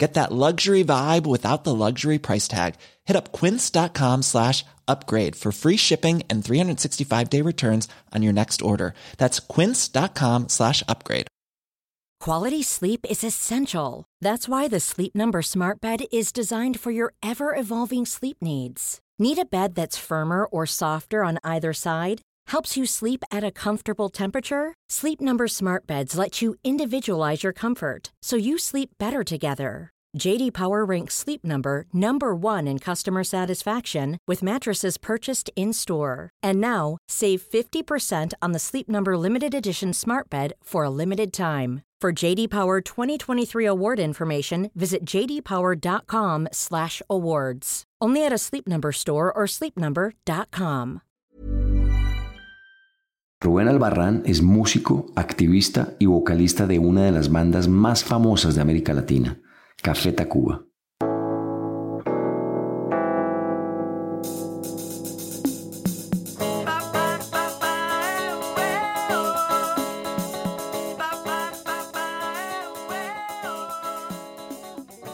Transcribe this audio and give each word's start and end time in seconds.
Get 0.00 0.14
that 0.14 0.32
luxury 0.32 0.82
vibe 0.82 1.26
without 1.26 1.64
the 1.64 1.74
luxury 1.74 2.18
price 2.18 2.48
tag. 2.48 2.76
Hit 3.04 3.16
up 3.16 3.32
quince.com 3.32 4.22
slash 4.22 4.64
upgrade 4.88 5.36
for 5.36 5.52
free 5.52 5.76
shipping 5.76 6.22
and 6.30 6.42
365-day 6.42 7.42
returns 7.42 7.86
on 8.14 8.22
your 8.22 8.32
next 8.32 8.62
order. 8.62 8.94
That's 9.18 9.40
quince.com 9.40 10.48
slash 10.48 10.82
upgrade. 10.88 11.26
Quality 12.18 12.62
sleep 12.62 13.04
is 13.10 13.22
essential. 13.22 14.06
That's 14.22 14.48
why 14.48 14.68
the 14.68 14.80
Sleep 14.80 15.14
Number 15.14 15.42
Smart 15.42 15.82
Bed 15.82 16.00
is 16.10 16.32
designed 16.32 16.80
for 16.80 16.90
your 16.90 17.12
ever-evolving 17.22 18.06
sleep 18.06 18.38
needs. 18.40 19.00
Need 19.18 19.38
a 19.38 19.44
bed 19.44 19.74
that's 19.74 19.98
firmer 19.98 20.46
or 20.46 20.64
softer 20.64 21.24
on 21.24 21.38
either 21.44 21.74
side? 21.74 22.22
Helps 22.50 22.76
you 22.76 22.86
sleep 22.86 23.22
at 23.30 23.44
a 23.44 23.50
comfortable 23.50 24.08
temperature? 24.08 24.74
Sleep 24.88 25.20
Number 25.20 25.46
Smart 25.46 25.86
Beds 25.86 26.16
let 26.16 26.42
you 26.42 26.56
individualize 26.64 27.42
your 27.44 27.52
comfort 27.52 28.12
so 28.22 28.36
you 28.36 28.58
sleep 28.58 28.90
better 28.98 29.22
together. 29.24 29.92
JD 30.18 30.52
Power 30.52 30.84
ranks 30.84 31.14
Sleep 31.14 31.42
Number 31.44 31.86
number 31.92 32.34
1 32.34 32.66
in 32.66 32.78
customer 32.78 33.24
satisfaction 33.24 34.18
with 34.26 34.42
mattresses 34.42 34.98
purchased 34.98 35.50
in-store. 35.56 36.28
And 36.42 36.60
now, 36.60 36.98
save 37.08 37.40
50% 37.42 38.32
on 38.42 38.52
the 38.52 38.58
Sleep 38.58 38.86
Number 38.88 39.16
limited 39.16 39.54
edition 39.54 39.94
Smart 39.94 40.28
Bed 40.28 40.52
for 40.62 40.84
a 40.84 40.90
limited 40.90 41.32
time. 41.32 41.82
For 42.00 42.12
JD 42.12 42.50
Power 42.50 42.80
2023 42.80 43.64
award 43.66 44.00
information, 44.00 44.70
visit 44.74 45.04
jdpower.com/awards. 45.04 47.84
Only 48.00 48.24
at 48.24 48.32
a 48.32 48.38
Sleep 48.38 48.66
Number 48.66 48.92
store 48.92 49.30
or 49.30 49.44
sleepnumber.com. 49.46 51.02
Rubén 53.42 53.68
Albarrán 53.68 54.22
es 54.26 54.42
músico, 54.42 55.06
activista 55.14 55.94
y 55.98 56.04
vocalista 56.06 56.66
de 56.66 56.78
una 56.78 57.04
de 57.04 57.12
las 57.12 57.30
bandas 57.30 57.68
más 57.68 58.04
famosas 58.04 58.54
de 58.54 58.60
América 58.60 58.92
Latina, 58.92 59.40
Café 59.82 60.12
Tacuba. 60.12 60.62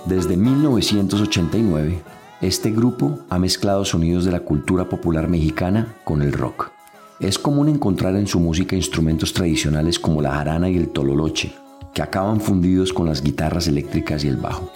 Desde 0.04 0.36
1989, 0.36 2.02
este 2.40 2.70
grupo 2.72 3.20
ha 3.30 3.38
mezclado 3.38 3.84
sonidos 3.84 4.24
de 4.24 4.32
la 4.32 4.40
cultura 4.40 4.88
popular 4.88 5.28
mexicana 5.28 5.94
con 6.02 6.22
el 6.22 6.32
rock. 6.32 6.72
Es 7.20 7.38
común 7.38 7.68
encontrar 7.68 8.16
en 8.16 8.26
su 8.26 8.40
música 8.40 8.74
instrumentos 8.74 9.32
tradicionales 9.32 10.00
como 10.00 10.20
la 10.20 10.32
jarana 10.32 10.68
y 10.68 10.76
el 10.76 10.88
tololoche, 10.88 11.54
que 11.96 12.02
acaban 12.02 12.42
fundidos 12.42 12.92
con 12.92 13.06
las 13.06 13.22
guitarras 13.22 13.68
eléctricas 13.68 14.22
y 14.22 14.28
el 14.28 14.36
bajo. 14.36 14.70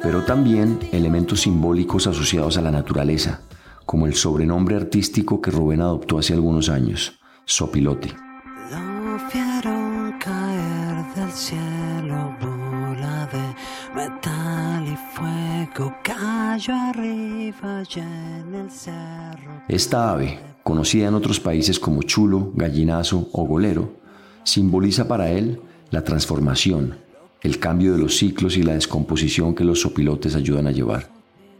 Pero 0.00 0.24
también 0.24 0.78
elementos 0.92 1.42
simbólicos 1.42 2.06
asociados 2.06 2.56
a 2.56 2.62
la 2.62 2.70
naturaleza, 2.70 3.42
como 3.84 4.06
el 4.06 4.14
sobrenombre 4.14 4.76
artístico 4.76 5.42
que 5.42 5.50
Rubén 5.50 5.82
adoptó 5.82 6.18
hace 6.18 6.32
algunos 6.32 6.70
años, 6.70 7.20
Sopilote. 7.44 8.14
Esta 19.68 20.10
ave, 20.10 20.51
conocida 20.62 21.08
en 21.08 21.14
otros 21.14 21.40
países 21.40 21.78
como 21.78 22.02
chulo, 22.02 22.52
gallinazo 22.54 23.28
o 23.32 23.44
golero, 23.46 23.94
simboliza 24.44 25.08
para 25.08 25.30
él 25.30 25.60
la 25.90 26.04
transformación, 26.04 26.96
el 27.42 27.58
cambio 27.58 27.92
de 27.92 27.98
los 27.98 28.16
ciclos 28.16 28.56
y 28.56 28.62
la 28.62 28.74
descomposición 28.74 29.54
que 29.54 29.64
los 29.64 29.80
sopilotes 29.80 30.34
ayudan 30.34 30.66
a 30.66 30.72
llevar. 30.72 31.10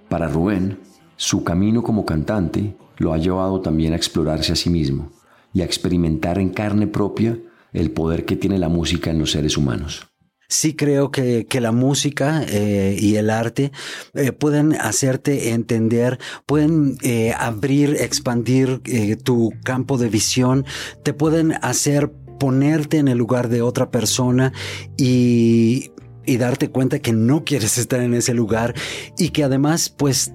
Para 0.08 0.28
Rubén, 0.28 0.78
su 1.16 1.44
camino 1.44 1.82
como 1.82 2.04
cantante 2.04 2.76
lo 2.98 3.12
ha 3.12 3.18
llevado 3.18 3.60
también 3.60 3.92
a 3.92 3.96
explorarse 3.96 4.52
a 4.52 4.56
sí 4.56 4.70
mismo 4.70 5.10
y 5.52 5.60
a 5.60 5.64
experimentar 5.64 6.38
en 6.38 6.50
carne 6.50 6.86
propia 6.86 7.38
el 7.72 7.90
poder 7.90 8.24
que 8.24 8.36
tiene 8.36 8.58
la 8.58 8.68
música 8.68 9.10
en 9.10 9.18
los 9.18 9.32
seres 9.32 9.56
humanos. 9.56 10.11
Sí 10.52 10.74
creo 10.74 11.10
que, 11.10 11.46
la 11.62 11.72
música 11.72 12.44
eh, 12.46 12.94
y 13.00 13.16
el 13.16 13.30
arte 13.30 13.72
eh, 14.12 14.32
pueden 14.32 14.74
hacerte 14.74 15.52
entender, 15.52 16.18
pueden 16.44 16.98
eh, 17.02 17.32
abrir, 17.38 17.96
expandir 17.98 18.82
tu 19.24 19.54
campo 19.64 19.96
de 19.96 20.10
visión, 20.10 20.66
te 21.04 21.14
pueden 21.14 21.54
hacer 21.62 22.12
ponerte 22.38 22.98
en 22.98 23.08
el 23.08 23.16
lugar 23.16 23.48
de 23.48 23.62
otra 23.62 23.90
persona 23.90 24.52
y, 24.98 25.92
y 26.26 26.36
darte 26.36 26.68
cuenta 26.68 26.98
que 26.98 27.14
no 27.14 27.44
quieres 27.44 27.78
estar 27.78 28.00
en 28.00 28.12
ese 28.12 28.34
lugar 28.34 28.74
y 29.16 29.30
que 29.30 29.44
además 29.44 29.88
pues 29.88 30.34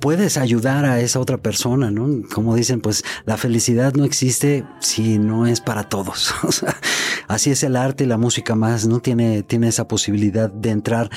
puedes 0.00 0.36
ayudar 0.36 0.84
a 0.84 1.00
esa 1.00 1.20
otra 1.20 1.38
persona, 1.38 1.90
¿no? 1.90 2.22
Como 2.32 2.54
dicen, 2.54 2.80
pues 2.80 3.04
la 3.24 3.36
felicidad 3.36 3.94
no 3.94 4.04
existe 4.04 4.64
si 4.80 5.18
no 5.18 5.46
es 5.46 5.60
para 5.60 5.84
todos. 5.84 6.34
así 7.28 7.50
es 7.50 7.62
el 7.62 7.76
arte 7.76 8.04
y 8.04 8.06
la 8.06 8.18
música 8.18 8.54
más, 8.54 8.86
¿no? 8.86 9.00
Tiene, 9.00 9.42
tiene 9.42 9.68
esa 9.68 9.88
posibilidad 9.88 10.50
de 10.50 10.70
entrar 10.70 11.10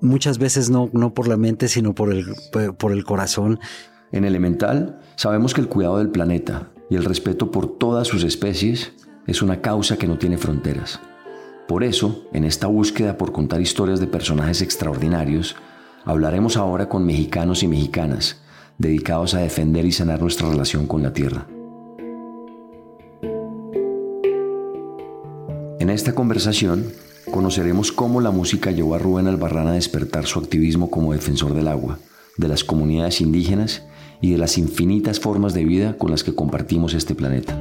muchas 0.00 0.38
veces 0.38 0.68
no, 0.68 0.90
no 0.92 1.14
por 1.14 1.28
la 1.28 1.36
mente, 1.36 1.68
sino 1.68 1.94
por 1.94 2.12
el, 2.12 2.26
por 2.76 2.92
el 2.92 3.04
corazón. 3.04 3.60
En 4.10 4.24
Elemental 4.24 5.00
sabemos 5.16 5.54
que 5.54 5.60
el 5.60 5.68
cuidado 5.68 5.98
del 5.98 6.10
planeta 6.10 6.70
y 6.90 6.96
el 6.96 7.04
respeto 7.04 7.50
por 7.50 7.78
todas 7.78 8.08
sus 8.08 8.24
especies 8.24 8.92
es 9.26 9.40
una 9.40 9.62
causa 9.62 9.96
que 9.96 10.06
no 10.06 10.18
tiene 10.18 10.36
fronteras. 10.36 11.00
Por 11.68 11.84
eso, 11.84 12.28
en 12.32 12.44
esta 12.44 12.66
búsqueda 12.66 13.16
por 13.16 13.32
contar 13.32 13.60
historias 13.60 14.00
de 14.00 14.06
personajes 14.06 14.60
extraordinarios, 14.60 15.56
Hablaremos 16.04 16.56
ahora 16.56 16.88
con 16.88 17.04
mexicanos 17.04 17.62
y 17.62 17.68
mexicanas 17.68 18.40
dedicados 18.76 19.34
a 19.34 19.38
defender 19.38 19.84
y 19.84 19.92
sanar 19.92 20.20
nuestra 20.20 20.48
relación 20.48 20.86
con 20.86 21.02
la 21.02 21.12
tierra. 21.12 21.46
En 25.78 25.90
esta 25.90 26.14
conversación 26.14 26.86
conoceremos 27.30 27.92
cómo 27.92 28.20
la 28.20 28.32
música 28.32 28.72
llevó 28.72 28.96
a 28.96 28.98
Rubén 28.98 29.28
Albarrán 29.28 29.68
a 29.68 29.72
despertar 29.72 30.26
su 30.26 30.40
activismo 30.40 30.90
como 30.90 31.12
defensor 31.12 31.54
del 31.54 31.68
agua, 31.68 31.98
de 32.36 32.48
las 32.48 32.64
comunidades 32.64 33.20
indígenas 33.20 33.84
y 34.20 34.32
de 34.32 34.38
las 34.38 34.58
infinitas 34.58 35.20
formas 35.20 35.54
de 35.54 35.64
vida 35.64 35.96
con 35.98 36.10
las 36.10 36.24
que 36.24 36.34
compartimos 36.34 36.94
este 36.94 37.14
planeta. 37.14 37.56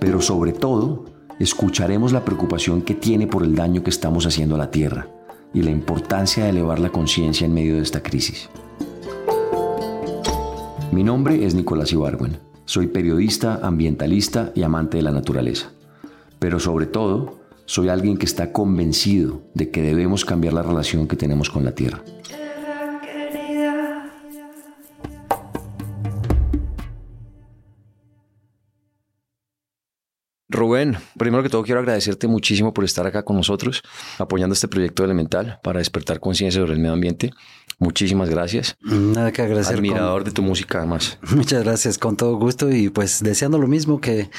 Pero 0.00 0.20
sobre 0.20 0.52
todo, 0.52 1.06
escucharemos 1.40 2.12
la 2.12 2.26
preocupación 2.26 2.82
que 2.82 2.94
tiene 2.94 3.26
por 3.26 3.42
el 3.42 3.54
daño 3.54 3.82
que 3.82 3.90
estamos 3.90 4.26
haciendo 4.26 4.56
a 4.56 4.58
la 4.58 4.70
tierra 4.70 5.13
y 5.54 5.62
la 5.62 5.70
importancia 5.70 6.44
de 6.44 6.50
elevar 6.50 6.80
la 6.80 6.90
conciencia 6.90 7.46
en 7.46 7.54
medio 7.54 7.76
de 7.76 7.82
esta 7.82 8.02
crisis. 8.02 8.50
Mi 10.92 11.02
nombre 11.02 11.46
es 11.46 11.54
Nicolás 11.54 11.92
Ibargüen. 11.92 12.38
Soy 12.66 12.88
periodista, 12.88 13.60
ambientalista 13.62 14.52
y 14.54 14.62
amante 14.62 14.96
de 14.96 15.04
la 15.04 15.12
naturaleza. 15.12 15.70
Pero 16.38 16.58
sobre 16.58 16.86
todo, 16.86 17.40
soy 17.66 17.88
alguien 17.88 18.18
que 18.18 18.26
está 18.26 18.52
convencido 18.52 19.42
de 19.54 19.70
que 19.70 19.80
debemos 19.80 20.24
cambiar 20.24 20.52
la 20.52 20.62
relación 20.62 21.06
que 21.06 21.16
tenemos 21.16 21.48
con 21.48 21.64
la 21.64 21.72
Tierra. 21.72 22.02
Rubén, 30.54 30.96
primero 31.18 31.42
que 31.42 31.48
todo 31.48 31.62
quiero 31.62 31.80
agradecerte 31.80 32.26
muchísimo 32.26 32.72
por 32.72 32.84
estar 32.84 33.06
acá 33.06 33.24
con 33.24 33.36
nosotros, 33.36 33.82
apoyando 34.18 34.54
este 34.54 34.68
proyecto 34.68 35.04
elemental 35.04 35.58
para 35.62 35.80
despertar 35.80 36.20
conciencia 36.20 36.60
sobre 36.60 36.72
el 36.72 36.78
medio 36.78 36.94
ambiente. 36.94 37.30
Muchísimas 37.78 38.30
gracias. 38.30 38.76
Nada 38.80 39.32
que 39.32 39.42
agradecer. 39.42 39.76
Admirador 39.76 40.24
de 40.24 40.30
tu 40.30 40.42
música, 40.42 40.78
además. 40.78 41.18
Muchas 41.34 41.64
gracias, 41.64 41.98
con 41.98 42.16
todo 42.16 42.36
gusto 42.36 42.70
y 42.70 42.88
pues 42.88 43.22
deseando 43.22 43.58
lo 43.58 43.66
mismo 43.66 44.00
que, 44.00 44.30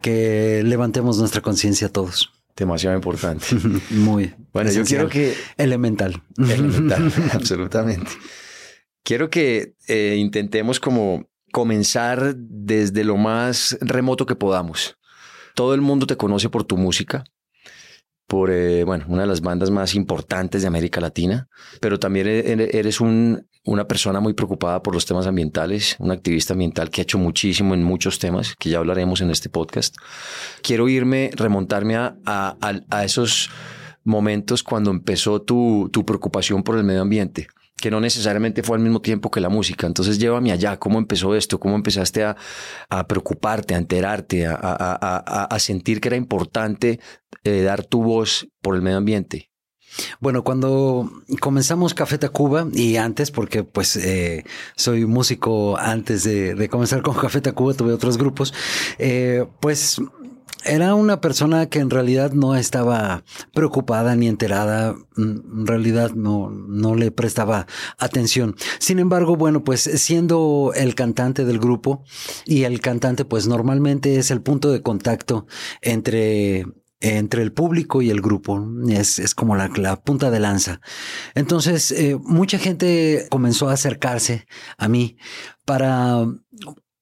que 0.00 0.62
levantemos 0.64 1.18
nuestra 1.18 1.42
conciencia 1.42 1.88
todos. 1.90 2.32
Demasiado 2.56 2.96
importante. 2.96 3.46
Muy. 3.90 4.34
Bueno, 4.52 4.72
yo 4.72 4.84
quiero 4.84 5.08
que... 5.08 5.34
Elemental. 5.56 6.22
Elemental, 6.38 7.12
absolutamente. 7.32 8.10
Quiero 9.04 9.30
que 9.30 9.74
eh, 9.86 10.16
intentemos 10.18 10.80
como 10.80 11.28
comenzar 11.52 12.34
desde 12.36 13.04
lo 13.04 13.16
más 13.16 13.78
remoto 13.80 14.26
que 14.26 14.34
podamos. 14.34 14.97
Todo 15.58 15.74
el 15.74 15.80
mundo 15.80 16.06
te 16.06 16.16
conoce 16.16 16.48
por 16.48 16.62
tu 16.62 16.76
música, 16.76 17.24
por 18.28 18.52
eh, 18.52 18.84
bueno, 18.84 19.06
una 19.08 19.22
de 19.22 19.26
las 19.26 19.40
bandas 19.40 19.72
más 19.72 19.96
importantes 19.96 20.62
de 20.62 20.68
América 20.68 21.00
Latina, 21.00 21.48
pero 21.80 21.98
también 21.98 22.28
e-, 22.28 22.70
eres 22.78 23.00
un, 23.00 23.44
una 23.64 23.88
persona 23.88 24.20
muy 24.20 24.34
preocupada 24.34 24.84
por 24.84 24.94
los 24.94 25.04
temas 25.04 25.26
ambientales, 25.26 25.96
un 25.98 26.12
activista 26.12 26.52
ambiental 26.52 26.90
que 26.90 27.00
ha 27.00 27.02
hecho 27.02 27.18
muchísimo 27.18 27.74
en 27.74 27.82
muchos 27.82 28.20
temas, 28.20 28.54
que 28.56 28.70
ya 28.70 28.78
hablaremos 28.78 29.20
en 29.20 29.30
este 29.32 29.48
podcast. 29.48 29.96
Quiero 30.62 30.88
irme, 30.88 31.32
remontarme 31.34 31.96
a, 31.96 32.14
a, 32.24 32.56
a 32.88 33.04
esos 33.04 33.50
momentos 34.04 34.62
cuando 34.62 34.92
empezó 34.92 35.42
tu, 35.42 35.90
tu 35.92 36.06
preocupación 36.06 36.62
por 36.62 36.78
el 36.78 36.84
medio 36.84 37.02
ambiente 37.02 37.48
que 37.80 37.90
no 37.90 38.00
necesariamente 38.00 38.62
fue 38.62 38.76
al 38.76 38.82
mismo 38.82 39.00
tiempo 39.00 39.30
que 39.30 39.40
la 39.40 39.48
música. 39.48 39.86
Entonces 39.86 40.18
llévame 40.18 40.52
allá, 40.52 40.78
¿cómo 40.78 40.98
empezó 40.98 41.34
esto? 41.34 41.60
¿Cómo 41.60 41.76
empezaste 41.76 42.24
a, 42.24 42.36
preocuparte, 43.06 43.74
a 43.74 43.78
enterarte, 43.78 44.46
a, 44.46 45.56
sentir 45.58 46.00
que 46.00 46.08
era 46.08 46.16
importante 46.16 47.00
eh, 47.44 47.62
dar 47.62 47.84
tu 47.84 48.02
voz 48.02 48.48
por 48.60 48.74
el 48.74 48.82
medio 48.82 48.98
ambiente? 48.98 49.50
Bueno, 50.20 50.44
cuando 50.44 51.10
comenzamos 51.40 51.94
Café 51.94 52.18
Tacuba 52.18 52.68
y 52.72 52.96
antes, 52.96 53.30
porque 53.30 53.64
pues 53.64 53.96
eh, 53.96 54.44
soy 54.76 55.06
músico 55.06 55.78
antes 55.78 56.24
de, 56.24 56.54
de, 56.54 56.68
comenzar 56.68 57.02
con 57.02 57.14
Café 57.14 57.40
Tacuba, 57.40 57.74
tuve 57.74 57.92
otros 57.92 58.18
grupos, 58.18 58.52
eh, 58.98 59.46
pues 59.60 60.00
era 60.64 60.94
una 60.94 61.20
persona 61.20 61.66
que 61.66 61.78
en 61.78 61.90
realidad 61.90 62.32
no 62.32 62.56
estaba 62.56 63.24
preocupada 63.54 64.16
ni 64.16 64.28
enterada, 64.28 64.94
mm, 65.16 65.60
en 65.60 65.66
realidad 65.66 66.12
no, 66.12 66.50
no 66.50 66.94
le 66.94 67.10
prestaba 67.10 67.66
atención. 67.98 68.56
Sin 68.78 68.98
embargo, 68.98 69.36
bueno, 69.36 69.64
pues 69.64 69.82
siendo 69.82 70.72
el 70.74 70.94
cantante 70.94 71.44
del 71.44 71.58
grupo 71.58 72.04
y 72.44 72.64
el 72.64 72.80
cantante 72.80 73.24
pues 73.24 73.46
normalmente 73.46 74.16
es 74.16 74.30
el 74.30 74.42
punto 74.42 74.70
de 74.70 74.82
contacto 74.82 75.46
entre 75.82 76.64
entre 77.00 77.42
el 77.42 77.52
público 77.52 78.02
y 78.02 78.10
el 78.10 78.20
grupo. 78.20 78.66
Es, 78.88 79.18
es 79.18 79.34
como 79.34 79.54
la, 79.56 79.70
la, 79.76 79.96
punta 80.02 80.30
de 80.30 80.40
lanza. 80.40 80.80
Entonces, 81.34 81.92
eh, 81.92 82.18
mucha 82.20 82.58
gente 82.58 83.26
comenzó 83.30 83.68
a 83.68 83.74
acercarse 83.74 84.46
a 84.76 84.88
mí 84.88 85.16
para 85.64 86.26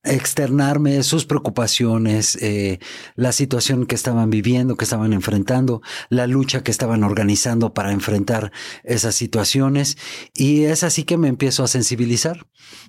externarme 0.06 1.02
sus 1.02 1.26
preocupaciones, 1.26 2.36
eh, 2.40 2.78
la 3.14 3.32
situación 3.32 3.86
que 3.86 3.94
estaban 3.94 4.30
viviendo, 4.30 4.76
que 4.76 4.84
estaban 4.84 5.12
enfrentando, 5.12 5.82
la 6.08 6.26
lucha 6.26 6.62
que 6.62 6.70
estaban 6.70 7.04
organizando 7.04 7.74
para 7.74 7.92
enfrentar 7.92 8.52
esas 8.84 9.14
situaciones. 9.14 9.96
Y 10.34 10.64
es 10.64 10.82
así 10.82 11.04
que 11.04 11.16
me 11.16 11.28
empiezo 11.28 11.64
a 11.64 11.68
sensibilizar. 11.68 12.46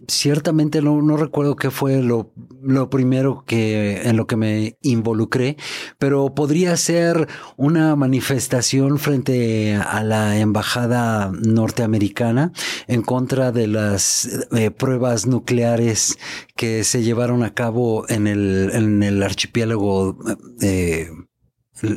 Ciertamente 0.08 0.82
no, 0.82 1.02
no 1.02 1.18
recuerdo 1.18 1.56
qué 1.56 1.72
fue 1.72 2.02
lo, 2.02 2.34
lo 2.62 2.90
primero 2.90 3.44
que 3.46 4.02
en 4.04 4.18
lo 4.18 4.28
que 4.28 4.36
me 4.36 4.78
involucré, 4.82 5.58
pero 5.98 6.34
podría 6.34 6.76
ser 6.78 7.28
una 7.56 7.96
manifestación 7.96 9.00
frente 9.00 9.76
a 9.76 10.04
la 10.04 10.40
embajada 10.40 11.32
norteamericana 11.34 12.52
en 12.88 13.02
contra 13.02 13.52
de 13.52 13.68
las 13.68 14.48
eh, 14.56 14.72
pruebas 14.72 15.26
nucleares 15.26 16.18
que 16.56 16.84
se 16.84 17.04
llevaron 17.08 17.44
a 17.44 17.54
cabo 17.54 18.06
en 18.10 18.28
el, 18.28 18.70
en 18.74 19.02
el 19.02 19.24
archipiélago 19.24 20.18
eh, 20.62 21.10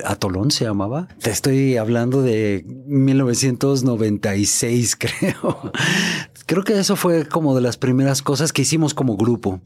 Atolón 0.04 0.50
se 0.50 0.64
llamaba. 0.64 1.08
Te 1.22 1.30
estoy 1.30 1.78
hablando 1.78 2.22
de 2.22 2.64
1996, 2.66 4.96
creo. 4.96 5.72
Creo 6.50 6.64
que 6.64 6.76
eso 6.76 6.96
fue 6.96 7.28
como 7.28 7.54
de 7.54 7.60
las 7.60 7.76
primeras 7.76 8.22
cosas 8.22 8.52
que 8.52 8.62
hicimos 8.62 8.92
como 8.92 9.16
grupo. 9.16 9.60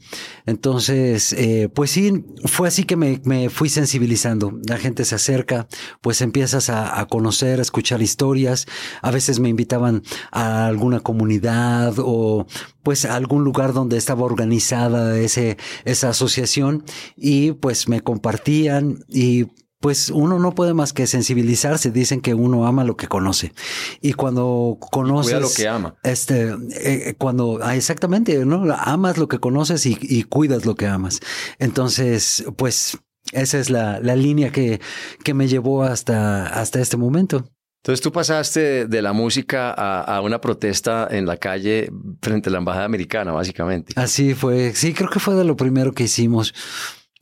Entonces, 0.44 1.32
eh, 1.32 1.70
pues 1.74 1.90
sí, 1.90 2.26
fue 2.44 2.68
así 2.68 2.84
que 2.84 2.94
me, 2.94 3.22
me, 3.24 3.48
fui 3.48 3.70
sensibilizando. 3.70 4.60
La 4.68 4.76
gente 4.76 5.06
se 5.06 5.14
acerca, 5.14 5.66
pues 6.02 6.20
empiezas 6.20 6.68
a, 6.68 7.00
a, 7.00 7.06
conocer, 7.06 7.58
a 7.58 7.62
escuchar 7.62 8.02
historias. 8.02 8.66
A 9.00 9.10
veces 9.10 9.40
me 9.40 9.48
invitaban 9.48 10.02
a 10.30 10.66
alguna 10.66 11.00
comunidad 11.00 11.94
o 12.00 12.46
pues 12.82 13.06
a 13.06 13.16
algún 13.16 13.44
lugar 13.44 13.72
donde 13.72 13.96
estaba 13.96 14.24
organizada 14.24 15.18
ese, 15.18 15.56
esa 15.86 16.10
asociación 16.10 16.84
y 17.16 17.52
pues 17.52 17.88
me 17.88 18.02
compartían 18.02 18.98
y 19.08 19.46
pues 19.84 20.08
uno 20.08 20.38
no 20.38 20.54
puede 20.54 20.72
más 20.72 20.94
que 20.94 21.06
sensibilizarse. 21.06 21.90
Dicen 21.90 22.22
que 22.22 22.32
uno 22.32 22.66
ama 22.66 22.84
lo 22.84 22.96
que 22.96 23.06
conoce. 23.06 23.52
Y 24.00 24.14
cuando 24.14 24.78
conoces... 24.80 25.34
cuida 25.34 25.40
lo 25.40 25.52
que 25.54 25.68
ama. 25.68 25.94
Este, 26.02 26.56
eh, 26.70 27.14
cuando, 27.18 27.58
ah, 27.62 27.76
exactamente, 27.76 28.46
¿no? 28.46 28.64
Amas 28.78 29.18
lo 29.18 29.28
que 29.28 29.40
conoces 29.40 29.84
y, 29.84 29.98
y, 30.00 30.22
cuidas 30.22 30.64
lo 30.64 30.74
que 30.74 30.86
amas. 30.86 31.20
Entonces, 31.58 32.46
pues 32.56 32.96
esa 33.32 33.58
es 33.58 33.68
la, 33.68 34.00
la 34.00 34.16
línea 34.16 34.50
que, 34.50 34.80
que 35.22 35.34
me 35.34 35.48
llevó 35.48 35.82
hasta, 35.82 36.46
hasta 36.46 36.80
este 36.80 36.96
momento. 36.96 37.44
Entonces 37.82 38.00
tú 38.00 38.10
pasaste 38.10 38.86
de 38.86 39.02
la 39.02 39.12
música 39.12 39.70
a, 39.70 40.00
a, 40.00 40.22
una 40.22 40.40
protesta 40.40 41.08
en 41.10 41.26
la 41.26 41.36
calle 41.36 41.90
frente 42.22 42.48
a 42.48 42.52
la 42.52 42.58
embajada 42.58 42.86
americana, 42.86 43.32
básicamente. 43.32 43.92
Así 43.96 44.32
fue. 44.32 44.72
Sí, 44.74 44.94
creo 44.94 45.10
que 45.10 45.20
fue 45.20 45.34
de 45.34 45.44
lo 45.44 45.56
primero 45.56 45.92
que 45.92 46.04
hicimos. 46.04 46.54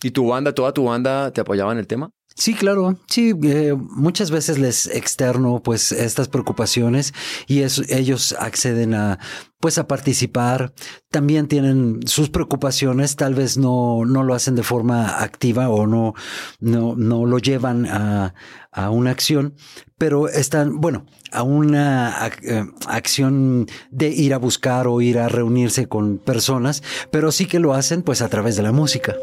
¿Y 0.00 0.12
tu 0.12 0.28
banda, 0.28 0.54
toda 0.54 0.72
tu 0.72 0.84
banda 0.84 1.32
te 1.32 1.40
apoyaba 1.40 1.72
en 1.72 1.78
el 1.78 1.88
tema? 1.88 2.12
Sí, 2.34 2.54
claro. 2.54 2.98
Sí, 3.06 3.34
eh, 3.42 3.74
muchas 3.78 4.30
veces 4.30 4.58
les 4.58 4.86
externo 4.86 5.62
pues 5.62 5.92
estas 5.92 6.28
preocupaciones 6.28 7.12
y 7.46 7.62
ellos 7.62 8.34
acceden 8.38 8.94
a 8.94 9.18
pues 9.62 9.78
a 9.78 9.86
participar. 9.86 10.72
También 11.08 11.46
tienen 11.46 12.00
sus 12.04 12.30
preocupaciones, 12.30 13.14
tal 13.14 13.34
vez 13.34 13.56
no, 13.56 14.04
no 14.04 14.24
lo 14.24 14.34
hacen 14.34 14.56
de 14.56 14.64
forma 14.64 15.22
activa 15.22 15.68
o 15.68 15.86
no, 15.86 16.14
no, 16.58 16.96
no 16.96 17.26
lo 17.26 17.38
llevan 17.38 17.86
a, 17.86 18.34
a 18.72 18.90
una 18.90 19.12
acción, 19.12 19.54
pero 19.98 20.28
están, 20.28 20.80
bueno, 20.80 21.06
a 21.30 21.44
una 21.44 22.28
eh, 22.42 22.64
acción 22.88 23.68
de 23.92 24.08
ir 24.08 24.34
a 24.34 24.38
buscar 24.38 24.88
o 24.88 25.00
ir 25.00 25.20
a 25.20 25.28
reunirse 25.28 25.86
con 25.86 26.18
personas, 26.18 26.82
pero 27.12 27.30
sí 27.30 27.46
que 27.46 27.60
lo 27.60 27.72
hacen 27.72 28.02
pues 28.02 28.20
a 28.20 28.28
través 28.28 28.56
de 28.56 28.62
la 28.62 28.72
música. 28.72 29.14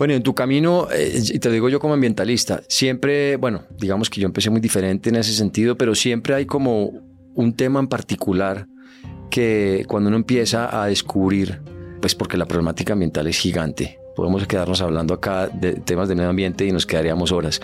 Bueno, 0.00 0.14
en 0.14 0.22
tu 0.22 0.34
camino, 0.34 0.88
eh, 0.90 1.20
y 1.22 1.38
te 1.40 1.50
digo 1.50 1.68
yo 1.68 1.78
como 1.78 1.92
ambientalista, 1.92 2.62
siempre, 2.68 3.36
bueno, 3.36 3.64
digamos 3.78 4.08
que 4.08 4.18
yo 4.18 4.26
empecé 4.26 4.48
muy 4.48 4.62
diferente 4.62 5.10
en 5.10 5.16
ese 5.16 5.34
sentido, 5.34 5.76
pero 5.76 5.94
siempre 5.94 6.34
hay 6.34 6.46
como 6.46 6.90
un 7.34 7.52
tema 7.52 7.80
en 7.80 7.86
particular 7.86 8.66
que 9.28 9.84
cuando 9.88 10.08
uno 10.08 10.16
empieza 10.16 10.82
a 10.82 10.86
descubrir, 10.86 11.60
pues 12.00 12.14
porque 12.14 12.38
la 12.38 12.46
problemática 12.46 12.94
ambiental 12.94 13.26
es 13.26 13.36
gigante, 13.36 13.98
podemos 14.16 14.46
quedarnos 14.46 14.80
hablando 14.80 15.12
acá 15.12 15.48
de 15.48 15.74
temas 15.74 16.08
de 16.08 16.14
medio 16.14 16.30
ambiente 16.30 16.64
y 16.64 16.72
nos 16.72 16.86
quedaríamos 16.86 17.30
horas. 17.30 17.60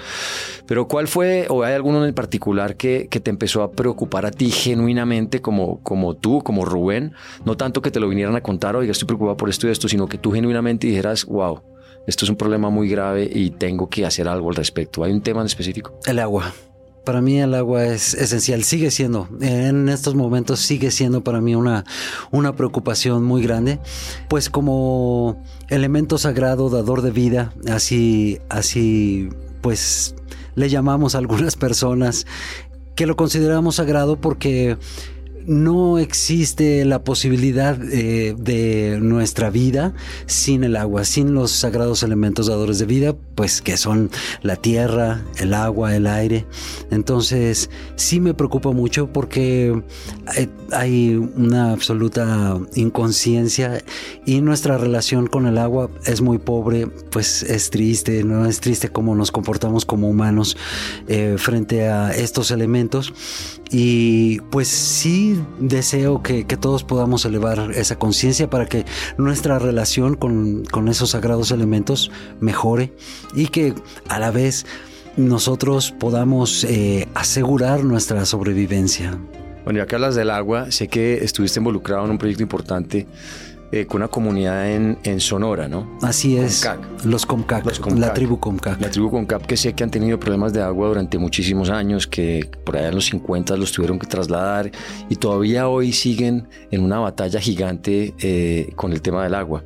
Pero 0.66 0.88
¿cuál 0.88 1.08
fue, 1.08 1.46
o 1.48 1.62
hay 1.62 1.72
alguno 1.72 2.04
en 2.04 2.12
particular 2.12 2.76
que, 2.76 3.08
que 3.10 3.18
te 3.18 3.30
empezó 3.30 3.62
a 3.62 3.72
preocupar 3.72 4.26
a 4.26 4.30
ti 4.30 4.50
genuinamente 4.50 5.40
como, 5.40 5.82
como 5.82 6.16
tú, 6.16 6.42
como 6.42 6.66
Rubén? 6.66 7.14
No 7.46 7.56
tanto 7.56 7.80
que 7.80 7.90
te 7.90 7.98
lo 7.98 8.10
vinieran 8.10 8.36
a 8.36 8.42
contar, 8.42 8.76
oiga, 8.76 8.92
estoy 8.92 9.06
preocupado 9.06 9.38
por 9.38 9.48
esto 9.48 9.68
y 9.68 9.70
esto, 9.70 9.88
sino 9.88 10.06
que 10.06 10.18
tú 10.18 10.32
genuinamente 10.32 10.86
dijeras, 10.86 11.24
wow, 11.24 11.62
esto 12.06 12.24
es 12.24 12.30
un 12.30 12.36
problema 12.36 12.70
muy 12.70 12.88
grave 12.88 13.28
y 13.32 13.50
tengo 13.50 13.88
que 13.88 14.06
hacer 14.06 14.28
algo 14.28 14.48
al 14.50 14.56
respecto. 14.56 15.02
¿Hay 15.04 15.12
un 15.12 15.22
tema 15.22 15.40
en 15.40 15.46
específico? 15.46 15.98
El 16.06 16.18
agua. 16.18 16.52
Para 17.04 17.20
mí 17.20 17.40
el 17.40 17.54
agua 17.54 17.84
es 17.84 18.14
esencial, 18.14 18.64
sigue 18.64 18.90
siendo, 18.90 19.28
en 19.40 19.88
estos 19.88 20.16
momentos 20.16 20.58
sigue 20.58 20.90
siendo 20.90 21.22
para 21.22 21.40
mí 21.40 21.54
una, 21.54 21.84
una 22.32 22.56
preocupación 22.56 23.22
muy 23.22 23.44
grande, 23.44 23.78
pues 24.28 24.50
como 24.50 25.40
elemento 25.68 26.18
sagrado, 26.18 26.68
dador 26.68 27.02
de 27.02 27.12
vida, 27.12 27.52
así, 27.70 28.40
así, 28.48 29.28
pues 29.60 30.16
le 30.56 30.68
llamamos 30.68 31.14
a 31.14 31.18
algunas 31.18 31.54
personas 31.54 32.26
que 32.96 33.06
lo 33.06 33.14
consideramos 33.14 33.76
sagrado 33.76 34.20
porque 34.20 34.76
no 35.46 35.98
existe 35.98 36.84
la 36.84 37.04
posibilidad 37.04 37.78
eh, 37.92 38.34
de 38.36 38.98
nuestra 39.00 39.50
vida 39.50 39.94
sin 40.26 40.64
el 40.64 40.76
agua, 40.76 41.04
sin 41.04 41.34
los 41.34 41.52
sagrados 41.52 42.02
elementos 42.02 42.48
dadores 42.48 42.78
de 42.78 42.86
vida, 42.86 43.14
pues 43.34 43.62
que 43.62 43.76
son 43.76 44.10
la 44.42 44.56
tierra, 44.56 45.22
el 45.38 45.54
agua, 45.54 45.94
el 45.94 46.06
aire. 46.06 46.46
Entonces, 46.90 47.70
sí 47.94 48.20
me 48.20 48.34
preocupa 48.34 48.72
mucho 48.72 49.12
porque 49.12 49.82
hay 50.72 51.14
una 51.14 51.72
absoluta 51.72 52.58
inconsciencia 52.74 53.82
y 54.24 54.40
nuestra 54.40 54.78
relación 54.78 55.26
con 55.26 55.46
el 55.46 55.58
agua 55.58 55.90
es 56.04 56.20
muy 56.20 56.38
pobre, 56.38 56.86
pues 56.86 57.42
es 57.42 57.70
triste, 57.70 58.24
no 58.24 58.46
es 58.46 58.60
triste 58.60 58.88
cómo 58.88 59.14
nos 59.14 59.30
comportamos 59.30 59.84
como 59.84 60.08
humanos 60.08 60.56
eh, 61.06 61.36
frente 61.38 61.88
a 61.88 62.10
estos 62.10 62.50
elementos 62.50 63.12
Y 63.70 64.40
pues 64.50 64.68
sí 64.68 65.40
deseo 65.58 66.22
que, 66.22 66.44
todos 66.44 66.84
podamos 66.84 67.24
elevar 67.24 67.72
esa 67.74 67.98
conciencia 67.98 68.48
para 68.48 68.66
que 68.66 68.84
nuestra 69.18 69.58
relación 69.58 70.14
con, 70.14 70.88
esos 70.88 71.10
sagrados 71.10 71.50
elementos 71.50 72.10
mejore 72.40 72.92
y 73.34 73.48
que 73.48 73.74
a 74.08 74.18
la 74.18 74.30
vez 74.30 74.66
nosotros 75.16 75.92
podamos 75.98 76.64
eh, 76.64 77.08
asegurar 77.14 77.82
nuestra 77.84 78.24
sobrevivencia. 78.24 79.18
Bueno, 79.64 79.78
ya 79.78 79.86
que 79.86 79.96
hablas 79.96 80.14
del 80.14 80.30
agua, 80.30 80.70
sé 80.70 80.86
que 80.86 81.24
estuviste 81.24 81.58
involucrado 81.58 82.04
en 82.04 82.12
un 82.12 82.18
proyecto 82.18 82.42
importante 82.42 83.06
eh, 83.72 83.86
con 83.86 84.00
una 84.00 84.08
comunidad 84.08 84.70
en, 84.70 84.98
en, 85.02 85.18
Sonora, 85.18 85.66
¿no? 85.68 85.98
Así 86.00 86.36
es. 86.36 86.68
Los 87.04 87.26
Comcac, 87.26 87.64
la 87.96 88.14
tribu 88.14 88.38
Comcac. 88.38 88.80
La 88.80 88.90
tribu 88.90 89.10
Comcac 89.10 89.44
que 89.44 89.56
sé 89.56 89.72
que 89.72 89.82
han 89.82 89.90
tenido 89.90 90.20
problemas 90.20 90.52
de 90.52 90.62
agua 90.62 90.88
durante 90.88 91.18
muchísimos 91.18 91.68
años, 91.68 92.06
que 92.06 92.48
por 92.64 92.76
allá 92.76 92.88
en 92.88 92.94
los 92.94 93.06
50 93.06 93.56
los 93.56 93.72
tuvieron 93.72 93.98
que 93.98 94.06
trasladar 94.06 94.70
y 95.08 95.16
todavía 95.16 95.68
hoy 95.68 95.92
siguen 95.92 96.48
en 96.70 96.82
una 96.82 97.00
batalla 97.00 97.40
gigante 97.40 98.14
eh, 98.20 98.72
con 98.76 98.92
el 98.92 99.02
tema 99.02 99.24
del 99.24 99.34
agua. 99.34 99.64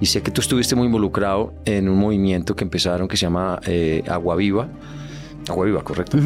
Y 0.00 0.06
sé 0.06 0.22
que 0.22 0.30
tú 0.30 0.40
estuviste 0.40 0.76
muy 0.76 0.86
involucrado 0.86 1.52
en 1.64 1.88
un 1.88 1.98
movimiento 1.98 2.54
que 2.54 2.64
empezaron 2.64 3.08
que 3.08 3.16
se 3.16 3.22
llama 3.22 3.60
eh, 3.66 4.02
Agua 4.08 4.36
Viva. 4.36 4.68
Agua 5.48 5.66
Viva, 5.66 5.82
correcto. 5.82 6.18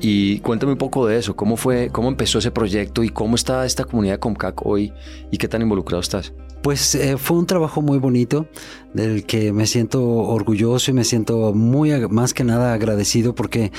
Y 0.00 0.40
cuéntame 0.40 0.72
un 0.72 0.78
poco 0.78 1.06
de 1.06 1.16
eso, 1.16 1.34
cómo 1.36 1.56
fue, 1.56 1.88
cómo 1.90 2.08
empezó 2.08 2.38
ese 2.38 2.50
proyecto 2.50 3.02
y 3.02 3.08
cómo 3.08 3.34
está 3.34 3.64
esta 3.64 3.84
comunidad 3.84 4.18
Comcac 4.18 4.66
hoy 4.66 4.92
y 5.30 5.38
qué 5.38 5.48
tan 5.48 5.62
involucrado 5.62 6.00
estás. 6.00 6.34
Pues 6.66 6.96
eh, 6.96 7.16
fue 7.16 7.38
un 7.38 7.46
trabajo 7.46 7.80
muy 7.80 7.98
bonito 7.98 8.48
del 8.92 9.24
que 9.24 9.52
me 9.52 9.68
siento 9.68 10.04
orgulloso 10.04 10.90
y 10.90 10.94
me 10.94 11.04
siento 11.04 11.54
muy 11.54 11.92
más 12.08 12.34
que 12.34 12.42
nada 12.42 12.72
agradecido 12.72 13.36
porque 13.36 13.70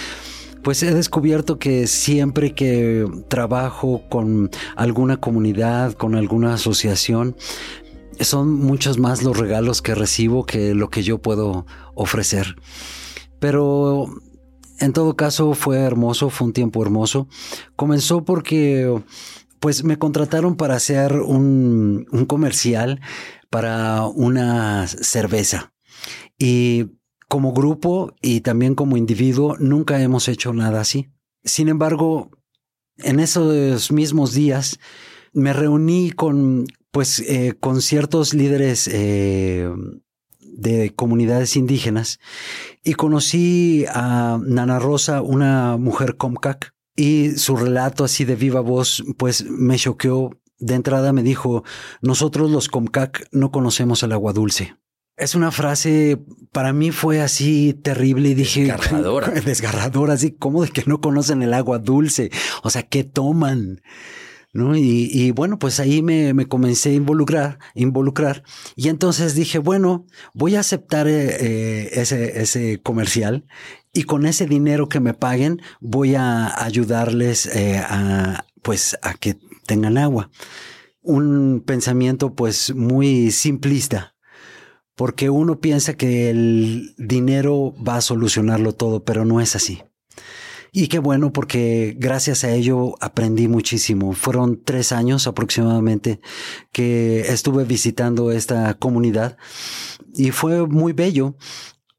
pues 0.63 0.82
he 0.84 0.94
descubierto 0.94 1.60
que 1.60 1.86
siempre 1.86 2.56
que 2.56 3.06
trabajo 3.27 4.03
con 4.08 4.50
alguna 4.77 5.17
comunidad, 5.17 5.96
con 5.96 6.15
alguna 6.15 6.53
asociación, 6.53 7.36
son 8.22 8.53
muchos 8.53 8.98
más 8.98 9.22
los 9.22 9.38
regalos 9.38 9.82
que 9.82 9.94
recibo 9.94 10.46
que 10.46 10.74
lo 10.74 10.89
que 10.89 11.03
yo 11.03 11.17
puedo 11.17 11.65
ofrecer. 11.94 12.56
Pero 13.39 14.06
en 14.79 14.94
todo 14.94 15.17
caso 15.17 15.56
fue 15.56 15.79
hermoso, 15.79 16.29
fue 16.29 16.48
un 16.48 16.53
tiempo 16.53 16.82
hermoso. 16.84 17.27
Comenzó 17.75 18.24
porque 18.24 18.98
pues 19.60 19.84
me 19.84 19.98
contrataron 19.98 20.56
para 20.56 20.76
hacer 20.76 21.14
un, 21.14 22.06
comercial 22.28 23.02
para 23.50 24.06
una 24.06 24.88
cerveza. 24.88 25.74
Y 26.38 26.92
como 27.28 27.54
grupo 27.54 28.14
y 28.22 28.42
también 28.42 28.76
como 28.76 28.98
individuo 28.98 29.58
nunca 29.60 30.02
hemos 30.02 30.28
hecho 30.28 30.54
nada 30.54 30.82
así. 30.82 31.10
Sin 31.44 31.70
embargo, 31.70 32.32
en 32.98 33.20
esos 33.20 33.92
mismos 33.92 34.34
días 34.34 34.80
me 35.34 35.54
reuní 35.54 36.12
con, 36.12 36.66
pues, 36.92 37.20
eh, 37.20 37.56
con 37.60 37.82
ciertos 37.82 38.34
líderes 38.34 38.88
eh, 38.92 39.70
de 40.40 40.94
comunidades 40.96 41.56
indígenas 41.56 42.20
y 42.84 42.94
conocí 42.94 43.86
a 43.90 44.40
Nana 44.44 44.80
Rosa, 44.80 45.22
una 45.22 45.78
mujer 45.78 46.18
Comcac, 46.18 46.74
y 46.98 47.38
su 47.38 47.56
relato 47.56 48.04
así 48.04 48.25
de 48.25 48.36
viva 48.36 48.60
voz, 48.60 49.04
pues 49.18 49.46
me 49.46 49.77
choqueó. 49.77 50.32
De 50.60 50.74
entrada 50.74 51.13
me 51.13 51.22
dijo, 51.22 51.63
nosotros 52.01 52.50
los 52.50 52.68
Comcac 52.68 53.27
no 53.32 53.51
conocemos 53.51 54.01
el 54.01 54.12
agua 54.12 54.34
dulce. 54.34 54.75
Es 55.16 55.36
una 55.36 55.51
frase, 55.51 56.20
para 56.51 56.74
mí 56.74 56.92
fue 56.92 57.22
así 57.22 57.74
terrible 57.74 58.30
y 58.30 58.34
dije... 58.34 58.62
Desgarradora. 58.63 59.27
Desgarradora, 59.46 60.13
así 60.13 60.32
como 60.32 60.63
de 60.63 60.70
que 60.70 60.84
no 60.88 61.00
conocen 61.00 61.44
el 61.44 61.54
agua 61.54 61.77
dulce. 61.77 62.32
O 62.63 62.72
sea, 62.72 62.84
¿qué 62.84 63.04
toman? 63.04 63.82
¿No? 64.54 64.75
Y, 64.75 65.32
bueno, 65.32 65.60
pues 65.60 65.80
ahí 65.80 66.01
me, 66.01 66.34
me, 66.34 66.48
comencé 66.48 66.89
a 66.89 66.94
involucrar, 66.94 67.60
involucrar. 67.75 68.44
Y 68.75 68.88
entonces 68.88 69.36
dije, 69.36 69.60
bueno, 69.60 70.06
voy 70.34 70.56
a 70.56 70.62
aceptar 70.62 71.08
eh, 71.08 71.38
eh, 71.39 71.89
ese, 71.94 72.42
ese 72.42 72.80
comercial 72.82 73.46
y 73.94 74.04
con 74.04 74.25
ese 74.25 74.46
dinero 74.46 74.89
que 74.89 75.00
me 75.00 75.13
paguen 75.13 75.62
voy 75.80 76.16
a 76.16 76.63
ayudarles 76.63 77.48
eh, 77.48 77.77
a, 77.77 78.46
pues, 78.62 78.98
a 79.01 79.13
que 79.16 79.38
tengan 79.66 79.98
agua. 79.98 80.30
Un 81.01 81.63
pensamiento 81.66 82.34
pues 82.34 82.75
muy 82.75 83.32
simplista, 83.32 84.16
porque 84.96 85.30
uno 85.30 85.60
piensa 85.60 85.96
que 85.96 86.30
el 86.30 86.94
dinero 86.98 87.74
va 87.84 87.98
a 87.98 88.01
solucionarlo 88.01 88.74
todo, 88.74 89.04
pero 89.04 89.25
no 89.25 89.42
es 89.42 89.56
así. 89.56 89.82
Y 90.79 90.89
qué 90.89 91.00
bueno, 91.00 91.34
porque 91.34 91.96
gracias 91.98 92.43
a 92.43 92.51
ello 92.51 92.93
aprendí 93.01 93.48
muchísimo. 93.48 94.13
Fueron 94.13 94.62
tres 94.63 94.91
años 94.91 95.25
aproximadamente 95.25 96.22
que 96.72 97.22
estuve 97.22 97.63
visitando 97.63 98.31
esta 98.31 98.75
comunidad 98.75 99.38
y 100.13 100.29
fue 100.29 100.67
muy 100.67 100.93
bello. 100.93 101.36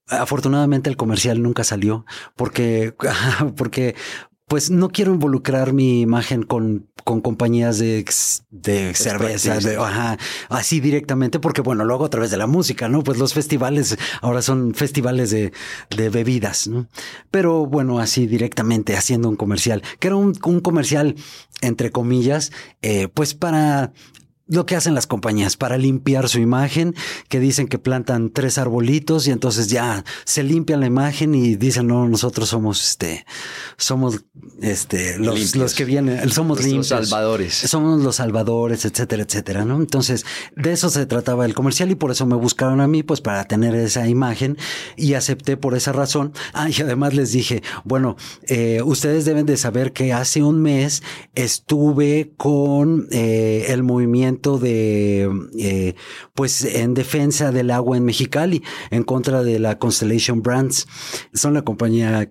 Afortunadamente 0.07 0.89
el 0.89 0.97
comercial 0.97 1.43
nunca 1.43 1.65
salió 1.65 2.07
porque, 2.37 2.95
porque 3.57 3.97
pues 4.49 4.71
no 4.71 4.89
quiero 4.89 5.13
involucrar 5.13 5.75
mi 5.75 6.01
imagen 6.01 6.43
con, 6.43 6.89
con 7.05 7.21
compañías 7.21 7.79
de, 7.79 8.05
de 8.51 8.95
cerveza, 8.95 9.59
así 10.49 10.81
directamente, 10.81 11.39
porque 11.39 11.61
bueno, 11.61 11.85
lo 11.85 11.95
hago 11.95 12.07
a 12.07 12.11
través 12.11 12.31
de 12.31 12.39
la 12.39 12.47
música, 12.47 12.89
¿no? 12.89 13.05
Pues 13.05 13.19
los 13.19 13.35
festivales 13.35 13.99
ahora 14.23 14.41
son 14.41 14.75
festivales 14.75 15.31
de, 15.31 15.53
de 15.95 16.09
bebidas, 16.09 16.67
¿no? 16.67 16.89
Pero 17.31 17.67
bueno, 17.67 17.99
así 17.99 18.27
directamente 18.27 18.97
haciendo 18.97 19.29
un 19.29 19.37
comercial, 19.37 19.83
que 20.01 20.09
era 20.09 20.17
un, 20.17 20.33
un 20.43 20.61
comercial, 20.61 21.15
entre 21.61 21.91
comillas, 21.91 22.51
eh, 22.81 23.09
pues 23.09 23.35
para 23.35 23.93
lo 24.49 24.67
que 24.67 24.77
hacen 24.77 24.95
las 24.95 25.07
compañías 25.07 25.57
para 25.57 25.77
limpiar 25.77 26.29
su 26.29 26.41
imagen, 26.41 26.95
que 27.29 27.39
dicen 27.39 27.69
que 27.69 27.79
plantan 27.79 28.31
tres 28.31 28.59
arbolitos 28.59 29.27
y 29.27 29.31
entonces 29.31 29.69
ya 29.69 30.05
se 30.25 30.43
limpian 30.43 30.81
la 30.81 30.87
imagen 30.87 31.35
y 31.35 31.57
dicen, 31.57 31.87
no, 31.87 32.09
nosotros 32.09 32.49
somos 32.49 32.89
este, 32.89 33.27
somos 33.77 34.25
este, 34.63 35.19
los, 35.19 35.55
los 35.55 35.75
que 35.75 35.85
vienen, 35.85 36.29
somos 36.31 36.61
limpios. 36.63 36.91
Los 36.91 37.09
salvadores. 37.09 37.55
Somos 37.55 38.03
los 38.03 38.17
salvadores, 38.17 38.85
etcétera, 38.85 39.23
etcétera, 39.23 39.65
¿no? 39.65 39.77
Entonces, 39.77 40.25
de 40.57 40.73
eso 40.73 40.89
se 40.89 41.05
trataba 41.07 41.45
el 41.45 41.55
comercial 41.55 41.91
y 41.91 41.95
por 41.95 42.11
eso 42.11 42.27
me 42.27 42.37
buscaron 42.37 42.81
a 42.81 42.89
mí, 42.89 43.03
pues 43.03 43.21
para 43.21 43.45
tener 43.45 43.75
esa 43.75 44.09
imagen 44.09 44.57
y 44.97 45.15
acepté 45.15 45.57
por 45.57 45.77
esa 45.77 45.93
razón. 45.93 46.33
Ah, 46.55 46.69
y 46.71 46.81
además 46.81 47.15
les 47.15 47.33
dije, 47.33 47.63
bueno, 47.85 48.17
eh, 48.47 48.81
ustedes 48.83 49.27
deben 49.27 49.45
de 49.45 49.59
saber 49.59 49.93
que 49.93 50.13
hace 50.13 50.43
un 50.43 50.63
mes 50.63 51.03
estuve 51.35 52.33
con 52.37 53.09
eh, 53.11 53.67
el 53.69 53.83
movimiento 53.83 54.38
de, 54.59 55.29
eh, 55.59 55.95
pues, 56.35 56.65
en 56.65 56.95
defensa 56.95 57.53
del 57.53 57.71
agua 57.71 57.97
en 57.97 58.05
Mexicali, 58.05 58.63
en 58.91 59.03
contra 59.03 59.43
de 59.43 59.59
la 59.59 59.79
Constellation 59.79 60.43
Brands. 60.43 60.87
Son 61.35 61.55
la 61.55 61.63
compañía, 61.63 62.31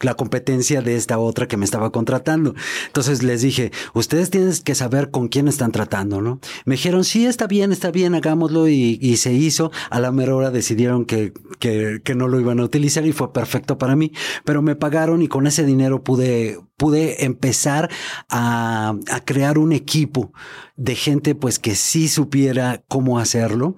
la 0.00 0.14
competencia 0.14 0.82
de 0.82 0.96
esta 0.96 1.18
otra 1.18 1.46
que 1.46 1.56
me 1.56 1.64
estaba 1.64 1.90
contratando. 1.92 2.54
Entonces 2.86 3.22
les 3.22 3.42
dije, 3.42 3.70
ustedes 3.94 4.30
tienen 4.30 4.52
que 4.64 4.74
saber 4.74 5.10
con 5.10 5.28
quién 5.28 5.48
están 5.48 5.72
tratando, 5.72 6.20
¿no? 6.20 6.40
Me 6.64 6.74
dijeron, 6.76 7.04
sí, 7.04 7.26
está 7.26 7.46
bien, 7.46 7.72
está 7.72 7.90
bien, 7.90 8.14
hagámoslo 8.14 8.68
y, 8.68 8.98
y 9.00 9.16
se 9.16 9.32
hizo. 9.32 9.70
A 9.90 10.00
la 10.00 10.12
mera 10.12 10.34
hora 10.34 10.50
decidieron 10.50 11.04
que, 11.04 11.32
que, 11.58 12.00
que 12.02 12.14
no 12.14 12.28
lo 12.28 12.40
iban 12.40 12.60
a 12.60 12.64
utilizar 12.64 13.06
y 13.06 13.12
fue 13.12 13.32
perfecto 13.32 13.78
para 13.78 13.96
mí, 13.96 14.12
pero 14.44 14.62
me 14.62 14.76
pagaron 14.76 15.22
y 15.22 15.28
con 15.28 15.46
ese 15.46 15.64
dinero 15.64 16.02
pude, 16.02 16.58
pude 16.82 17.24
empezar 17.24 17.88
a, 18.28 18.96
a 19.08 19.24
crear 19.24 19.56
un 19.56 19.70
equipo 19.70 20.32
de 20.74 20.96
gente 20.96 21.36
pues 21.36 21.60
que 21.60 21.76
sí 21.76 22.08
supiera 22.08 22.82
cómo 22.88 23.20
hacerlo, 23.20 23.76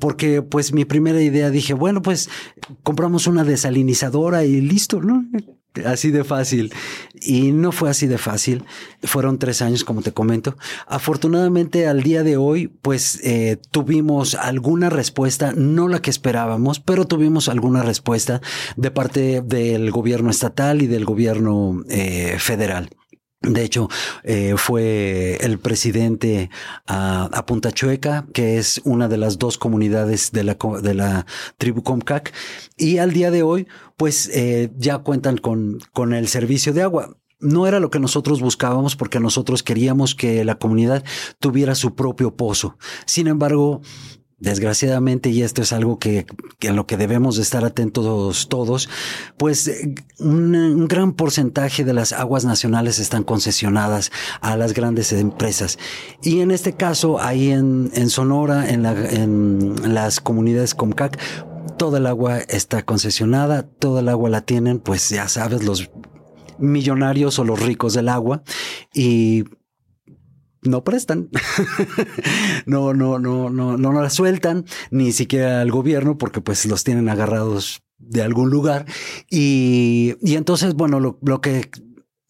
porque 0.00 0.40
pues 0.40 0.72
mi 0.72 0.86
primera 0.86 1.20
idea 1.20 1.50
dije, 1.50 1.74
bueno, 1.74 2.00
pues 2.00 2.30
compramos 2.82 3.26
una 3.26 3.44
desalinizadora 3.44 4.46
y 4.46 4.62
listo, 4.62 5.02
¿no? 5.02 5.26
Así 5.84 6.10
de 6.10 6.24
fácil. 6.24 6.72
Y 7.20 7.52
no 7.52 7.72
fue 7.72 7.90
así 7.90 8.06
de 8.06 8.18
fácil. 8.18 8.64
Fueron 9.02 9.38
tres 9.38 9.62
años, 9.62 9.84
como 9.84 10.02
te 10.02 10.12
comento. 10.12 10.56
Afortunadamente, 10.86 11.86
al 11.86 12.02
día 12.02 12.22
de 12.22 12.36
hoy, 12.36 12.68
pues 12.68 13.20
eh, 13.22 13.58
tuvimos 13.70 14.34
alguna 14.34 14.90
respuesta, 14.90 15.52
no 15.54 15.88
la 15.88 16.00
que 16.02 16.10
esperábamos, 16.10 16.80
pero 16.80 17.06
tuvimos 17.06 17.48
alguna 17.48 17.82
respuesta 17.82 18.40
de 18.76 18.90
parte 18.90 19.42
del 19.42 19.90
gobierno 19.90 20.30
estatal 20.30 20.82
y 20.82 20.86
del 20.86 21.04
gobierno 21.04 21.82
eh, 21.88 22.36
federal. 22.38 22.90
De 23.40 23.62
hecho, 23.62 23.88
eh, 24.24 24.54
fue 24.56 25.36
el 25.36 25.60
presidente 25.60 26.50
a, 26.88 27.44
Punta 27.46 27.70
Chueca, 27.70 28.26
que 28.34 28.58
es 28.58 28.80
una 28.84 29.06
de 29.06 29.16
las 29.16 29.38
dos 29.38 29.58
comunidades 29.58 30.32
de 30.32 30.42
la, 30.42 30.56
de 30.82 30.94
la 30.94 31.24
tribu 31.56 31.82
Comcac, 31.82 32.32
y 32.76 32.98
al 32.98 33.12
día 33.12 33.30
de 33.30 33.44
hoy, 33.44 33.68
pues 33.96 34.28
eh, 34.34 34.70
ya 34.76 34.98
cuentan 34.98 35.38
con, 35.38 35.78
con 35.92 36.14
el 36.14 36.26
servicio 36.26 36.72
de 36.72 36.82
agua. 36.82 37.16
No 37.40 37.68
era 37.68 37.78
lo 37.78 37.90
que 37.90 38.00
nosotros 38.00 38.40
buscábamos 38.40 38.96
porque 38.96 39.20
nosotros 39.20 39.62
queríamos 39.62 40.16
que 40.16 40.44
la 40.44 40.56
comunidad 40.58 41.04
tuviera 41.38 41.76
su 41.76 41.94
propio 41.94 42.34
pozo. 42.34 42.76
Sin 43.06 43.28
embargo, 43.28 43.80
desgraciadamente, 44.40 45.30
y 45.30 45.42
esto 45.42 45.62
es 45.62 45.72
algo 45.72 45.98
que, 45.98 46.26
que, 46.58 46.68
en 46.68 46.76
lo 46.76 46.86
que 46.86 46.96
debemos 46.96 47.36
de 47.36 47.42
estar 47.42 47.64
atentos 47.64 48.48
todos, 48.48 48.88
pues 49.36 49.70
un, 50.18 50.54
un, 50.54 50.88
gran 50.88 51.12
porcentaje 51.12 51.84
de 51.84 51.92
las 51.92 52.12
aguas 52.12 52.44
nacionales 52.44 52.98
están 52.98 53.24
concesionadas 53.24 54.12
a 54.40 54.56
las 54.56 54.74
grandes 54.74 55.12
empresas. 55.12 55.78
Y 56.22 56.40
en 56.40 56.50
este 56.50 56.74
caso, 56.74 57.20
ahí 57.20 57.50
en, 57.50 57.90
en 57.94 58.10
Sonora, 58.10 58.70
en, 58.70 58.82
la, 58.84 58.92
en 58.92 59.94
las 59.94 60.20
comunidades 60.20 60.74
Comcac, 60.74 61.18
toda 61.76 61.98
el 61.98 62.06
agua 62.06 62.38
está 62.38 62.84
concesionada, 62.84 63.62
toda 63.62 64.00
el 64.00 64.08
agua 64.08 64.30
la 64.30 64.42
tienen, 64.42 64.78
pues 64.78 65.08
ya 65.08 65.28
sabes, 65.28 65.64
los 65.64 65.90
millonarios 66.58 67.38
o 67.38 67.44
los 67.44 67.60
ricos 67.60 67.94
del 67.94 68.08
agua 68.08 68.42
y 68.92 69.44
no 70.62 70.84
prestan. 70.84 71.28
no, 72.66 72.94
no, 72.94 73.18
no, 73.18 73.50
no, 73.50 73.76
no 73.76 73.92
la 73.92 74.10
sueltan, 74.10 74.64
ni 74.90 75.12
siquiera 75.12 75.60
al 75.60 75.70
gobierno, 75.70 76.18
porque 76.18 76.40
pues 76.40 76.66
los 76.66 76.84
tienen 76.84 77.08
agarrados 77.08 77.82
de 77.98 78.22
algún 78.22 78.50
lugar. 78.50 78.86
Y, 79.30 80.14
y 80.20 80.36
entonces, 80.36 80.74
bueno, 80.74 81.00
lo, 81.00 81.18
lo 81.22 81.40
que 81.40 81.70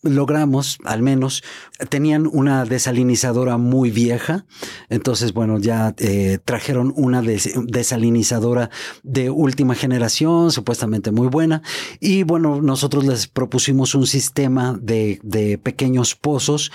logramos, 0.02 0.78
al 0.84 1.02
menos, 1.02 1.42
tenían 1.88 2.28
una 2.30 2.64
desalinizadora 2.64 3.56
muy 3.58 3.90
vieja. 3.90 4.46
Entonces, 4.88 5.32
bueno, 5.32 5.58
ya 5.58 5.94
eh, 5.98 6.38
trajeron 6.44 6.92
una 6.96 7.22
des 7.22 7.52
desalinizadora 7.64 8.70
de 9.02 9.30
última 9.30 9.74
generación, 9.74 10.52
supuestamente 10.52 11.10
muy 11.10 11.28
buena. 11.28 11.62
Y 12.00 12.22
bueno, 12.22 12.62
nosotros 12.62 13.04
les 13.04 13.26
propusimos 13.26 13.94
un 13.94 14.06
sistema 14.06 14.78
de, 14.80 15.20
de 15.22 15.58
pequeños 15.58 16.14
pozos 16.14 16.70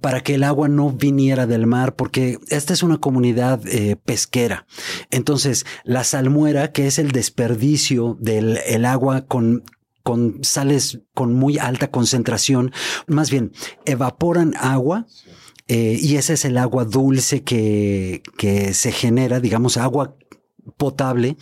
para 0.00 0.22
que 0.22 0.34
el 0.34 0.44
agua 0.44 0.68
no 0.68 0.90
viniera 0.90 1.46
del 1.46 1.66
mar, 1.66 1.96
porque 1.96 2.38
esta 2.48 2.72
es 2.72 2.82
una 2.82 2.98
comunidad 2.98 3.60
eh, 3.66 3.96
pesquera. 3.96 4.66
Entonces, 5.10 5.66
la 5.84 6.04
salmuera, 6.04 6.72
que 6.72 6.86
es 6.86 6.98
el 6.98 7.10
desperdicio 7.10 8.16
del 8.20 8.58
el 8.66 8.84
agua 8.84 9.26
con 9.26 9.64
con 10.02 10.38
sales 10.42 11.00
con 11.14 11.34
muy 11.34 11.58
alta 11.58 11.90
concentración, 11.90 12.72
más 13.06 13.30
bien 13.30 13.52
evaporan 13.84 14.54
agua. 14.58 15.06
Eh, 15.68 15.98
y 16.00 16.16
ese 16.16 16.32
es 16.32 16.44
el 16.44 16.58
agua 16.58 16.84
dulce 16.84 17.44
que, 17.44 18.22
que 18.36 18.74
se 18.74 18.90
genera, 18.90 19.38
digamos, 19.38 19.76
agua 19.76 20.16
potable 20.80 21.36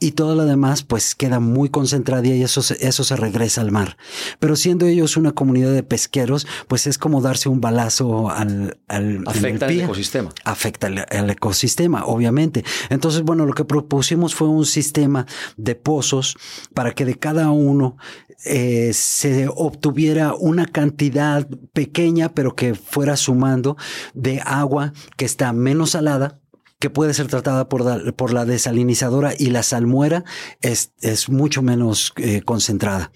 y 0.00 0.12
todo 0.12 0.34
lo 0.34 0.44
demás 0.46 0.82
pues 0.82 1.14
queda 1.14 1.38
muy 1.38 1.68
concentrada 1.68 2.26
y 2.26 2.42
eso, 2.42 2.60
eso 2.80 3.04
se 3.04 3.16
regresa 3.16 3.60
al 3.60 3.70
mar. 3.70 3.96
Pero 4.40 4.56
siendo 4.56 4.84
ellos 4.86 5.16
una 5.16 5.30
comunidad 5.30 5.72
de 5.72 5.84
pesqueros, 5.84 6.44
pues 6.66 6.88
es 6.88 6.98
como 6.98 7.20
darse 7.22 7.48
un 7.48 7.60
balazo 7.60 8.30
al... 8.30 8.80
al 8.88 9.22
Afecta 9.28 9.66
al 9.66 9.80
ecosistema. 9.80 10.30
Afecta 10.44 10.88
al, 10.88 11.30
ecosistema, 11.30 12.04
obviamente. 12.04 12.64
Entonces, 12.88 13.22
bueno, 13.22 13.46
lo 13.46 13.52
que 13.52 13.64
propusimos 13.64 14.34
fue 14.34 14.48
un 14.48 14.66
sistema 14.66 15.24
de 15.56 15.76
pozos 15.76 16.36
para 16.74 16.90
que 16.90 17.04
de 17.04 17.16
cada 17.16 17.52
uno 17.52 17.96
eh, 18.44 18.90
se 18.92 19.46
obtuviera 19.48 20.34
una 20.34 20.66
cantidad 20.66 21.46
pequeña, 21.72 22.34
pero 22.34 22.56
que 22.56 22.74
fuera 22.74 23.16
sumando 23.16 23.76
de 24.14 24.40
agua 24.44 24.92
que 25.16 25.26
está 25.26 25.52
menos 25.52 25.90
salada 25.90 26.39
que 26.80 26.90
puede 26.90 27.14
ser 27.14 27.28
tratada 27.28 27.68
por 27.68 28.14
por 28.14 28.32
la 28.32 28.44
desalinizadora 28.44 29.32
y 29.38 29.50
la 29.50 29.62
salmuera 29.62 30.24
es, 30.60 30.92
es 31.00 31.28
mucho 31.28 31.62
menos 31.62 32.12
eh, 32.16 32.42
concentrada. 32.42 33.12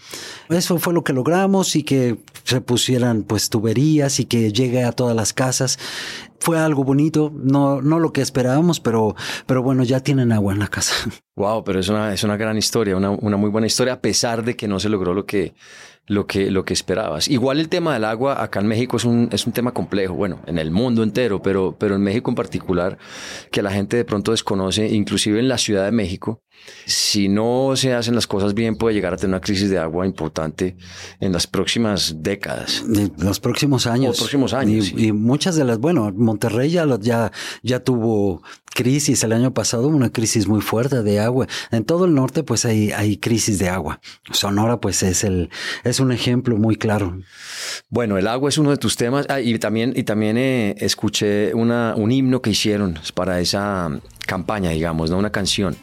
Eso 0.48 0.78
fue 0.78 0.92
lo 0.92 1.02
que 1.02 1.12
logramos 1.12 1.74
y 1.74 1.82
que 1.82 2.18
se 2.44 2.60
pusieran 2.60 3.22
pues 3.22 3.48
tuberías 3.48 4.20
y 4.20 4.26
que 4.26 4.52
llegue 4.52 4.84
a 4.84 4.92
todas 4.92 5.16
las 5.16 5.32
casas. 5.32 5.78
Fue 6.38 6.58
algo 6.58 6.84
bonito, 6.84 7.32
no, 7.34 7.80
no 7.80 7.98
lo 7.98 8.12
que 8.12 8.20
esperábamos, 8.20 8.78
pero, 8.78 9.16
pero 9.46 9.62
bueno, 9.62 9.82
ya 9.82 10.00
tienen 10.00 10.30
agua 10.30 10.52
en 10.52 10.58
la 10.58 10.68
casa. 10.68 10.94
Wow, 11.36 11.64
pero 11.64 11.80
es 11.80 11.88
una, 11.88 12.12
es 12.12 12.22
una 12.22 12.36
gran 12.36 12.56
historia, 12.58 12.96
una, 12.96 13.10
una 13.10 13.36
muy 13.36 13.50
buena 13.50 13.66
historia, 13.66 13.94
a 13.94 14.00
pesar 14.00 14.44
de 14.44 14.54
que 14.54 14.68
no 14.68 14.78
se 14.78 14.88
logró 14.88 15.14
lo 15.14 15.24
que, 15.24 15.54
lo 16.06 16.26
que, 16.26 16.50
lo 16.50 16.64
que 16.64 16.74
esperabas. 16.74 17.28
Igual 17.28 17.60
el 17.60 17.68
tema 17.68 17.94
del 17.94 18.04
agua 18.04 18.42
acá 18.42 18.60
en 18.60 18.66
México 18.66 18.96
es 18.96 19.04
un, 19.04 19.28
es 19.32 19.46
un 19.46 19.52
tema 19.52 19.72
complejo, 19.72 20.14
bueno, 20.14 20.40
en 20.46 20.58
el 20.58 20.70
mundo 20.70 21.02
entero, 21.02 21.40
pero, 21.42 21.76
pero 21.78 21.94
en 21.96 22.02
México 22.02 22.30
en 22.30 22.34
particular, 22.34 22.98
que 23.50 23.62
la 23.62 23.70
gente 23.70 23.96
de 23.96 24.04
pronto 24.04 24.32
desconoce, 24.32 24.86
inclusive 24.88 25.38
en 25.38 25.48
la 25.48 25.58
Ciudad 25.58 25.84
de 25.84 25.92
México, 25.92 26.42
si 26.86 27.28
no 27.28 27.72
se 27.76 27.92
hacen 27.94 28.14
las 28.14 28.26
cosas 28.26 28.54
bien, 28.54 28.76
puede 28.76 28.94
llegar 28.94 29.14
a 29.14 29.16
tener 29.16 29.30
una 29.30 29.40
crisis 29.40 29.70
de 29.70 29.78
agua 29.78 30.06
importante 30.06 30.76
en 31.20 31.32
las 31.32 31.46
próximas 31.46 32.16
décadas. 32.18 32.84
En 32.86 33.12
los 33.18 33.40
próximos 33.40 33.86
años. 33.86 34.08
Los 34.08 34.18
próximos 34.18 34.54
años. 34.54 34.92
Y, 34.96 35.08
y, 35.08 35.12
muchas 35.12 35.56
de 35.56 35.64
las, 35.64 35.78
bueno, 35.78 36.10
Monterrey 36.14 36.70
ya, 36.70 36.86
ya, 37.00 37.32
ya 37.62 37.80
tuvo 37.80 38.42
crisis 38.74 39.22
el 39.24 39.32
año 39.32 39.54
pasado, 39.54 39.88
una 39.88 40.10
crisis 40.10 40.46
muy 40.46 40.60
fuerte 40.60 41.02
de 41.02 41.20
agua. 41.20 41.46
En 41.70 41.84
todo 41.84 42.04
el 42.04 42.14
norte, 42.14 42.42
pues 42.42 42.64
hay, 42.64 42.92
hay 42.92 43.16
crisis 43.16 43.58
de 43.58 43.68
agua. 43.68 44.00
Sonora, 44.32 44.80
pues 44.80 45.02
es 45.02 45.24
el, 45.24 45.50
es 45.84 45.93
un 46.00 46.12
ejemplo 46.12 46.56
muy 46.56 46.76
claro. 46.76 47.18
Bueno, 47.88 48.18
el 48.18 48.26
agua 48.26 48.48
es 48.48 48.58
uno 48.58 48.70
de 48.70 48.76
tus 48.76 48.96
temas. 48.96 49.26
Ah, 49.28 49.40
y 49.40 49.58
también, 49.58 49.92
y 49.96 50.04
también 50.04 50.36
eh, 50.36 50.74
escuché 50.78 51.54
una, 51.54 51.94
un 51.96 52.12
himno 52.12 52.42
que 52.42 52.50
hicieron 52.50 52.98
para 53.14 53.40
esa 53.40 53.90
campaña, 54.26 54.70
digamos, 54.70 55.10
¿no? 55.10 55.18
Una 55.18 55.30
canción. 55.30 55.76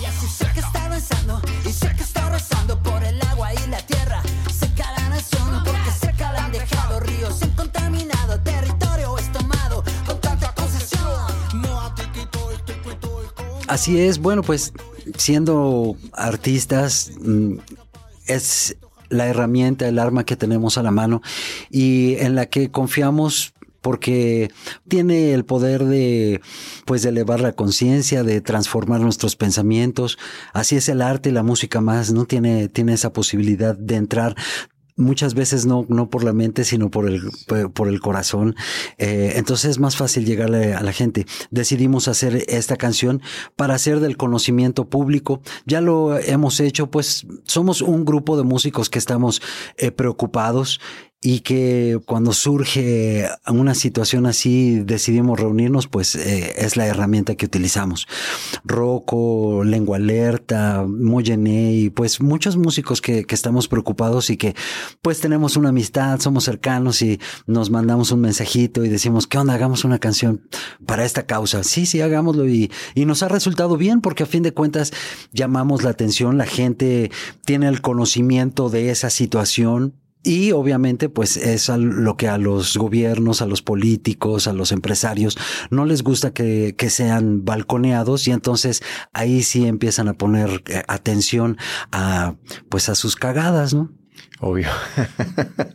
Y 0.00 0.04
así 0.04 0.26
sé 0.26 0.46
que 0.54 0.60
está 0.60 0.88
danzando 0.88 1.40
y 1.64 1.72
sé 1.72 1.94
que 1.94 2.02
está 2.02 2.28
rezando 2.30 2.80
por 2.82 3.02
el 3.04 3.20
agua 3.22 3.52
y 3.54 3.70
la 3.70 3.80
tierra. 3.82 4.22
Seca 4.52 4.92
la 4.96 5.08
nación 5.08 5.62
porque 5.64 5.90
seca 5.90 6.32
la 6.32 6.44
han 6.44 6.52
dejado 6.52 7.00
ríos 7.00 7.38
sin 7.38 7.50
contaminado, 7.50 8.40
territorio 8.40 9.18
es 9.18 9.32
tomado 9.32 9.84
con 10.06 10.20
tanta 10.20 10.54
concesión. 10.54 10.98
Así 13.66 14.00
es, 14.00 14.18
bueno, 14.18 14.42
pues 14.42 14.72
siendo 15.16 15.96
artistas 16.12 17.12
mm, 17.20 17.58
es 18.26 18.76
la 19.08 19.26
herramienta, 19.26 19.88
el 19.88 19.98
arma 19.98 20.24
que 20.24 20.36
tenemos 20.36 20.78
a 20.78 20.82
la 20.82 20.90
mano 20.90 21.22
y 21.70 22.16
en 22.16 22.34
la 22.34 22.46
que 22.46 22.70
confiamos 22.70 23.54
porque 23.80 24.50
tiene 24.88 25.32
el 25.34 25.44
poder 25.44 25.84
de 25.84 26.40
pues 26.84 27.02
de 27.02 27.10
elevar 27.10 27.40
la 27.40 27.52
conciencia, 27.52 28.22
de 28.22 28.40
transformar 28.40 29.00
nuestros 29.00 29.36
pensamientos. 29.36 30.18
Así 30.52 30.76
es 30.76 30.88
el 30.88 31.00
arte 31.00 31.28
y 31.30 31.32
la 31.32 31.42
música 31.42 31.80
más, 31.80 32.12
no 32.12 32.24
tiene 32.24 32.68
tiene 32.68 32.94
esa 32.94 33.12
posibilidad 33.12 33.76
de 33.76 33.96
entrar 33.96 34.34
muchas 34.98 35.34
veces 35.34 35.64
no, 35.64 35.86
no 35.88 36.10
por 36.10 36.24
la 36.24 36.32
mente, 36.32 36.64
sino 36.64 36.90
por 36.90 37.08
el, 37.08 37.22
por 37.72 37.88
el 37.88 38.00
corazón. 38.00 38.54
Eh, 38.98 39.32
entonces 39.36 39.70
es 39.70 39.78
más 39.78 39.96
fácil 39.96 40.26
llegarle 40.26 40.74
a 40.74 40.82
la 40.82 40.92
gente. 40.92 41.26
Decidimos 41.50 42.08
hacer 42.08 42.44
esta 42.48 42.76
canción 42.76 43.22
para 43.56 43.74
hacer 43.74 44.00
del 44.00 44.16
conocimiento 44.16 44.88
público. 44.88 45.40
Ya 45.64 45.80
lo 45.80 46.18
hemos 46.18 46.60
hecho, 46.60 46.90
pues 46.90 47.26
somos 47.44 47.80
un 47.80 48.04
grupo 48.04 48.36
de 48.36 48.42
músicos 48.42 48.90
que 48.90 48.98
estamos 48.98 49.40
eh, 49.76 49.90
preocupados 49.90 50.80
y 51.20 51.40
que 51.40 51.98
cuando 52.06 52.32
surge 52.32 53.28
una 53.48 53.74
situación 53.74 54.26
así 54.26 54.78
decidimos 54.84 55.40
reunirnos, 55.40 55.88
pues 55.88 56.14
eh, 56.14 56.54
es 56.58 56.76
la 56.76 56.86
herramienta 56.86 57.34
que 57.34 57.46
utilizamos. 57.46 58.06
Rocco, 58.64 59.64
Lengua 59.64 59.96
Alerta, 59.96 60.86
y 61.44 61.90
pues 61.90 62.20
muchos 62.20 62.56
músicos 62.56 63.00
que, 63.00 63.24
que, 63.24 63.34
estamos 63.34 63.66
preocupados 63.66 64.30
y 64.30 64.36
que 64.36 64.54
pues 65.02 65.18
tenemos 65.20 65.56
una 65.56 65.70
amistad, 65.70 66.20
somos 66.20 66.44
cercanos 66.44 67.02
y 67.02 67.18
nos 67.46 67.70
mandamos 67.70 68.12
un 68.12 68.20
mensajito 68.20 68.84
y 68.84 68.88
decimos, 68.88 69.26
¿qué 69.26 69.38
onda? 69.38 69.54
Hagamos 69.54 69.84
una 69.84 69.98
canción 69.98 70.48
para 70.86 71.04
esta 71.04 71.26
causa. 71.26 71.64
Sí, 71.64 71.84
sí, 71.86 72.00
hagámoslo 72.00 72.48
y, 72.48 72.70
y 72.94 73.06
nos 73.06 73.24
ha 73.24 73.28
resultado 73.28 73.76
bien 73.76 74.02
porque 74.02 74.22
a 74.22 74.26
fin 74.26 74.44
de 74.44 74.54
cuentas 74.54 74.92
llamamos 75.32 75.82
la 75.82 75.90
atención, 75.90 76.38
la 76.38 76.46
gente 76.46 77.10
tiene 77.44 77.66
el 77.66 77.80
conocimiento 77.80 78.70
de 78.70 78.90
esa 78.90 79.10
situación 79.10 79.94
y 80.22 80.52
obviamente, 80.52 81.08
pues 81.08 81.36
es 81.36 81.68
lo 81.68 82.16
que 82.16 82.28
a 82.28 82.38
los 82.38 82.76
gobiernos, 82.76 83.40
a 83.40 83.46
los 83.46 83.62
políticos, 83.62 84.48
a 84.48 84.52
los 84.52 84.72
empresarios 84.72 85.38
no 85.70 85.84
les 85.84 86.02
gusta 86.02 86.32
que, 86.32 86.74
que 86.76 86.90
sean 86.90 87.44
balconeados 87.44 88.26
y 88.26 88.32
entonces 88.32 88.82
ahí 89.12 89.42
sí 89.42 89.66
empiezan 89.66 90.08
a 90.08 90.14
poner 90.14 90.62
eh, 90.66 90.82
atención 90.88 91.56
a, 91.92 92.34
pues 92.68 92.88
a 92.88 92.94
sus 92.94 93.14
cagadas, 93.14 93.74
¿no? 93.74 93.92
Obvio. 94.40 94.68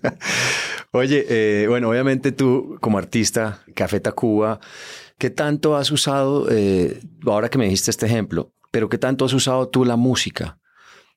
Oye, 0.92 1.26
eh, 1.30 1.66
bueno, 1.68 1.90
obviamente 1.90 2.32
tú 2.32 2.78
como 2.82 2.98
artista, 2.98 3.64
Café 3.74 4.00
Tacuba, 4.00 4.60
¿qué 5.18 5.30
tanto 5.30 5.78
has 5.78 5.90
usado, 5.90 6.48
eh, 6.52 7.02
ahora 7.26 7.50
que 7.50 7.58
me 7.58 7.66
dijiste 7.66 7.92
este 7.92 8.06
ejemplo, 8.06 8.54
pero 8.72 8.90
qué 8.90 8.98
tanto 8.98 9.26
has 9.26 9.34
usado 9.34 9.70
tú 9.70 9.86
la 9.86 9.96
música 9.96 10.60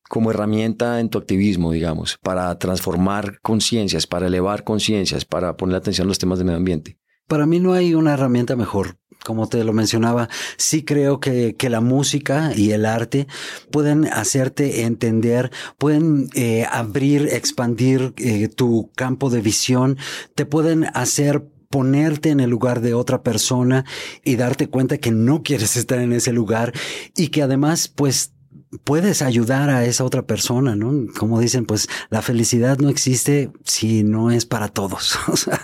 como 0.09 0.31
herramienta 0.31 1.01
en 1.01 1.09
tu 1.09 1.19
activismo, 1.19 1.73
digamos, 1.73 2.19
para 2.23 2.57
transformar 2.59 3.40
conciencias, 3.42 4.07
para 4.07 4.27
elevar 4.27 4.64
conciencias, 4.64 5.25
para 5.25 5.57
poner 5.57 5.77
atención 5.77 6.07
a 6.07 6.09
los 6.09 6.19
temas 6.19 6.38
de 6.38 6.45
medio 6.45 6.59
ambiente? 6.59 6.99
Para 7.27 7.47
mí 7.47 7.59
no 7.59 7.73
hay 7.73 7.95
una 7.95 8.14
herramienta 8.14 8.55
mejor. 8.55 8.99
Como 9.25 9.49
te 9.49 9.64
lo 9.64 9.73
mencionaba, 9.73 10.29
sí 10.57 10.85
creo 10.85 11.19
que, 11.19 11.57
que 11.57 11.69
la 11.69 11.81
música 11.81 12.53
y 12.55 12.71
el 12.71 12.87
arte 12.87 13.27
pueden 13.73 14.07
hacerte 14.07 14.83
entender, 14.83 15.51
pueden 15.79 16.29
eh, 16.35 16.64
abrir, 16.71 17.29
expandir 17.33 18.14
eh, 18.19 18.47
tu 18.47 18.92
campo 18.95 19.29
de 19.31 19.40
visión, 19.40 19.99
te 20.37 20.47
pueden 20.47 20.85
hacer 20.95 21.45
ponerte 21.69 22.31
en 22.31 22.38
el 22.38 22.51
lugar 22.51 22.81
de 22.81 22.95
otra 22.95 23.25
persona 23.25 23.85
y 24.23 24.37
darte 24.37 24.69
cuenta 24.69 24.99
que 24.99 25.11
no 25.11 25.42
quieres 25.42 25.77
estar 25.77 25.99
en 25.99 26.12
ese 26.12 26.33
lugar 26.33 26.73
y 27.16 27.29
que 27.29 27.42
además 27.42 27.88
pues 27.88 28.36
puedes 28.85 29.22
ayudar 29.22 29.70
a 29.70 29.85
esa 29.85 30.05
otra 30.05 30.22
persona, 30.22 30.76
¿no? 30.76 31.12
Como 31.18 31.40
dicen, 31.40 31.66
pues 31.66 31.88
la 32.11 32.22
felicidad 32.22 32.79
no 32.79 32.88
existe 32.88 33.50
si 33.64 34.02
no 34.02 34.31
es 34.31 34.46
para 34.46 34.68
todos. 34.68 35.18
O 35.29 35.37
sea, 35.37 35.61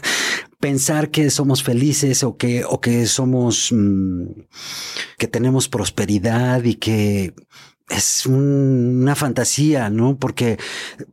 pensar 0.61 1.11
que 1.11 1.31
somos 1.31 1.63
felices 1.63 2.23
o 2.25 2.37
que, 2.37 2.65
o 2.65 2.81
que 2.81 3.07
somos, 3.07 3.71
mm, 3.73 4.27
que 5.19 5.27
tenemos 5.27 5.69
prosperidad 5.69 6.63
y 6.65 6.75
que 6.75 7.35
es 7.89 8.27
una 8.27 9.15
fantasía, 9.15 9.91
¿no? 9.91 10.17
Porque, 10.19 10.59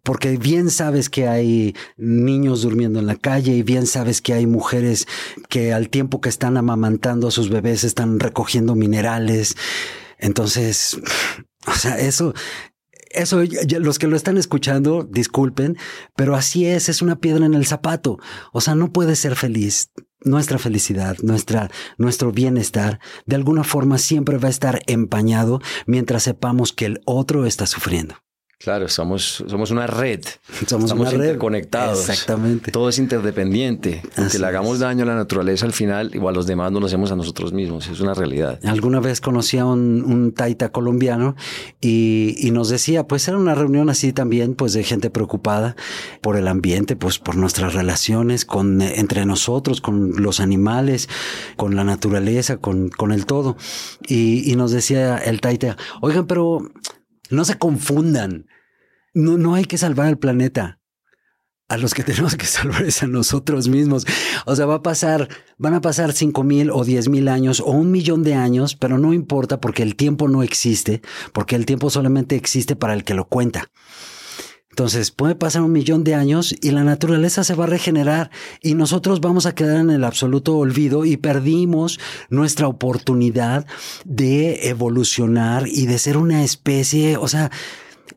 porque 0.04 0.38
bien 0.38 0.70
sabes 0.70 1.10
que 1.10 1.28
hay 1.28 1.76
niños 1.98 2.62
durmiendo 2.62 3.00
en 3.00 3.08
la 3.08 3.16
calle 3.16 3.54
y 3.54 3.64
bien 3.64 3.88
sabes 3.88 4.22
que 4.22 4.34
hay 4.34 4.46
mujeres 4.46 5.08
que 5.50 5.74
al 5.74 5.90
tiempo 5.90 6.22
que 6.22 6.30
están 6.30 6.58
amamantando 6.58 7.28
a 7.28 7.32
sus 7.32 7.50
bebés 7.50 7.84
están 7.84 8.20
recogiendo 8.20 8.76
minerales. 8.76 9.56
Entonces, 10.20 11.00
o 11.70 11.76
sea, 11.76 11.98
eso, 11.98 12.34
eso, 13.10 13.42
los 13.80 14.00
que 14.00 14.08
lo 14.08 14.16
están 14.16 14.38
escuchando, 14.38 15.04
disculpen, 15.04 15.78
pero 16.16 16.36
así 16.36 16.66
es, 16.66 16.90
es 16.90 17.02
una 17.02 17.20
piedra 17.20 17.46
en 17.46 17.54
el 17.54 17.66
zapato. 17.66 18.20
O 18.52 18.62
sea, 18.62 18.76
no 18.76 18.92
puedes 18.92 19.20
ser 19.20 19.36
feliz. 19.36 19.92
Nuestra 20.22 20.60
felicidad, 20.60 21.16
nuestra, 21.22 21.72
nuestro 21.98 22.34
bienestar, 22.34 23.00
de 23.26 23.38
alguna 23.38 23.64
forma 23.64 23.98
siempre 23.98 24.38
va 24.38 24.50
a 24.50 24.52
estar 24.52 24.82
empañado 24.88 25.62
mientras 25.88 26.24
sepamos 26.24 26.74
que 26.74 26.86
el 26.86 27.02
otro 27.06 27.46
está 27.46 27.66
sufriendo. 27.66 28.16
Claro, 28.62 28.90
somos, 28.90 29.42
somos 29.48 29.72
una 29.72 29.88
red. 29.88 30.20
Somos 30.68 30.92
Estamos 30.92 30.92
una 30.92 31.10
red. 31.12 31.18
interconectados. 31.20 32.10
Exactamente. 32.10 32.72
Todo 32.74 32.90
es 32.90 33.00
interdependiente. 33.00 34.02
Aunque 34.18 34.22
Así 34.24 34.38
le 34.38 34.48
hagamos 34.48 34.74
es. 34.74 34.80
daño 34.82 35.04
a 35.04 35.06
la 35.08 35.16
naturaleza 35.16 35.66
al 35.66 35.72
final, 35.72 36.12
igual 36.14 36.36
los 36.36 36.46
demás 36.46 36.70
no 36.74 36.82
lo 36.82 36.88
hacemos 36.88 37.10
a 37.14 37.16
nosotros 37.16 37.54
mismos. 37.54 37.88
Es 37.88 38.02
una 38.02 38.14
realidad. 38.14 38.60
Alguna 38.66 39.00
vez 39.00 39.22
conocí 39.22 39.58
a 39.58 39.66
un, 39.66 40.04
un 40.06 40.34
taita 40.34 40.74
colombiano 40.74 41.38
y, 41.80 42.36
y 42.38 42.52
nos 42.52 42.68
decía, 42.68 43.08
pues 43.08 43.26
era 43.30 43.38
una 43.38 43.56
reunión 43.56 43.90
así 43.90 44.12
también, 44.12 44.56
pues 44.56 44.74
de 44.74 44.84
gente 44.84 45.10
preocupada 45.10 45.78
por 46.22 46.36
el 46.36 46.50
ambiente, 46.50 46.98
pues 46.98 47.18
por 47.18 47.38
nuestras 47.38 47.74
relaciones 47.74 48.44
con, 48.44 48.82
entre 48.82 49.26
nosotros, 49.26 49.80
con 49.80 50.22
los 50.22 50.42
animales, 50.42 51.08
con 51.56 51.78
la 51.78 51.86
naturaleza, 51.86 52.58
con, 52.58 52.90
con 52.90 53.14
el 53.14 53.26
todo. 53.26 53.56
Y, 54.06 54.52
y 54.52 54.58
nos 54.58 54.72
decía 54.72 55.18
el 55.18 55.40
taita, 55.40 55.78
oigan, 56.02 56.28
pero 56.28 56.70
no 57.30 57.46
se 57.46 57.58
confundan. 57.58 58.48
No, 59.14 59.38
no 59.38 59.56
hay 59.56 59.66
que 59.66 59.78
salvar 59.78 60.08
al 60.08 60.18
planeta. 60.18 60.80
A 61.68 61.78
los 61.78 61.94
que 61.94 62.04
tenemos 62.10 62.36
que 62.36 62.46
salvar 62.46 62.84
es 62.84 63.04
a 63.04 63.08
nosotros 63.08 63.68
mismos. 63.68 64.06
O 64.46 64.56
sea, 64.56 64.66
va 64.66 64.76
a 64.76 64.84
pasar, 64.84 65.30
van 65.58 65.74
a 65.74 65.82
pasar 65.82 66.14
cinco 66.14 66.44
mil 66.44 66.72
o 66.72 66.84
diez 66.84 67.10
mil 67.10 67.28
años 67.28 67.60
o 67.60 67.72
un 67.72 67.92
millón 67.92 68.24
de 68.24 68.34
años, 68.34 68.76
pero 68.76 68.98
no 68.98 69.14
importa 69.14 69.62
porque 69.62 69.84
el 69.84 69.96
tiempo 69.96 70.28
no 70.28 70.44
existe, 70.44 71.02
porque 71.34 71.56
el 71.56 71.66
tiempo 71.66 71.90
solamente 71.90 72.36
existe 72.36 72.76
para 72.76 72.94
el 72.94 73.04
que 73.04 73.14
lo 73.14 73.26
cuenta. 73.26 73.70
Entonces 74.80 75.12
puede 75.12 75.36
pasar 75.36 75.62
un 75.62 75.74
millón 75.74 76.06
de 76.06 76.16
años 76.16 76.56
y 76.62 76.72
la 76.72 76.86
naturaleza 76.86 77.44
se 77.44 77.54
va 77.54 77.66
a 77.66 77.68
regenerar 77.68 78.32
y 78.62 78.76
nosotros 78.76 79.20
vamos 79.20 79.46
a 79.46 79.54
quedar 79.54 79.76
en 79.76 79.90
el 79.90 80.06
absoluto 80.06 80.56
olvido 80.56 81.04
y 81.04 81.18
perdimos 81.18 82.00
nuestra 82.30 82.70
oportunidad 82.70 83.68
de 84.06 84.70
evolucionar 84.70 85.68
y 85.68 85.86
de 85.86 86.00
ser 86.00 86.16
una 86.16 86.46
especie, 86.46 87.18
o 87.18 87.28
sea, 87.28 87.52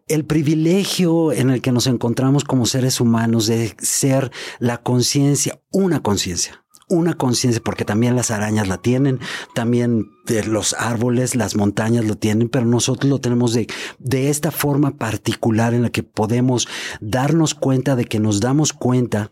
el 0.07 0.25
privilegio 0.25 1.33
en 1.33 1.51
el 1.51 1.62
que 1.62 1.72
nos 1.72 1.88
encontramos 1.88 2.44
como 2.44 2.64
seres 2.64 3.01
humanos 3.01 3.48
de 3.48 3.75
ser 3.79 4.31
la 4.61 4.77
conciencia, 4.77 5.61
una 5.72 6.01
conciencia, 6.01 6.62
una 6.92 7.14
conciencia, 7.14 7.62
porque 7.64 7.85
también 7.85 8.14
las 8.14 8.31
arañas 8.31 8.68
la 8.68 8.78
tienen, 8.78 9.18
también 9.55 10.11
de 10.26 10.44
los 10.44 10.74
árboles, 10.74 11.35
las 11.35 11.57
montañas 11.57 12.05
lo 12.05 12.16
tienen, 12.16 12.48
pero 12.48 12.66
nosotros 12.66 13.11
lo 13.11 13.18
tenemos 13.18 13.55
de, 13.55 13.66
de 13.98 14.31
esta 14.31 14.50
forma 14.50 14.92
particular 14.92 15.74
en 15.74 15.83
la 15.83 15.90
que 15.90 16.02
podemos 16.02 16.68
darnos 17.00 17.55
cuenta 17.55 17.96
de 17.96 18.05
que 18.05 18.20
nos 18.20 18.40
damos 18.40 18.72
cuenta 18.72 19.31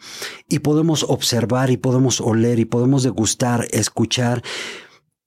y 0.48 0.60
podemos 0.60 1.04
observar 1.04 1.70
y 1.70 1.76
podemos 1.76 2.20
oler 2.20 2.58
y 2.58 2.64
podemos 2.64 3.02
degustar, 3.02 3.68
escuchar 3.70 4.42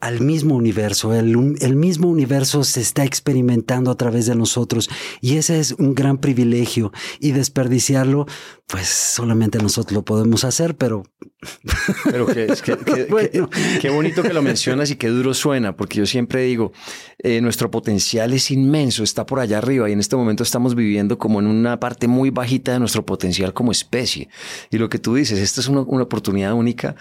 al 0.03 0.19
mismo 0.19 0.55
universo. 0.55 1.13
El, 1.13 1.55
el 1.61 1.75
mismo 1.77 2.09
universo 2.09 2.65
se 2.65 2.81
está 2.81 3.05
experimentando 3.05 3.89
a 3.89 3.95
través 3.95 4.25
de 4.25 4.35
nosotros 4.35 4.89
y 5.21 5.37
ese 5.37 5.61
es 5.61 5.71
un 5.71 5.95
gran 5.95 6.17
privilegio 6.17 6.91
y 7.21 7.31
desperdiciarlo, 7.31 8.25
pues 8.73 8.87
solamente 8.87 9.59
nosotros 9.59 9.93
lo 9.93 10.03
podemos 10.03 10.43
hacer, 10.43 10.75
pero 10.75 11.03
Pero 12.05 12.25
Bueno. 13.09 13.49
qué 13.81 13.89
bonito 13.89 14.23
que 14.23 14.33
lo 14.33 14.41
mencionas 14.41 14.89
y 14.91 14.95
qué 14.95 15.09
duro 15.09 15.33
suena, 15.33 15.75
porque 15.75 15.99
yo 15.99 16.05
siempre 16.05 16.41
digo, 16.43 16.71
eh, 17.19 17.39
nuestro 17.41 17.69
potencial 17.69 18.33
es 18.33 18.49
inmenso, 18.49 19.03
está 19.03 19.25
por 19.25 19.39
allá 19.39 19.57
arriba 19.59 19.89
y 19.89 19.93
en 19.93 19.99
este 19.99 20.15
momento 20.15 20.41
estamos 20.41 20.73
viviendo 20.73 21.17
como 21.17 21.39
en 21.39 21.47
una 21.47 21.79
parte 21.79 22.07
muy 22.07 22.29
bajita 22.29 22.71
de 22.73 22.79
nuestro 22.79 23.05
potencial 23.05 23.53
como 23.53 23.71
especie. 23.71 24.29
Y 24.71 24.77
lo 24.77 24.89
que 24.89 24.97
tú 24.99 25.13
dices, 25.15 25.37
esta 25.39 25.61
es 25.61 25.67
una, 25.67 25.81
una 25.81 26.03
oportunidad 26.03 26.53
única 26.53 26.95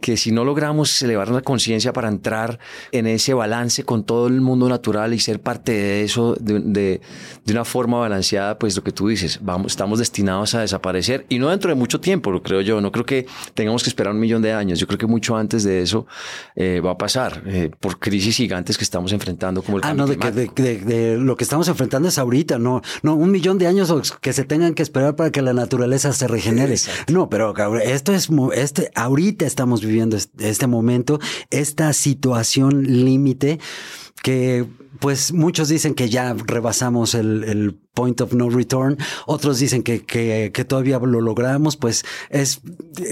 que 0.00 0.16
si 0.16 0.30
no 0.32 0.44
logramos 0.44 1.02
elevar 1.02 1.28
la 1.30 1.42
conciencia 1.42 1.92
para 1.92 2.08
entrar 2.08 2.58
en 2.92 3.06
ese 3.06 3.34
balance 3.34 3.84
con 3.84 4.04
todo 4.04 4.28
el 4.28 4.40
mundo 4.40 4.68
natural 4.68 5.12
y 5.12 5.18
ser 5.18 5.40
parte 5.42 5.72
de 5.72 6.04
eso 6.04 6.36
de, 6.40 6.60
de- 6.60 7.00
de 7.44 7.52
una 7.52 7.64
forma 7.64 7.98
balanceada, 7.98 8.58
pues 8.58 8.76
lo 8.76 8.82
que 8.84 8.92
tú 8.92 9.08
dices, 9.08 9.40
vamos, 9.42 9.72
estamos 9.72 9.98
destinados 9.98 10.54
a 10.54 10.60
desaparecer 10.60 11.17
y 11.28 11.38
no 11.38 11.48
dentro 11.50 11.70
de 11.70 11.74
mucho 11.74 12.00
tiempo, 12.00 12.30
lo 12.30 12.42
creo 12.42 12.60
yo. 12.60 12.80
No 12.80 12.90
creo 12.92 13.04
que 13.04 13.26
tengamos 13.54 13.82
que 13.82 13.90
esperar 13.90 14.12
un 14.14 14.20
millón 14.20 14.42
de 14.42 14.52
años. 14.52 14.78
Yo 14.78 14.86
creo 14.86 14.98
que 14.98 15.06
mucho 15.06 15.36
antes 15.36 15.64
de 15.64 15.82
eso 15.82 16.06
eh, 16.56 16.80
va 16.84 16.92
a 16.92 16.98
pasar 16.98 17.42
eh, 17.46 17.70
por 17.80 17.98
crisis 17.98 18.36
gigantes 18.36 18.76
que 18.78 18.84
estamos 18.84 19.12
enfrentando 19.12 19.62
como 19.62 19.78
el 19.78 19.84
Ah, 19.84 19.94
no, 19.94 20.06
de 20.06 20.16
que 20.16 20.30
de, 20.32 20.50
de- 20.54 20.78
de 20.78 21.18
lo 21.18 21.36
que 21.36 21.44
estamos 21.44 21.68
enfrentando 21.68 22.08
es 22.08 22.18
ahorita, 22.18 22.58
no, 22.58 22.82
no, 23.02 23.14
un 23.14 23.30
millón 23.30 23.58
de 23.58 23.66
años 23.66 23.92
que 24.20 24.32
se 24.32 24.44
tengan 24.44 24.74
que 24.74 24.82
esperar 24.82 25.16
para 25.16 25.30
que 25.30 25.42
la 25.42 25.52
naturaleza 25.52 26.12
se 26.12 26.26
regenere. 26.28 26.76
No, 27.08 27.28
pero 27.28 27.54
esto 27.78 28.12
es, 28.12 28.28
este, 28.54 28.90
ahorita 28.94 29.46
estamos 29.46 29.80
viviendo 29.80 30.16
este, 30.16 30.48
este 30.48 30.66
momento, 30.66 31.18
esta 31.50 31.92
situación 31.92 32.82
límite 33.04 33.58
que 34.22 34.66
pues 35.00 35.32
muchos 35.32 35.68
dicen 35.68 35.94
que 35.94 36.08
ya 36.08 36.34
rebasamos 36.34 37.14
el, 37.14 37.44
el 37.44 37.78
point 37.98 38.20
of 38.20 38.32
no 38.32 38.48
return, 38.48 38.96
otros 39.26 39.58
dicen 39.58 39.82
que, 39.82 40.04
que, 40.04 40.52
que 40.54 40.64
todavía 40.64 41.00
lo 41.00 41.20
logramos, 41.20 41.76
pues 41.76 42.04
es 42.30 42.60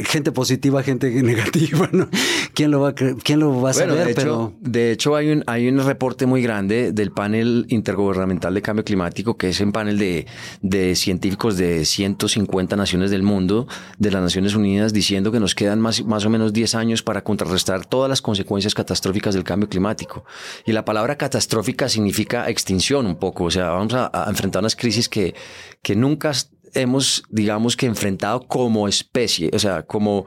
gente 0.05 0.31
positiva, 0.31 0.85
gente 0.85 1.11
negativa, 1.25 1.88
¿no? 1.90 2.09
¿Quién 2.55 2.70
lo 2.70 2.83
va 2.83 2.90
a, 2.90 2.94
quién 2.94 3.40
lo 3.40 3.61
va 3.61 3.70
a 3.70 3.72
Bueno, 3.72 3.94
saber? 3.94 4.05
de 4.05 4.11
hecho, 4.12 4.22
pero 4.22 4.53
de 4.61 4.92
hecho 4.92 5.16
hay 5.16 5.31
un, 5.31 5.42
hay 5.49 5.66
un 5.66 5.85
reporte 5.85 6.27
muy 6.27 6.40
grande 6.40 6.92
del 6.92 7.11
panel 7.11 7.66
intergubernamental 7.68 8.55
de 8.55 8.62
cambio 8.62 8.85
climático, 8.85 9.37
que 9.37 9.49
es 9.49 9.61
un 9.61 9.72
panel 9.72 9.99
de, 9.99 10.27
de 10.62 10.94
científicos 10.94 11.57
de 11.57 11.85
150 11.85 12.77
naciones 12.77 13.11
del 13.11 13.25
mundo, 13.25 13.66
de 13.99 14.12
las 14.12 14.22
Naciones 14.22 14.55
Unidas, 14.55 14.92
diciendo 14.92 15.33
que 15.33 15.40
nos 15.40 15.57
quedan 15.57 15.81
más, 15.81 16.05
más 16.05 16.25
o 16.25 16.31
menos 16.31 16.53
10 16.53 16.77
años 16.77 17.03
para 17.03 17.25
contrarrestar 17.25 17.87
todas 17.87 18.09
las 18.09 18.22
consecuencias 18.22 18.72
catastróficas 18.72 19.35
del 19.35 19.42
cambio 19.42 19.68
climático. 19.68 20.25
Y 20.64 20.70
la 20.70 20.85
palabra 20.85 21.16
catastrófica 21.16 21.88
significa 21.88 22.49
extinción 22.49 23.07
un 23.07 23.16
poco, 23.16 23.44
o 23.44 23.51
sea, 23.51 23.70
vamos 23.70 23.92
a, 23.94 24.12
a 24.12 24.31
enfrentar 24.31 24.62
crisis 24.77 25.09
que, 25.09 25.35
que 25.83 25.97
nunca 25.97 26.33
hemos, 26.75 27.23
digamos 27.31 27.77
que 27.77 27.87
enfrentado 27.87 28.47
como 28.47 28.89
especie, 28.89 29.51
o 29.53 29.59
sea, 29.59 29.83
como 29.83 30.27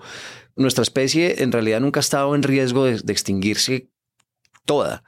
nuestra 0.55 0.81
especie 0.81 1.41
en 1.43 1.51
realidad 1.51 1.79
nunca 1.79 1.99
ha 1.99 2.01
estado 2.01 2.35
en 2.35 2.43
riesgo 2.43 2.85
de, 2.85 2.99
de 2.99 3.13
extinguirse 3.13 3.89
toda. 4.65 5.03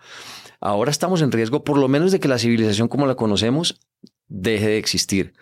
Ahora 0.59 0.91
estamos 0.91 1.21
en 1.21 1.31
riesgo 1.31 1.63
por 1.63 1.77
lo 1.77 1.87
menos 1.87 2.11
de 2.11 2.19
que 2.19 2.27
la 2.27 2.37
civilización 2.37 2.87
como 2.87 3.07
la 3.07 3.15
conocemos 3.15 3.79
deje 4.27 4.67
de 4.67 4.77
existir. 4.77 5.33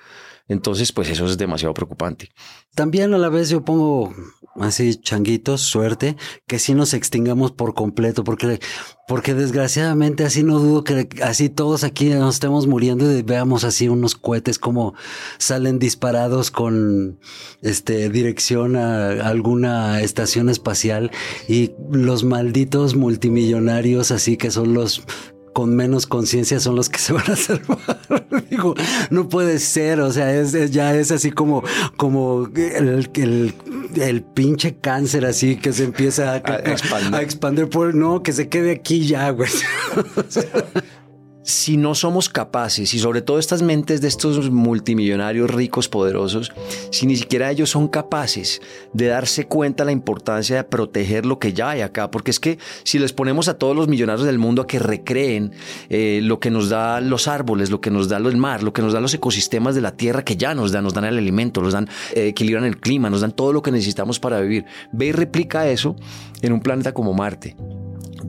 Entonces, 0.50 0.92
pues 0.92 1.10
eso 1.10 1.26
es 1.26 1.38
demasiado 1.38 1.76
preocupante. 1.76 2.30
También 2.76 3.14
a 3.14 3.20
la 3.20 3.30
vez 3.30 3.50
yo 3.50 3.64
pongo 3.64 4.14
así 4.60 4.96
changuitos, 4.96 5.62
suerte, 5.62 6.18
que 6.48 6.58
sí 6.58 6.74
nos 6.74 6.96
extingamos 6.96 7.52
por 7.52 7.76
completo, 7.76 8.24
porque, 8.24 8.60
porque 9.08 9.36
desgraciadamente 9.36 10.26
así 10.26 10.44
no 10.44 10.60
dudo 10.60 10.84
que 10.84 11.08
así 11.24 11.50
todos 11.50 11.84
aquí 11.84 12.10
nos 12.10 12.36
estemos 12.36 12.66
muriendo 12.66 13.12
y 13.12 13.22
veamos 13.22 13.64
así 13.64 13.88
unos 13.90 14.16
cohetes 14.16 14.58
como 14.58 14.96
salen 15.38 15.78
disparados 15.78 16.50
con 16.50 17.20
este 17.62 18.10
dirección 18.10 18.76
a 18.76 19.28
alguna 19.28 20.02
estación 20.02 20.50
espacial 20.50 21.12
y 21.48 21.72
los 21.92 22.24
malditos 22.24 22.96
multimillonarios 22.96 24.12
así 24.12 24.36
que 24.36 24.52
son 24.52 24.74
los 24.74 25.04
con 25.54 25.76
menos 25.76 26.06
conciencia 26.08 26.60
son 26.60 26.76
los 26.76 26.90
que 26.90 27.00
se 27.00 27.14
van 27.14 27.30
a 27.32 27.36
salvar. 27.36 27.78
Digo, 28.50 28.76
no 29.10 29.28
puede 29.30 29.60
ser, 29.60 30.00
o 30.02 30.12
sea, 30.12 30.34
es, 30.36 30.54
es- 30.54 30.72
ya 30.72 30.96
es 30.96 31.12
así 31.12 31.32
como, 31.32 31.64
como 31.98 32.48
el, 32.56 33.10
el, 33.16 33.54
el 33.96 34.22
pinche 34.24 34.76
cáncer 34.78 35.26
así 35.26 35.56
que 35.58 35.74
se 35.74 35.84
empieza 35.86 36.32
a, 36.34 36.36
A 36.36 36.56
expandir. 36.58 37.16
a 37.16 37.22
expandir 37.22 37.70
por, 37.70 37.94
no, 37.96 38.24
que 38.24 38.34
se 38.34 38.50
quede 38.50 38.72
aquí 38.72 39.06
ya, 39.08 39.30
güey. 39.32 39.50
si 41.50 41.78
no 41.78 41.96
somos 41.96 42.30
capaces, 42.30 42.94
y 42.94 43.00
sobre 43.00 43.24
todo 43.24 43.40
estas 43.40 43.64
mentes 43.64 44.02
de 44.02 44.08
estos 44.08 44.52
multimillonarios 44.52 45.50
ricos, 45.50 45.90
poderosos, 45.90 46.52
si 46.92 47.08
ni 47.08 47.16
siquiera 47.16 47.50
ellos 47.50 47.72
son 47.72 47.88
capaces 47.88 48.62
de 48.94 49.08
darse 49.08 49.48
cuenta 49.48 49.84
la 49.84 49.92
importancia 49.92 50.58
de 50.58 50.64
proteger 50.64 51.26
lo 51.26 51.40
que 51.40 51.54
ya 51.54 51.72
hay 51.72 51.82
acá, 51.82 52.12
porque 52.12 52.30
es 52.30 52.40
que 52.40 52.60
si 52.84 53.00
les 53.00 53.14
ponemos 53.14 53.48
a 53.48 53.56
todos 53.56 53.76
los 53.76 53.88
millonarios 53.88 54.28
del 54.28 54.38
mundo 54.38 54.62
a 54.62 54.68
que 54.68 54.78
recreen 54.78 55.52
eh, 55.90 56.20
lo 56.22 56.40
que 56.40 56.52
nos 56.52 56.70
da 56.70 57.02
los 57.02 57.28
árboles, 57.28 57.72
lo 57.72 57.82
que 57.82 57.90
nos 57.90 58.10
da 58.10 58.18
el 58.18 58.38
mar, 58.38 58.62
lo 58.62 58.72
que 58.72 58.84
nos 58.84 58.94
da 58.94 59.00
los 59.00 59.16
ecosistemas 59.16 59.74
de 59.74 59.82
la 59.82 59.98
tierra 59.98 60.24
que 60.24 60.38
ya 60.38 60.54
nos 60.54 60.72
dan, 60.72 60.84
nos 60.84 60.94
dan 60.94 61.06
el 61.06 61.18
alimento, 61.18 61.62
nos 61.62 61.74
dan, 61.74 61.90
eh, 62.14 62.28
equilibran 62.28 62.66
el 62.66 62.80
clima, 62.80 63.10
nos 63.10 63.22
dan 63.22 63.32
todo 63.32 63.54
lo 63.54 63.64
que 63.64 63.72
necesitamos 63.72 64.20
para 64.20 64.40
vivir, 64.40 64.66
ve 64.92 65.08
y 65.08 65.12
replica 65.14 65.68
eso 65.68 65.96
en 66.44 66.54
un 66.54 66.62
planeta 66.62 66.94
como 66.94 67.14
Marte 67.14 67.56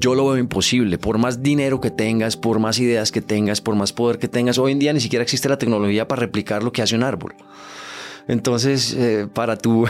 yo 0.01 0.15
lo 0.15 0.27
veo 0.27 0.39
imposible. 0.39 0.99
Por 0.99 1.19
más 1.19 1.43
dinero 1.43 1.81
que 1.81 1.91
tengas, 1.91 2.37
por 2.37 2.59
más 2.59 2.79
ideas 2.79 3.13
que 3.13 3.21
tengas, 3.21 3.61
por 3.61 3.77
más 3.77 3.93
poder 3.93 4.19
que 4.19 4.29
tengas, 4.29 4.59
hoy 4.59 4.73
en 4.73 4.79
día 4.79 4.93
ni 4.93 5.01
siquiera 5.01 5.23
existe 5.23 5.49
la 5.49 5.59
tecnología 5.59 6.09
para 6.09 6.21
replicar 6.21 6.63
lo 6.63 6.73
que 6.73 6.83
hace 6.83 6.97
un 6.97 7.05
árbol. 7.05 7.35
Entonces, 8.27 8.95
eh, 8.95 9.29
para 9.33 9.57
tu 9.57 9.87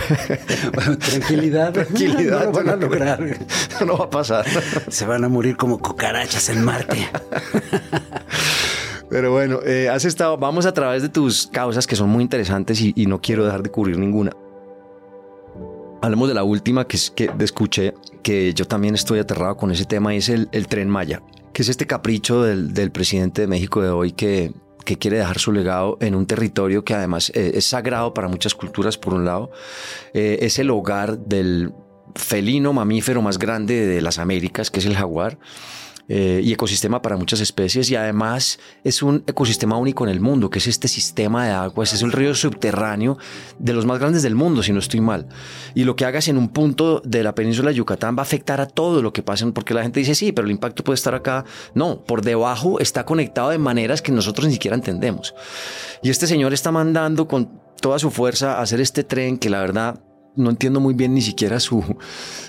tranquilidad, 0.99 1.73
tranquilidad, 1.75 2.40
no 2.40 2.46
lo 2.46 2.53
van 2.53 2.68
a 2.68 2.77
lograr. 2.77 3.20
No 3.87 3.96
va 3.96 4.05
a 4.05 4.11
pasar. 4.11 4.44
Se 4.88 5.07
van 5.07 5.25
a 5.25 5.29
morir 5.29 5.57
como 5.57 5.79
cucarachas 5.79 6.51
en 6.51 6.62
Marte. 6.62 7.09
Pero 9.09 9.33
bueno, 9.33 9.61
eh, 9.64 9.88
has 9.88 10.05
estado, 10.05 10.37
vamos 10.37 10.66
a 10.66 10.75
través 10.75 11.03
de 11.03 11.09
tus 11.09 11.46
causas 11.46 11.87
que 11.87 11.96
son 11.96 12.11
muy 12.11 12.23
interesantes 12.23 12.81
y, 12.81 12.92
y 12.94 13.07
no 13.07 13.20
quiero 13.20 13.44
dejar 13.44 13.62
de 13.62 13.70
cubrir 13.70 13.99
ninguna. 13.99 14.33
Hablemos 16.03 16.29
de 16.29 16.35
la 16.35 16.45
última 16.45 16.87
que, 16.87 16.97
es, 16.97 17.11
que 17.11 17.31
escuché, 17.41 17.95
que 18.23 18.55
yo 18.55 18.67
también 18.67 18.95
estoy 18.95 19.19
aterrado 19.19 19.57
con 19.57 19.71
ese 19.71 19.85
tema, 19.85 20.15
es 20.15 20.31
el, 20.31 20.49
tren 20.69 20.89
Maya, 20.89 21.23
que 21.53 21.63
es 21.63 21.69
este 21.69 21.87
capricho 21.87 22.43
del, 22.43 22.91
presidente 22.91 23.43
de 23.43 23.47
México 23.47 23.83
de 23.83 23.91
hoy 23.91 24.13
que, 24.13 24.53
que 24.85 24.97
quiere 24.97 25.19
dejar 25.19 25.39
su 25.39 25.53
legado 25.53 25.99
en 26.01 26.15
un 26.15 26.25
territorio 26.25 26.85
que 26.85 26.95
además 26.95 27.31
eh, 27.35 27.53
es 27.55 27.67
sagrado 27.67 28.15
para 28.15 28.29
muchas 28.29 28.55
culturas, 28.55 28.97
por 28.97 29.13
un 29.13 29.27
lado, 29.27 29.51
eh, 30.15 30.39
es 30.41 30.59
el 30.59 30.71
hogar 30.71 31.19
del 31.19 31.75
felino 32.15 32.73
mamífero 32.73 33.21
más 33.21 33.39
grande 33.39 33.87
de 33.87 34.01
las 34.01 34.19
Américas, 34.19 34.71
que 34.71 34.81
es 34.81 34.87
el 34.87 34.97
jaguar. 34.97 35.39
Eh, 36.12 36.40
y 36.42 36.53
ecosistema 36.53 37.01
para 37.01 37.16
muchas 37.16 37.38
especies 37.38 37.88
y 37.88 37.94
además 37.94 38.59
es 38.83 39.01
un 39.01 39.23
ecosistema 39.29 39.77
único 39.77 40.03
en 40.03 40.11
el 40.11 40.18
mundo, 40.18 40.51
que 40.51 40.59
es 40.59 40.66
este 40.66 40.88
sistema 40.88 41.46
de 41.46 41.53
aguas, 41.53 41.92
es 41.92 42.03
un 42.03 42.11
río 42.11 42.35
subterráneo 42.35 43.16
de 43.61 43.73
los 43.73 43.87
más 43.87 44.01
grandes 44.01 44.25
del 44.25 44.35
mundo, 44.35 44.64
si 44.64 44.73
no 44.73 44.81
estoy 44.81 45.01
mal. 45.01 45.29
Y 45.73 45.85
lo 45.85 45.94
que 45.94 46.05
hagas 46.05 46.27
en 46.27 46.37
un 46.37 46.49
punto 46.49 47.01
de 47.05 47.23
la 47.23 47.37
península 47.37 47.70
de 47.70 47.77
Yucatán 47.77 48.16
va 48.16 48.23
a 48.23 48.23
afectar 48.23 48.61
a 48.61 48.66
todo 48.66 49.03
lo 49.03 49.12
que 49.12 49.23
pasa, 49.23 49.49
porque 49.53 49.73
la 49.73 49.85
gente 49.85 50.01
dice, 50.01 50.16
sí, 50.16 50.33
pero 50.33 50.46
el 50.46 50.51
impacto 50.51 50.83
puede 50.83 50.96
estar 50.96 51.14
acá. 51.14 51.44
No, 51.75 52.03
por 52.03 52.23
debajo 52.23 52.81
está 52.81 53.05
conectado 53.05 53.51
de 53.51 53.59
maneras 53.59 54.03
que 54.03 54.11
nosotros 54.11 54.49
ni 54.49 54.55
siquiera 54.55 54.75
entendemos. 54.75 55.33
Y 56.03 56.11
este 56.11 56.27
señor 56.27 56.53
está 56.53 56.73
mandando 56.73 57.29
con 57.29 57.61
toda 57.81 58.01
su 58.01 58.11
fuerza 58.11 58.59
a 58.59 58.62
hacer 58.62 58.81
este 58.81 59.05
tren 59.05 59.38
que 59.38 59.49
la 59.49 59.61
verdad 59.61 60.01
no 60.35 60.51
entiendo 60.51 60.81
muy 60.81 60.94
bien 60.94 61.14
ni 61.14 61.23
siquiera 61.23 61.61
su, 61.61 61.85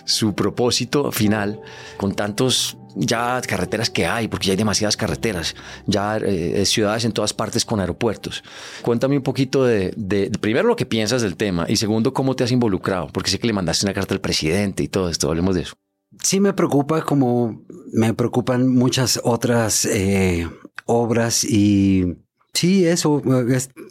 su 0.06 0.34
propósito 0.34 1.12
final 1.12 1.62
con 1.98 2.14
tantos 2.14 2.78
ya 2.96 3.42
carreteras 3.42 3.90
que 3.90 4.06
hay, 4.06 4.28
porque 4.28 4.48
ya 4.48 4.52
hay 4.52 4.58
demasiadas 4.58 4.98
carreteras, 4.98 5.56
ya 5.86 6.18
eh, 6.18 6.66
ciudades 6.66 7.06
en 7.06 7.12
todas 7.12 7.34
partes 7.34 7.66
con 7.66 7.80
aeropuertos. 7.80 8.44
Cuéntame 8.82 9.18
un 9.18 9.24
poquito 9.24 9.66
de, 9.66 10.32
primero 10.40 10.68
lo 10.68 10.76
que 10.76 10.86
piensas 10.86 11.22
del 11.22 11.36
tema 11.36 11.66
y 11.68 11.78
segundo 11.78 12.14
cómo 12.14 12.36
te 12.36 12.44
has 12.44 12.52
involucrado, 12.52 13.08
porque 13.14 13.30
sé 13.30 13.40
que 13.40 13.48
le 13.48 13.54
mandaste 13.54 13.86
una 13.86 13.94
carta 13.94 14.14
al 14.14 14.22
presidente 14.22 14.84
y 14.84 14.88
todo 14.88 15.10
esto, 15.10 15.30
hablemos 15.30 15.56
de 15.56 15.62
eso. 15.62 15.76
Sí 16.22 16.40
me 16.40 16.54
preocupa 16.54 17.02
como 17.04 17.64
me 17.94 18.14
preocupan 18.14 18.68
muchas 18.68 19.20
otras 19.24 19.86
eh, 19.86 20.48
obras 20.86 21.44
y 21.44 22.18
sí, 22.54 22.86
eso 22.86 23.22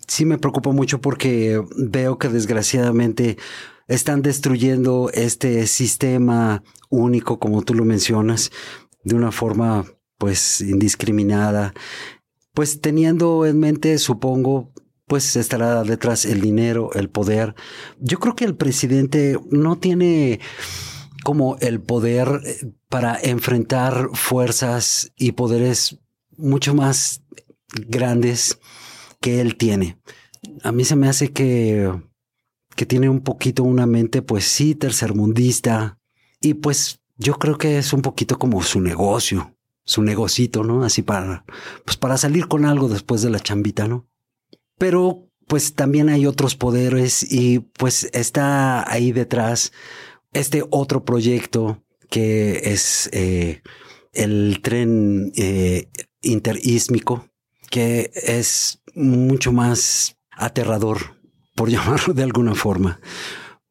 sí 0.07 0.25
me 0.27 0.39
preocupa 0.39 0.71
mucho 0.71 1.01
porque 1.01 1.63
veo 1.77 2.19
que 2.19 2.29
desgraciadamente 2.29 3.39
están 3.91 4.23
destruyendo 4.23 5.11
este 5.13 5.67
sistema 5.67 6.63
único, 6.91 7.41
como 7.41 7.63
tú 7.63 7.75
lo 7.75 7.85
mencionas, 7.85 8.53
de 9.05 9.15
una 9.15 9.33
forma 9.33 9.85
pues 10.19 10.61
indiscriminada, 10.61 11.73
pues 12.53 12.81
teniendo 12.81 13.47
en 13.47 13.59
mente, 13.59 13.97
supongo, 13.99 14.73
pues 15.07 15.35
estará 15.37 15.83
detrás 15.83 16.25
el 16.25 16.41
dinero, 16.41 16.91
el 16.95 17.09
poder. 17.09 17.55
Yo 17.99 18.19
creo 18.19 18.37
que 18.37 18.45
el 18.45 18.55
presidente 18.55 19.39
no 19.51 19.79
tiene 19.79 20.41
como 21.25 21.57
el 21.61 21.81
poder 21.81 22.41
eh, 22.45 22.73
para 22.89 23.19
enfrentar 23.21 24.11
fuerzas 24.15 25.13
y 25.17 25.33
poderes 25.33 25.99
mucho 26.37 26.75
más 26.75 27.23
grandes 27.89 28.59
que 29.21 29.41
él 29.41 29.57
tiene. 29.57 29.99
A 30.63 30.73
mí 30.73 30.85
se 30.85 30.97
me 30.97 31.09
hace 31.09 31.33
que, 31.33 31.93
que 32.77 32.87
tiene 32.87 33.09
un 33.09 33.21
poquito 33.21 33.65
una 33.65 33.87
mente, 33.87 34.23
pues 34.23 34.45
sí, 34.45 34.75
tercermundista 34.75 35.99
y 36.41 36.55
pues 36.55 37.00
yo 37.21 37.35
creo 37.35 37.59
que 37.59 37.79
es 37.79 37.93
un 37.93 38.01
poquito 38.01 38.39
como 38.39 38.63
su 38.63 38.81
negocio, 38.81 39.55
su 39.85 40.03
negocito, 40.03 40.65
¿no? 40.65 40.85
Así 40.85 41.03
para, 41.03 41.45
pues 41.85 41.97
para 41.99 42.17
salir 42.17 42.49
con 42.49 42.65
algo 42.65 42.89
después 42.89 43.21
de 43.21 43.31
la 43.31 43.41
chambita, 43.41 43.87
¿no? 43.87 44.09
Pero 44.79 45.29
pues 45.47 45.75
también 45.75 46.09
hay 46.09 46.27
otros 46.27 46.57
poderes 46.57 47.23
y 47.31 47.59
pues 47.59 48.09
está 48.15 48.91
ahí 48.91 49.13
detrás 49.13 49.73
este 50.33 50.65
otro 50.71 51.05
proyecto 51.05 51.85
que 52.09 52.73
es 52.73 53.11
eh, 53.13 53.63
el 54.15 54.61
tren 54.63 55.31
eh, 55.37 55.91
interísmico, 56.23 57.29
que 57.69 58.11
es 58.15 58.81
mucho 58.95 59.53
más 59.53 60.17
aterrador, 60.31 61.21
por 61.55 61.69
llamarlo 61.71 62.15
de 62.15 62.23
alguna 62.23 62.55
forma, 62.55 62.99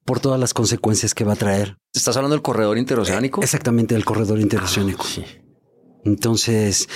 por 0.09 0.19
todas 0.19 0.39
las 0.39 0.55
consecuencias 0.55 1.13
que 1.13 1.23
va 1.23 1.33
a 1.33 1.35
traer. 1.35 1.77
¿Estás 1.93 2.17
hablando 2.17 2.33
del 2.33 2.41
corredor 2.41 2.79
interoceánico? 2.79 3.43
Exactamente, 3.43 3.93
del 3.93 4.05
corredor 4.05 4.39
interoceánico. 4.39 5.03
Ah, 5.05 5.07
sí. 5.07 5.23
Entonces, 6.03 6.89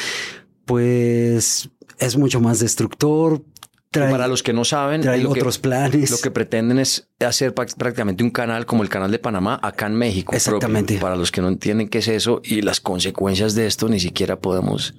pues 0.66 1.70
es 2.00 2.18
mucho 2.18 2.42
más 2.42 2.58
destructor. 2.58 3.44
para 3.92 4.28
los 4.28 4.42
que 4.42 4.52
no 4.52 4.66
saben, 4.66 5.02
trae 5.02 5.28
otros 5.28 5.60
planes. 5.60 6.10
Lo 6.10 6.18
que 6.18 6.32
pretenden 6.32 6.80
es 6.80 7.08
hacer 7.20 7.54
prácticamente 7.54 8.24
un 8.24 8.32
canal 8.32 8.66
como 8.66 8.82
el 8.82 8.90
canal 8.90 9.12
de 9.12 9.20
Panamá 9.20 9.60
acá 9.62 9.86
en 9.86 9.94
México. 9.94 10.34
Exactamente. 10.34 10.98
para 10.98 11.16
los 11.16 11.32
que 11.32 11.42
no 11.42 11.50
entienden 11.50 11.90
qué 11.90 12.00
es 12.00 12.08
eso 12.08 12.42
y 12.44 12.64
las 12.64 12.80
consecuencias 12.80 13.54
de 13.54 13.68
esto, 13.68 13.90
ni 13.90 14.00
siquiera 14.00 14.40
podemos. 14.40 14.96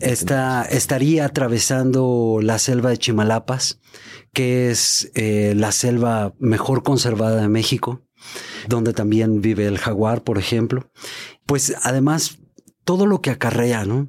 Esta, 0.00 0.64
estaría 0.64 1.26
atravesando 1.26 2.40
la 2.42 2.58
selva 2.58 2.90
de 2.90 2.98
Chimalapas 2.98 3.80
que 4.32 4.70
es 4.70 5.10
eh, 5.14 5.54
la 5.56 5.72
selva 5.72 6.34
mejor 6.38 6.82
conservada 6.82 7.40
de 7.40 7.48
México, 7.48 8.02
donde 8.68 8.92
también 8.92 9.40
vive 9.40 9.66
el 9.66 9.78
jaguar, 9.78 10.22
por 10.22 10.38
ejemplo. 10.38 10.90
Pues 11.46 11.74
además, 11.82 12.38
todo 12.84 13.06
lo 13.06 13.20
que 13.22 13.30
acarrea, 13.30 13.84
¿no? 13.84 14.08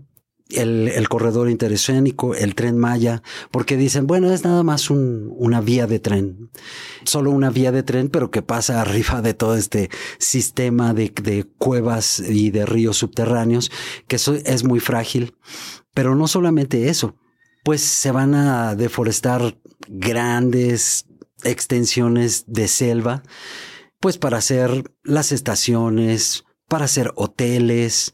El, 0.49 1.07
corredor 1.07 1.49
interoceánico, 1.49 2.35
el 2.35 2.55
tren 2.55 2.77
Maya, 2.77 3.23
porque 3.51 3.77
dicen, 3.77 4.05
bueno, 4.05 4.33
es 4.33 4.43
nada 4.43 4.63
más 4.63 4.89
una 4.89 5.61
vía 5.61 5.87
de 5.87 5.99
tren, 5.99 6.51
solo 7.05 7.31
una 7.31 7.49
vía 7.49 7.71
de 7.71 7.83
tren, 7.83 8.09
pero 8.09 8.31
que 8.31 8.41
pasa 8.41 8.81
arriba 8.81 9.21
de 9.21 9.33
todo 9.33 9.55
este 9.55 9.89
sistema 10.19 10.93
de, 10.93 11.13
de 11.23 11.45
cuevas 11.57 12.19
y 12.19 12.51
de 12.51 12.65
ríos 12.65 12.97
subterráneos, 12.97 13.71
que 14.09 14.17
eso 14.17 14.35
es 14.35 14.65
muy 14.65 14.81
frágil. 14.81 15.35
Pero 15.93 16.15
no 16.15 16.27
solamente 16.27 16.89
eso, 16.89 17.15
pues 17.63 17.81
se 17.81 18.11
van 18.11 18.33
a 18.33 18.75
deforestar 18.75 19.57
grandes 19.87 21.05
extensiones 21.43 22.45
de 22.47 22.67
selva, 22.67 23.23
pues 23.99 24.17
para 24.17 24.37
hacer 24.37 24.91
las 25.03 25.31
estaciones, 25.31 26.45
para 26.67 26.85
hacer 26.85 27.11
hoteles, 27.15 28.13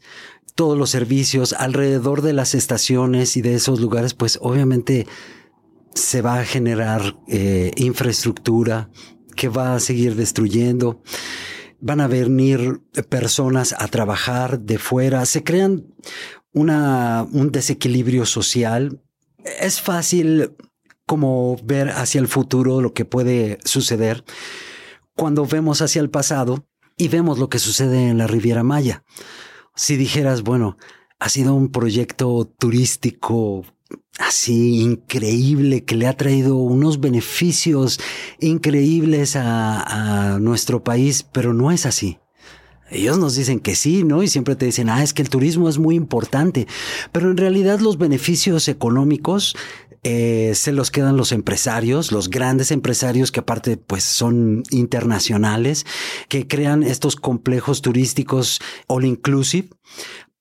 todos 0.54 0.76
los 0.76 0.90
servicios 0.90 1.52
alrededor 1.52 2.20
de 2.22 2.32
las 2.32 2.54
estaciones 2.54 3.36
y 3.36 3.42
de 3.42 3.54
esos 3.54 3.80
lugares, 3.80 4.14
pues 4.14 4.38
obviamente 4.42 5.06
se 5.94 6.20
va 6.20 6.40
a 6.40 6.44
generar 6.44 7.16
eh, 7.28 7.70
infraestructura 7.76 8.90
que 9.36 9.48
va 9.48 9.76
a 9.76 9.80
seguir 9.80 10.16
destruyendo. 10.16 11.00
Van 11.80 12.00
a 12.00 12.08
venir 12.08 12.80
personas 13.08 13.72
a 13.78 13.86
trabajar 13.86 14.58
de 14.58 14.78
fuera. 14.78 15.24
Se 15.26 15.44
crean 15.44 15.94
una, 16.52 17.26
un 17.30 17.50
desequilibrio 17.50 18.26
social 18.26 19.00
es 19.60 19.80
fácil 19.80 20.52
como 21.06 21.56
ver 21.64 21.90
hacia 21.90 22.20
el 22.20 22.28
futuro 22.28 22.80
lo 22.80 22.92
que 22.92 23.04
puede 23.04 23.58
suceder 23.64 24.24
cuando 25.16 25.46
vemos 25.46 25.82
hacia 25.82 26.00
el 26.00 26.10
pasado 26.10 26.66
y 26.96 27.08
vemos 27.08 27.38
lo 27.38 27.48
que 27.48 27.58
sucede 27.58 28.08
en 28.08 28.18
la 28.18 28.26
Riviera 28.26 28.62
Maya. 28.62 29.04
Si 29.74 29.96
dijeras, 29.96 30.42
bueno, 30.42 30.76
ha 31.18 31.28
sido 31.28 31.54
un 31.54 31.70
proyecto 31.70 32.44
turístico 32.58 33.64
así 34.18 34.80
increíble 34.80 35.84
que 35.84 35.96
le 35.96 36.06
ha 36.06 36.16
traído 36.16 36.56
unos 36.56 37.00
beneficios 37.00 37.98
increíbles 38.40 39.34
a, 39.36 40.34
a 40.34 40.38
nuestro 40.38 40.84
país, 40.84 41.22
pero 41.22 41.54
no 41.54 41.70
es 41.70 41.86
así. 41.86 42.18
Ellos 42.90 43.18
nos 43.18 43.34
dicen 43.34 43.60
que 43.60 43.74
sí, 43.74 44.04
¿no? 44.04 44.22
Y 44.22 44.28
siempre 44.28 44.56
te 44.56 44.66
dicen, 44.66 44.88
ah, 44.88 45.02
es 45.02 45.12
que 45.12 45.22
el 45.22 45.28
turismo 45.28 45.68
es 45.68 45.78
muy 45.78 45.94
importante. 45.94 46.66
Pero 47.12 47.30
en 47.30 47.36
realidad 47.36 47.80
los 47.80 47.98
beneficios 47.98 48.68
económicos 48.68 49.54
eh, 50.04 50.52
se 50.54 50.72
los 50.72 50.90
quedan 50.90 51.16
los 51.16 51.32
empresarios, 51.32 52.12
los 52.12 52.30
grandes 52.30 52.70
empresarios 52.70 53.32
que 53.32 53.40
aparte 53.40 53.76
pues 53.76 54.04
son 54.04 54.62
internacionales, 54.70 55.86
que 56.28 56.46
crean 56.46 56.82
estos 56.82 57.16
complejos 57.16 57.82
turísticos 57.82 58.60
all 58.86 59.04
inclusive 59.04 59.70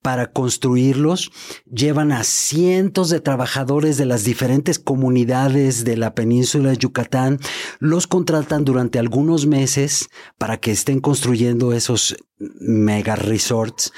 para 0.07 0.31
construirlos, 0.31 1.31
llevan 1.69 2.13
a 2.13 2.23
cientos 2.23 3.09
de 3.09 3.19
trabajadores 3.19 3.97
de 3.97 4.05
las 4.05 4.23
diferentes 4.23 4.79
comunidades 4.79 5.83
de 5.83 5.97
la 5.97 6.15
península 6.15 6.69
de 6.69 6.77
Yucatán, 6.77 7.39
los 7.79 8.07
contratan 8.07 8.63
durante 8.63 8.99
algunos 8.99 9.47
meses 9.47 10.07
para 10.37 10.57
que 10.57 10.71
estén 10.71 11.01
construyendo 11.01 11.73
esos 11.73 12.15
mega 12.39 13.15
resorts. 13.15 13.91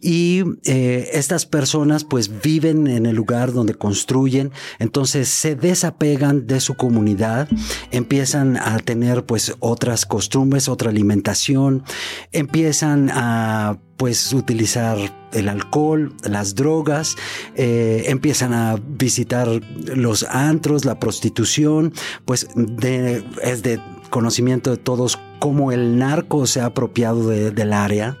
Y 0.00 0.42
eh, 0.64 1.10
estas 1.12 1.46
personas 1.46 2.04
pues 2.04 2.40
viven 2.42 2.86
en 2.86 3.06
el 3.06 3.16
lugar 3.16 3.52
donde 3.52 3.74
construyen. 3.74 4.52
Entonces 4.78 5.28
se 5.28 5.54
desapegan 5.54 6.46
de 6.46 6.60
su 6.60 6.74
comunidad 6.74 7.48
empiezan 7.90 8.56
a 8.56 8.78
tener 8.78 9.24
pues 9.24 9.54
otras 9.60 10.06
costumbres 10.06 10.68
otra 10.68 10.90
alimentación 10.90 11.84
empiezan 12.32 13.10
a 13.10 13.78
pues 13.96 14.32
utilizar 14.32 14.98
el 15.32 15.48
alcohol, 15.48 16.12
las 16.24 16.56
drogas, 16.56 17.14
eh, 17.54 18.04
empiezan 18.08 18.52
a 18.52 18.74
visitar 18.74 19.48
los 19.94 20.24
antros, 20.24 20.84
la 20.84 20.98
prostitución, 20.98 21.92
pues 22.24 22.48
de, 22.56 23.24
es 23.42 23.62
de 23.62 23.80
conocimiento 24.12 24.70
de 24.70 24.76
todos 24.76 25.18
cómo 25.40 25.72
el 25.72 25.98
narco 25.98 26.46
se 26.46 26.60
ha 26.60 26.66
apropiado 26.66 27.28
del 27.28 27.72
área. 27.72 28.18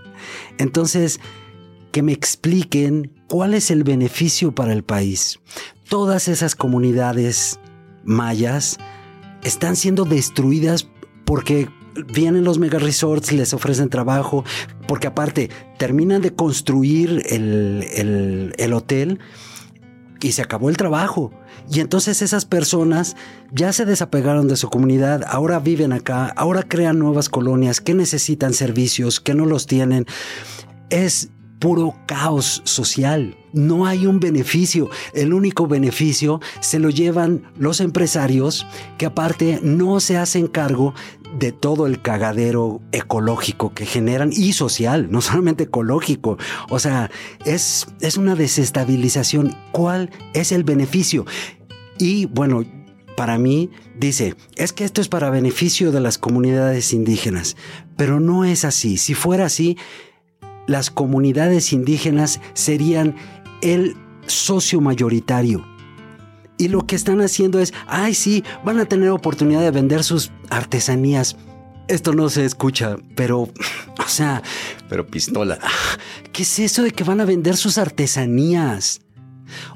Entonces, 0.58 1.20
que 1.92 2.02
me 2.02 2.12
expliquen 2.12 3.12
cuál 3.28 3.52
es 3.54 3.70
el 3.70 3.84
beneficio 3.84 4.52
para 4.52 4.72
el 4.72 4.82
país. 4.82 5.38
Todas 5.88 6.28
esas 6.28 6.56
comunidades 6.56 7.60
mayas 8.04 8.78
están 9.44 9.76
siendo 9.76 10.04
destruidas 10.04 10.88
porque 11.26 11.68
vienen 12.12 12.44
los 12.44 12.58
mega 12.58 12.78
resorts, 12.78 13.30
les 13.30 13.52
ofrecen 13.52 13.90
trabajo, 13.90 14.44
porque 14.88 15.08
aparte 15.08 15.50
terminan 15.78 16.22
de 16.22 16.34
construir 16.34 17.22
el, 17.28 18.54
el 18.56 18.72
hotel 18.72 19.20
y 20.22 20.32
se 20.32 20.42
acabó 20.42 20.70
el 20.70 20.76
trabajo. 20.76 21.32
Y 21.70 21.80
entonces 21.80 22.22
esas 22.22 22.44
personas 22.44 23.16
ya 23.52 23.72
se 23.72 23.84
desapegaron 23.84 24.48
de 24.48 24.56
su 24.56 24.68
comunidad, 24.68 25.22
ahora 25.26 25.58
viven 25.58 25.92
acá, 25.92 26.32
ahora 26.36 26.62
crean 26.62 26.98
nuevas 26.98 27.28
colonias 27.28 27.80
que 27.80 27.94
necesitan 27.94 28.54
servicios, 28.54 29.20
que 29.20 29.34
no 29.34 29.46
los 29.46 29.66
tienen. 29.66 30.06
Es 30.90 31.30
puro 31.62 31.94
caos 32.06 32.60
social. 32.64 33.36
No 33.52 33.86
hay 33.86 34.06
un 34.06 34.18
beneficio. 34.18 34.90
El 35.14 35.32
único 35.32 35.68
beneficio 35.68 36.40
se 36.58 36.80
lo 36.80 36.90
llevan 36.90 37.44
los 37.56 37.80
empresarios 37.80 38.66
que 38.98 39.06
aparte 39.06 39.60
no 39.62 40.00
se 40.00 40.16
hacen 40.16 40.48
cargo 40.48 40.92
de 41.38 41.52
todo 41.52 41.86
el 41.86 42.02
cagadero 42.02 42.80
ecológico 42.92 43.72
que 43.72 43.86
generan 43.86 44.30
y 44.32 44.52
social, 44.52 45.10
no 45.10 45.20
solamente 45.20 45.64
ecológico. 45.64 46.38
O 46.70 46.78
sea, 46.78 47.10
es, 47.44 47.86
es 48.00 48.16
una 48.16 48.34
desestabilización. 48.34 49.56
¿Cuál 49.72 50.10
es 50.34 50.52
el 50.52 50.64
beneficio? 50.64 51.26
Y 51.98 52.26
bueno, 52.26 52.64
para 53.16 53.38
mí 53.38 53.70
dice, 53.98 54.34
es 54.56 54.72
que 54.72 54.84
esto 54.84 55.00
es 55.00 55.08
para 55.08 55.30
beneficio 55.30 55.92
de 55.92 56.00
las 56.00 56.18
comunidades 56.18 56.92
indígenas, 56.92 57.56
pero 57.96 58.20
no 58.20 58.44
es 58.44 58.64
así. 58.64 58.96
Si 58.96 59.14
fuera 59.14 59.46
así, 59.46 59.76
las 60.66 60.90
comunidades 60.90 61.72
indígenas 61.72 62.40
serían 62.54 63.16
el 63.60 63.96
socio 64.26 64.80
mayoritario 64.80 65.71
y 66.62 66.68
lo 66.68 66.86
que 66.86 66.94
están 66.94 67.20
haciendo 67.20 67.58
es, 67.58 67.74
ay, 67.88 68.14
sí, 68.14 68.44
van 68.64 68.78
a 68.78 68.84
tener 68.84 69.08
oportunidad 69.08 69.62
de 69.62 69.72
vender 69.72 70.04
sus 70.04 70.30
artesanías. 70.48 71.36
Esto 71.88 72.12
no 72.12 72.28
se 72.28 72.44
escucha, 72.44 72.98
pero, 73.16 73.40
o 73.98 74.06
sea... 74.06 74.44
Pero 74.88 75.04
pistola. 75.04 75.58
¿Qué 76.32 76.44
es 76.44 76.60
eso 76.60 76.84
de 76.84 76.92
que 76.92 77.02
van 77.02 77.20
a 77.20 77.24
vender 77.24 77.56
sus 77.56 77.78
artesanías? 77.78 79.00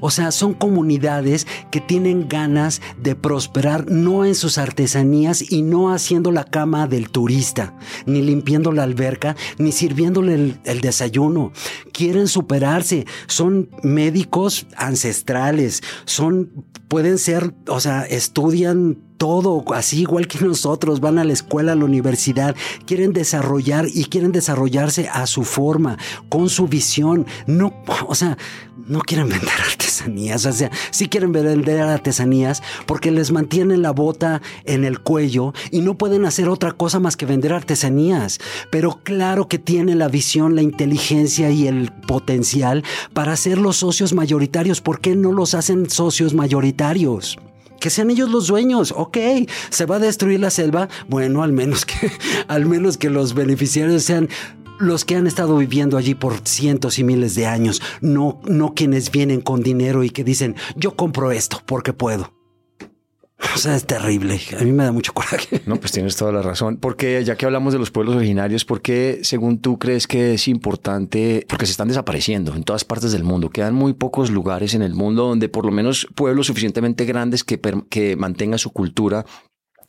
O 0.01 0.09
sea, 0.09 0.31
son 0.31 0.53
comunidades 0.53 1.47
que 1.71 1.81
tienen 1.81 2.27
ganas 2.27 2.81
de 3.01 3.15
prosperar 3.15 3.89
no 3.89 4.25
en 4.25 4.35
sus 4.35 4.57
artesanías 4.57 5.51
y 5.51 5.61
no 5.61 5.91
haciendo 5.91 6.31
la 6.31 6.43
cama 6.43 6.87
del 6.87 7.09
turista, 7.09 7.73
ni 8.05 8.21
limpiando 8.21 8.71
la 8.71 8.83
alberca, 8.83 9.35
ni 9.57 9.71
sirviéndole 9.71 10.57
el, 10.63 10.81
desayuno. 10.81 11.51
Quieren 11.91 12.27
superarse. 12.27 13.05
Son 13.27 13.69
médicos 13.83 14.67
ancestrales, 14.77 15.81
son, 16.05 16.51
pueden 16.87 17.17
ser, 17.17 17.53
o 17.67 17.79
sea, 17.79 18.03
estudian 18.03 18.97
todo, 19.17 19.63
así 19.73 20.01
igual 20.01 20.27
que 20.27 20.39
nosotros, 20.39 20.99
van 20.99 21.19
a 21.19 21.23
la 21.23 21.33
escuela, 21.33 21.73
a 21.73 21.75
la 21.75 21.85
universidad, 21.85 22.55
quieren 22.85 23.13
desarrollar 23.13 23.87
y 23.93 24.05
quieren 24.05 24.31
desarrollarse 24.31 25.09
a 25.09 25.27
su 25.27 25.43
forma, 25.43 25.97
con 26.29 26.49
su 26.49 26.67
visión. 26.67 27.25
No, 27.47 27.73
o 28.07 28.15
sea, 28.15 28.37
no 28.87 28.99
quieren 28.99 29.29
vender 29.29 29.49
artesanías, 29.69 30.45
o 30.45 30.51
sea, 30.51 30.71
sí 30.91 31.07
quieren 31.07 31.31
vender 31.31 31.81
artesanías 31.81 32.61
porque 32.85 33.11
les 33.11 33.31
mantienen 33.31 33.81
la 33.81 33.91
bota 33.91 34.41
en 34.65 34.83
el 34.83 34.99
cuello 34.99 35.53
y 35.71 35.81
no 35.81 35.97
pueden 35.97 36.25
hacer 36.25 36.49
otra 36.49 36.71
cosa 36.71 36.99
más 36.99 37.17
que 37.17 37.25
vender 37.25 37.53
artesanías. 37.53 38.39
Pero 38.71 38.99
claro 39.03 39.47
que 39.47 39.59
tienen 39.59 39.99
la 39.99 40.07
visión, 40.07 40.55
la 40.55 40.61
inteligencia 40.61 41.49
y 41.49 41.67
el 41.67 41.91
potencial 42.07 42.83
para 43.13 43.35
ser 43.35 43.57
los 43.57 43.77
socios 43.77 44.13
mayoritarios. 44.13 44.81
¿Por 44.81 44.99
qué 44.99 45.15
no 45.15 45.31
los 45.31 45.53
hacen 45.53 45.89
socios 45.89 46.33
mayoritarios? 46.33 47.37
que 47.79 47.89
sean 47.89 48.09
ellos 48.09 48.29
los 48.29 48.47
dueños. 48.47 48.93
Ok, 48.95 49.17
se 49.69 49.85
va 49.85 49.97
a 49.97 49.99
destruir 49.99 50.39
la 50.39 50.49
selva. 50.49 50.89
Bueno, 51.07 51.43
al 51.43 51.53
menos 51.53 51.85
que, 51.85 52.11
al 52.47 52.65
menos 52.65 52.97
que 52.97 53.09
los 53.09 53.33
beneficiarios 53.33 54.03
sean 54.03 54.29
los 54.79 55.05
que 55.05 55.15
han 55.15 55.27
estado 55.27 55.57
viviendo 55.57 55.97
allí 55.97 56.15
por 56.15 56.47
cientos 56.47 56.99
y 56.99 57.03
miles 57.03 57.35
de 57.35 57.45
años, 57.45 57.81
no, 58.01 58.41
no 58.45 58.73
quienes 58.73 59.11
vienen 59.11 59.41
con 59.41 59.61
dinero 59.61 60.03
y 60.03 60.09
que 60.09 60.23
dicen, 60.23 60.55
yo 60.75 60.95
compro 60.95 61.31
esto 61.31 61.61
porque 61.65 61.93
puedo. 61.93 62.33
O 63.53 63.57
sea, 63.57 63.75
es 63.75 63.85
terrible. 63.85 64.39
A 64.59 64.63
mí 64.63 64.71
me 64.71 64.83
da 64.83 64.91
mucho 64.91 65.13
coraje. 65.13 65.61
No, 65.67 65.79
pues 65.79 65.91
tienes 65.91 66.15
toda 66.15 66.31
la 66.31 66.41
razón. 66.41 66.77
Porque 66.77 67.23
ya 67.23 67.35
que 67.35 67.45
hablamos 67.45 67.71
de 67.71 67.79
los 67.79 67.91
pueblos 67.91 68.15
originarios, 68.15 68.65
¿por 68.65 68.81
qué, 68.81 69.19
según 69.21 69.59
tú, 69.59 69.77
crees 69.77 70.07
que 70.07 70.33
es 70.33 70.47
importante? 70.47 71.45
Porque 71.47 71.65
se 71.65 71.71
están 71.71 71.87
desapareciendo 71.87 72.55
en 72.55 72.63
todas 72.63 72.83
partes 72.83 73.11
del 73.11 73.23
mundo. 73.23 73.49
Quedan 73.49 73.75
muy 73.75 73.93
pocos 73.93 74.31
lugares 74.31 74.73
en 74.73 74.81
el 74.81 74.95
mundo 74.95 75.27
donde 75.27 75.49
por 75.49 75.65
lo 75.65 75.71
menos 75.71 76.07
pueblos 76.15 76.47
suficientemente 76.47 77.05
grandes 77.05 77.43
que, 77.43 77.59
que 77.89 78.15
mantengan 78.15 78.57
su 78.57 78.71
cultura 78.71 79.25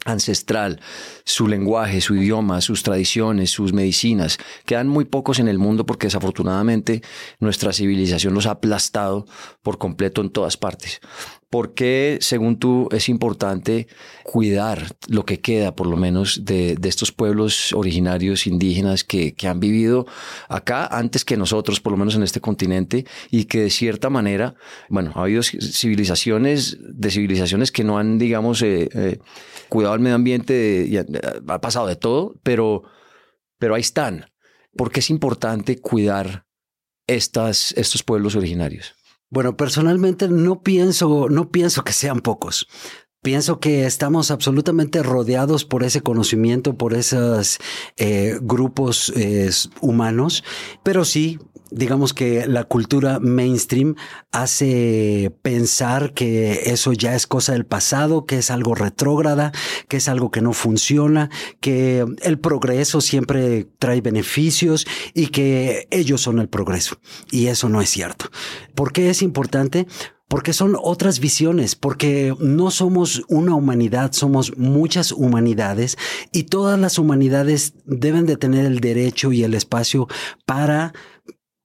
ancestral, 0.05 0.81
su 1.25 1.49
lenguaje, 1.49 2.01
su 2.01 2.15
idioma, 2.15 2.61
sus 2.61 2.83
tradiciones, 2.83 3.51
sus 3.51 3.73
medicinas. 3.73 4.39
Quedan 4.65 4.89
muy 4.89 5.05
pocos 5.05 5.39
en 5.39 5.49
el 5.49 5.59
mundo 5.59 5.87
porque 5.87 6.07
desafortunadamente 6.07 7.03
nuestra 7.41 7.73
civilización 7.73 8.35
los 8.35 8.47
ha 8.47 8.53
aplastado 8.53 9.27
por 9.63 9.79
completo 9.79 10.21
en 10.21 10.31
todas 10.31 10.57
partes. 10.57 11.01
¿Por 11.51 11.73
qué, 11.73 12.19
según 12.21 12.59
tú, 12.59 12.89
es 12.93 13.09
importante 13.09 13.87
cuidar 14.23 14.95
lo 15.09 15.25
que 15.25 15.41
queda, 15.41 15.75
por 15.75 15.87
lo 15.87 15.97
menos, 15.97 16.45
de, 16.45 16.77
estos 16.83 17.11
pueblos 17.11 17.73
originarios 17.73 18.47
indígenas 18.47 19.03
que, 19.03 19.33
que, 19.33 19.49
han 19.49 19.59
vivido 19.59 20.07
acá 20.51 20.87
antes 20.87 21.25
que 21.25 21.39
nosotros, 21.39 21.81
por 21.81 21.93
lo 21.93 21.97
menos 21.97 22.17
en 22.17 22.23
este 22.23 22.43
continente, 22.43 23.07
y 23.31 23.47
que 23.47 23.63
de 23.63 23.71
cierta 23.71 24.11
manera, 24.11 24.57
bueno, 24.91 25.13
ha 25.15 25.23
habido 25.23 25.43
civilizaciones, 25.43 26.77
de 26.81 27.11
civilizaciones 27.11 27.73
que 27.73 27.85
no 27.85 27.99
han, 27.99 28.19
digamos, 28.19 28.61
eh, 28.61 28.91
eh, 28.93 29.19
cuidado 29.69 29.95
al 29.95 30.01
medio 30.01 30.17
ambiente, 30.17 31.07
ha, 31.49 31.61
pasado 31.61 31.87
de 31.87 31.97
todo, 31.97 32.35
pero, 32.43 32.83
pero 33.59 33.75
ahí 33.75 33.81
están. 33.81 34.27
¿Por 34.77 34.91
qué 34.91 35.01
es 35.01 35.11
importante 35.11 35.79
cuidar 35.79 36.47
estas, 37.07 37.73
estos 37.73 38.03
pueblos 38.03 38.37
originarios? 38.37 38.95
Bueno, 39.31 39.57
personalmente 39.57 40.29
no 40.29 40.63
pienso, 40.63 41.29
no 41.29 41.51
pienso 41.51 41.85
que 41.85 41.93
sean 41.93 42.21
pocos. 42.21 42.67
Pienso 43.21 43.59
que 43.59 43.85
estamos 43.85 44.31
absolutamente 44.31 45.03
rodeados 45.03 45.65
por 45.65 45.83
ese 45.83 46.03
conocimiento, 46.03 46.77
por 46.77 46.95
esos 46.95 47.59
eh, 47.97 48.39
grupos 48.41 49.13
eh, 49.17 49.51
humanos, 49.81 50.45
pero 50.85 51.05
sí, 51.05 51.39
digamos 51.71 52.15
que 52.15 52.47
la 52.47 52.65
cultura 52.65 53.19
mainstream 53.21 53.95
hace 54.33 55.33
pensar 55.43 56.13
que 56.13 56.71
eso 56.71 56.93
ya 56.93 57.15
es 57.15 57.27
cosa 57.27 57.53
del 57.53 57.67
pasado, 57.67 58.27
que 58.27 58.39
es 58.39 58.51
algo 58.51 58.75
retrógrada, 58.75 59.53
que 59.89 59.99
es 59.99 60.09
algo 60.09 60.31
que 60.31 60.41
no 60.41 60.53
funciona, 60.53 61.31
que 61.61 62.05
el 62.23 62.39
progreso 62.39 63.01
siempre 63.01 63.69
trae 63.79 64.01
beneficios 64.01 64.87
y 65.15 65.29
que 65.29 65.89
ellos 65.91 66.21
son 66.21 66.39
el 66.39 66.49
progreso. 66.49 66.99
Y 67.31 67.47
eso 67.47 67.69
no 67.69 67.81
es 67.81 67.91
cierto. 67.91 68.31
¿Por 68.75 68.93
qué 68.93 69.11
es 69.11 69.23
importante? 69.23 69.87
porque 70.29 70.53
son 70.53 70.77
otras 70.81 71.21
visiones, 71.21 71.75
porque 71.75 72.35
no 72.39 72.71
somos 72.71 73.23
una 73.29 73.55
humanidad, 73.55 74.13
somos 74.13 74.57
muchas 74.59 75.11
humanidades 75.11 75.97
y 76.33 76.45
todas 76.45 76.79
las 76.79 76.99
humanidades 76.99 77.73
deben 77.87 78.27
de 78.27 78.37
tener 78.37 78.67
el 78.67 78.81
derecho 78.81 79.33
y 79.33 79.43
el 79.43 79.55
espacio 79.55 80.07
para 80.45 80.93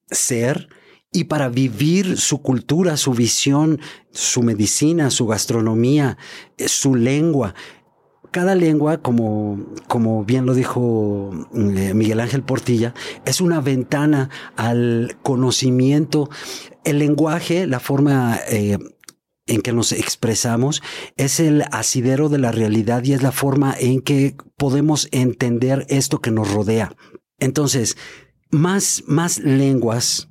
ser 0.09 0.69
y 1.13 1.25
para 1.25 1.47
vivir 1.47 2.17
su 2.17 2.41
cultura, 2.41 2.97
su 2.97 3.13
visión, 3.13 3.79
su 4.11 4.41
medicina, 4.41 5.11
su 5.11 5.27
gastronomía, 5.27 6.17
eh, 6.57 6.67
su 6.67 6.95
lengua. 6.95 7.53
Cada 8.31 8.55
lengua, 8.55 8.97
como, 8.97 9.63
como 9.87 10.25
bien 10.25 10.47
lo 10.47 10.55
dijo 10.55 11.29
eh, 11.53 11.93
Miguel 11.93 12.19
Ángel 12.19 12.41
Portilla, 12.41 12.95
es 13.25 13.41
una 13.41 13.61
ventana 13.61 14.31
al 14.57 15.17
conocimiento. 15.21 16.31
El 16.83 16.97
lenguaje, 16.97 17.67
la 17.67 17.79
forma 17.79 18.39
eh, 18.49 18.79
en 19.45 19.61
que 19.61 19.71
nos 19.71 19.91
expresamos, 19.91 20.81
es 21.15 21.39
el 21.39 21.63
asidero 21.71 22.27
de 22.27 22.39
la 22.39 22.51
realidad 22.51 23.03
y 23.03 23.13
es 23.13 23.21
la 23.21 23.31
forma 23.31 23.75
en 23.79 24.01
que 24.01 24.35
podemos 24.57 25.07
entender 25.11 25.85
esto 25.89 26.19
que 26.19 26.31
nos 26.31 26.51
rodea. 26.51 26.95
Entonces, 27.39 27.97
más, 28.53 29.03
más 29.07 29.39
lenguas, 29.39 30.29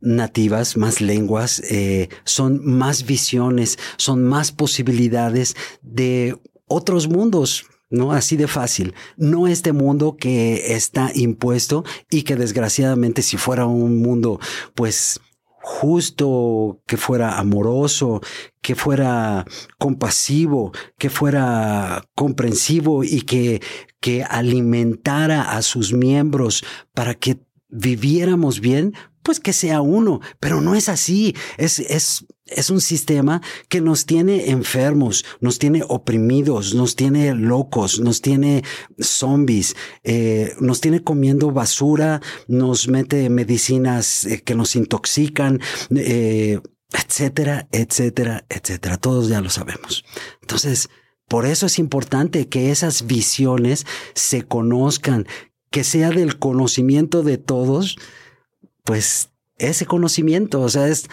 nativas, 0.00 0.76
más 0.76 1.00
lenguas, 1.00 1.60
eh, 1.70 2.08
son 2.24 2.64
más 2.64 3.06
visiones, 3.06 3.78
son 3.96 4.24
más 4.24 4.52
posibilidades 4.52 5.56
de 5.82 6.38
otros 6.66 7.08
mundos, 7.08 7.66
¿no? 7.90 8.12
Así 8.12 8.36
de 8.36 8.46
fácil. 8.46 8.94
No 9.16 9.46
este 9.46 9.72
mundo 9.72 10.16
que 10.16 10.74
está 10.74 11.10
impuesto 11.14 11.84
y 12.10 12.22
que 12.22 12.36
desgraciadamente 12.36 13.22
si 13.22 13.36
fuera 13.36 13.66
un 13.66 14.00
mundo, 14.02 14.38
pues 14.74 15.20
justo, 15.64 16.82
que 16.86 16.98
fuera 16.98 17.38
amoroso, 17.38 18.20
que 18.60 18.74
fuera 18.74 19.46
compasivo, 19.78 20.72
que 20.98 21.08
fuera 21.08 22.04
comprensivo 22.14 23.02
y 23.02 23.22
que, 23.22 23.62
que 23.98 24.22
alimentara 24.24 25.56
a 25.56 25.62
sus 25.62 25.94
miembros 25.94 26.62
para 26.92 27.14
que 27.14 27.40
viviéramos 27.68 28.60
bien, 28.60 28.94
pues 29.22 29.40
que 29.40 29.52
sea 29.52 29.80
uno, 29.80 30.20
pero 30.38 30.60
no 30.60 30.74
es 30.74 30.88
así. 30.88 31.34
Es, 31.56 31.78
es, 31.78 32.26
es 32.46 32.70
un 32.70 32.80
sistema 32.80 33.40
que 33.68 33.80
nos 33.80 34.04
tiene 34.04 34.50
enfermos, 34.50 35.24
nos 35.40 35.58
tiene 35.58 35.82
oprimidos, 35.88 36.74
nos 36.74 36.94
tiene 36.94 37.34
locos, 37.34 38.00
nos 38.00 38.20
tiene 38.20 38.62
zombies, 39.00 39.76
eh, 40.02 40.54
nos 40.60 40.80
tiene 40.80 41.02
comiendo 41.02 41.50
basura, 41.50 42.20
nos 42.48 42.86
mete 42.88 43.30
medicinas 43.30 44.26
eh, 44.26 44.42
que 44.42 44.54
nos 44.54 44.76
intoxican, 44.76 45.60
eh, 45.96 46.60
etcétera, 46.92 47.66
etcétera, 47.72 48.44
etcétera. 48.48 48.98
Todos 48.98 49.28
ya 49.28 49.40
lo 49.40 49.48
sabemos. 49.48 50.04
Entonces, 50.42 50.90
por 51.28 51.46
eso 51.46 51.66
es 51.66 51.78
importante 51.78 52.48
que 52.48 52.70
esas 52.70 53.06
visiones 53.06 53.86
se 54.14 54.42
conozcan, 54.42 55.26
que 55.74 55.82
sea 55.82 56.10
del 56.10 56.38
conocimiento 56.38 57.24
de 57.24 57.36
todos 57.36 57.96
pues 58.84 59.30
ese 59.58 59.86
conocimiento, 59.86 60.60
o 60.60 60.68
sea, 60.68 60.86
es, 60.86 61.08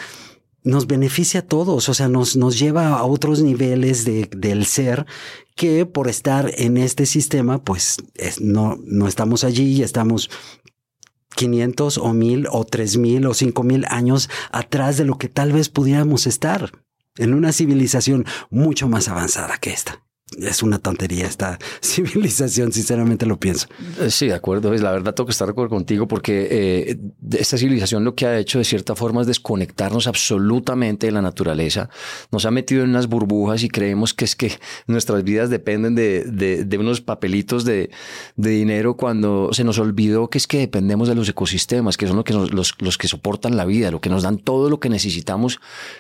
nos 0.64 0.86
beneficia 0.86 1.40
a 1.40 1.48
todos, 1.48 1.90
o 1.90 1.96
sea, 1.96 2.10
nos, 2.10 2.36
nos 2.36 2.60
lleva 2.60 2.90
a 2.90 3.04
otros 3.04 3.42
niveles 3.42 4.06
de, 4.06 4.30
del 4.32 4.68
ser 4.68 5.08
que 5.56 5.88
por 5.88 6.08
estar 6.08 6.52
en 6.58 6.78
este 6.78 7.08
sistema, 7.08 7.64
pues 7.64 7.98
no, 8.40 8.78
no 8.86 9.08
estamos 9.08 9.44
allí 9.44 9.78
y 9.78 9.82
estamos 9.82 10.30
500 11.36 11.98
o 11.98 12.14
1000 12.14 12.48
o 12.52 12.64
3000 12.64 13.26
o 13.26 13.34
5000 13.34 13.86
años 13.90 14.30
atrás 14.52 14.96
de 14.96 15.06
lo 15.06 15.18
que 15.18 15.28
tal 15.28 15.54
vez 15.54 15.70
pudiéramos 15.70 16.28
estar 16.28 16.72
en 17.18 17.34
una 17.34 17.52
civilización 17.52 18.28
mucho 18.52 18.88
más 18.88 19.08
avanzada 19.08 19.58
que 19.58 19.72
esta 19.72 20.04
es 20.38 20.64
una 20.64 20.80
tontería 20.80 21.26
esta 21.26 21.60
civilización, 21.82 22.72
sinceramente 22.72 23.26
lo 23.26 23.40
pienso. 23.40 23.68
Eh, 24.00 24.10
sí, 24.10 24.28
de 24.28 24.34
acuerdo. 24.34 24.74
La 24.74 24.92
verdad, 24.92 25.14
tengo 25.14 25.28
que 25.28 25.32
estar 25.32 25.48
de 25.48 25.52
acuerdo 25.52 25.70
contigo 25.70 26.08
porque 26.08 26.48
eh, 26.50 26.98
esta 27.32 27.58
civilización 27.58 28.04
lo 28.04 28.16
que 28.16 28.26
ha 28.26 28.38
hecho 28.38 28.58
de 28.58 28.64
cierta 28.64 28.96
forma 28.96 29.22
es 29.22 29.28
desconectarnos 29.28 30.08
absolutamente 30.08 31.08
de 31.08 31.12
la 31.12 31.22
naturaleza. 31.22 31.90
Nos 32.32 32.46
ha 32.46 32.52
metido 32.52 32.84
en 32.84 32.92
unas 32.92 33.08
burbujas 33.08 33.64
y 33.64 33.70
creemos 33.70 34.14
que 34.14 34.26
es 34.26 34.36
que 34.36 34.52
nuestras 34.88 35.24
vidas 35.24 35.50
dependen 35.50 35.96
de, 35.96 36.24
de, 36.24 36.78
unos 36.78 37.02
papelitos 37.02 37.64
de, 37.66 37.92
de, 38.36 38.50
dinero 38.50 38.96
cuando 38.96 39.50
se 39.52 39.64
nos 39.64 39.78
olvidó 39.78 40.30
que 40.30 40.40
es 40.40 40.48
que 40.48 40.58
dependemos 40.58 41.08
de 41.08 41.16
los 41.16 41.30
ecosistemas, 41.30 41.98
que 41.98 42.08
son 42.08 42.16
los 42.16 42.26
que, 42.26 42.34
los, 42.34 42.76
los 42.80 42.98
que 42.98 43.08
soportan 43.08 43.56
la 43.56 43.66
vida, 43.66 43.92
lo 43.92 44.02
que 44.02 44.10
nos 44.10 44.24
dan 44.24 44.38
todo 44.38 44.70
lo 44.70 44.80
que 44.80 44.90
necesitamos 44.90 45.60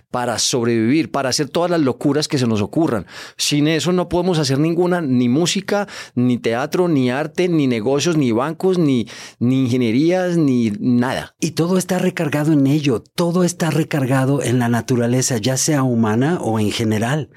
para 0.09 0.39
sobrevivir, 0.39 1.11
para 1.11 1.29
hacer 1.29 1.49
todas 1.49 1.69
las 1.69 1.81
locuras 1.81 2.27
que 2.27 2.39
se 2.39 2.47
nos 2.47 2.61
ocurran. 2.61 3.05
Sin 3.37 3.67
eso 3.67 3.91
no 3.91 4.09
podemos 4.09 4.20
podemos 4.21 4.39
hacer 4.39 4.59
ninguna, 4.59 5.01
ni 5.01 5.29
música, 5.29 5.87
ni 6.15 6.37
teatro, 6.37 6.87
ni 6.87 7.09
arte, 7.09 7.49
ni 7.49 7.67
negocios, 7.67 8.17
ni 8.17 8.31
bancos, 8.31 8.77
ni, 8.77 9.07
ni 9.39 9.63
ingenierías, 9.63 10.37
ni 10.37 10.71
nada. 10.79 11.35
Y 11.39 11.51
todo 11.51 11.77
está 11.77 11.99
recargado 11.99 12.53
en 12.53 12.67
ello, 12.67 13.03
todo 13.15 13.43
está 13.43 13.69
recargado 13.71 14.41
en 14.41 14.59
la 14.59 14.69
naturaleza, 14.69 15.37
ya 15.37 15.57
sea 15.57 15.83
humana 15.83 16.39
o 16.41 16.59
en 16.59 16.71
general. 16.71 17.29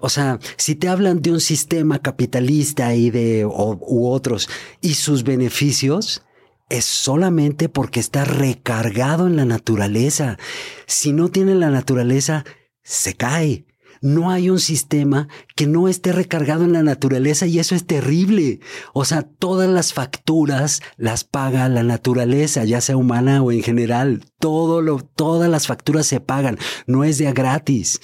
O 0.00 0.08
sea, 0.08 0.38
si 0.56 0.74
te 0.74 0.88
hablan 0.88 1.22
de 1.22 1.32
un 1.32 1.40
sistema 1.40 1.98
capitalista 1.98 2.94
y 2.94 3.10
de 3.10 3.44
u 3.46 4.06
otros 4.06 4.48
y 4.80 4.94
sus 4.94 5.24
beneficios, 5.24 6.22
es 6.68 6.84
solamente 6.84 7.68
porque 7.68 8.00
está 8.00 8.24
recargado 8.24 9.26
en 9.26 9.36
la 9.36 9.44
naturaleza. 9.44 10.38
Si 10.86 11.12
no 11.12 11.28
tiene 11.28 11.54
la 11.56 11.70
naturaleza, 11.70 12.44
se 12.82 13.14
cae. 13.14 13.66
No 14.00 14.30
hay 14.30 14.48
un 14.48 14.60
sistema 14.60 15.28
que 15.54 15.66
no 15.66 15.86
esté 15.86 16.12
recargado 16.12 16.64
en 16.64 16.72
la 16.72 16.82
naturaleza 16.82 17.46
y 17.46 17.58
eso 17.58 17.74
es 17.74 17.86
terrible. 17.86 18.60
O 18.94 19.04
sea, 19.04 19.22
todas 19.22 19.68
las 19.68 19.92
facturas 19.92 20.80
las 20.96 21.24
paga 21.24 21.68
la 21.68 21.82
naturaleza, 21.82 22.64
ya 22.64 22.80
sea 22.80 22.96
humana 22.96 23.42
o 23.42 23.52
en 23.52 23.62
general. 23.62 24.24
Todo 24.38 24.80
lo, 24.80 25.00
todas 25.00 25.50
las 25.50 25.66
facturas 25.66 26.06
se 26.06 26.20
pagan, 26.20 26.58
no 26.86 27.04
es 27.04 27.18
de 27.18 27.30
gratis. 27.32 28.00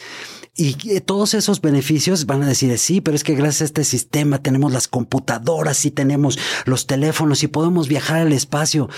Y 0.59 1.01
todos 1.01 1.35
esos 1.35 1.61
beneficios 1.61 2.25
van 2.25 2.43
a 2.43 2.49
decir, 2.49 2.77
sí, 2.79 3.03
pero 3.03 3.15
es 3.15 3.25
que 3.25 3.35
gracias 3.35 3.61
a 3.61 3.65
este 3.65 3.85
sistema 3.85 4.43
tenemos 4.43 4.73
las 4.73 4.89
computadoras 4.89 5.85
y 5.85 5.91
tenemos 5.91 6.39
los 6.65 6.87
teléfonos 6.87 7.43
y 7.43 7.49
podemos 7.49 7.89
viajar 7.89 8.21
al 8.21 8.33
espacio. 8.33 8.89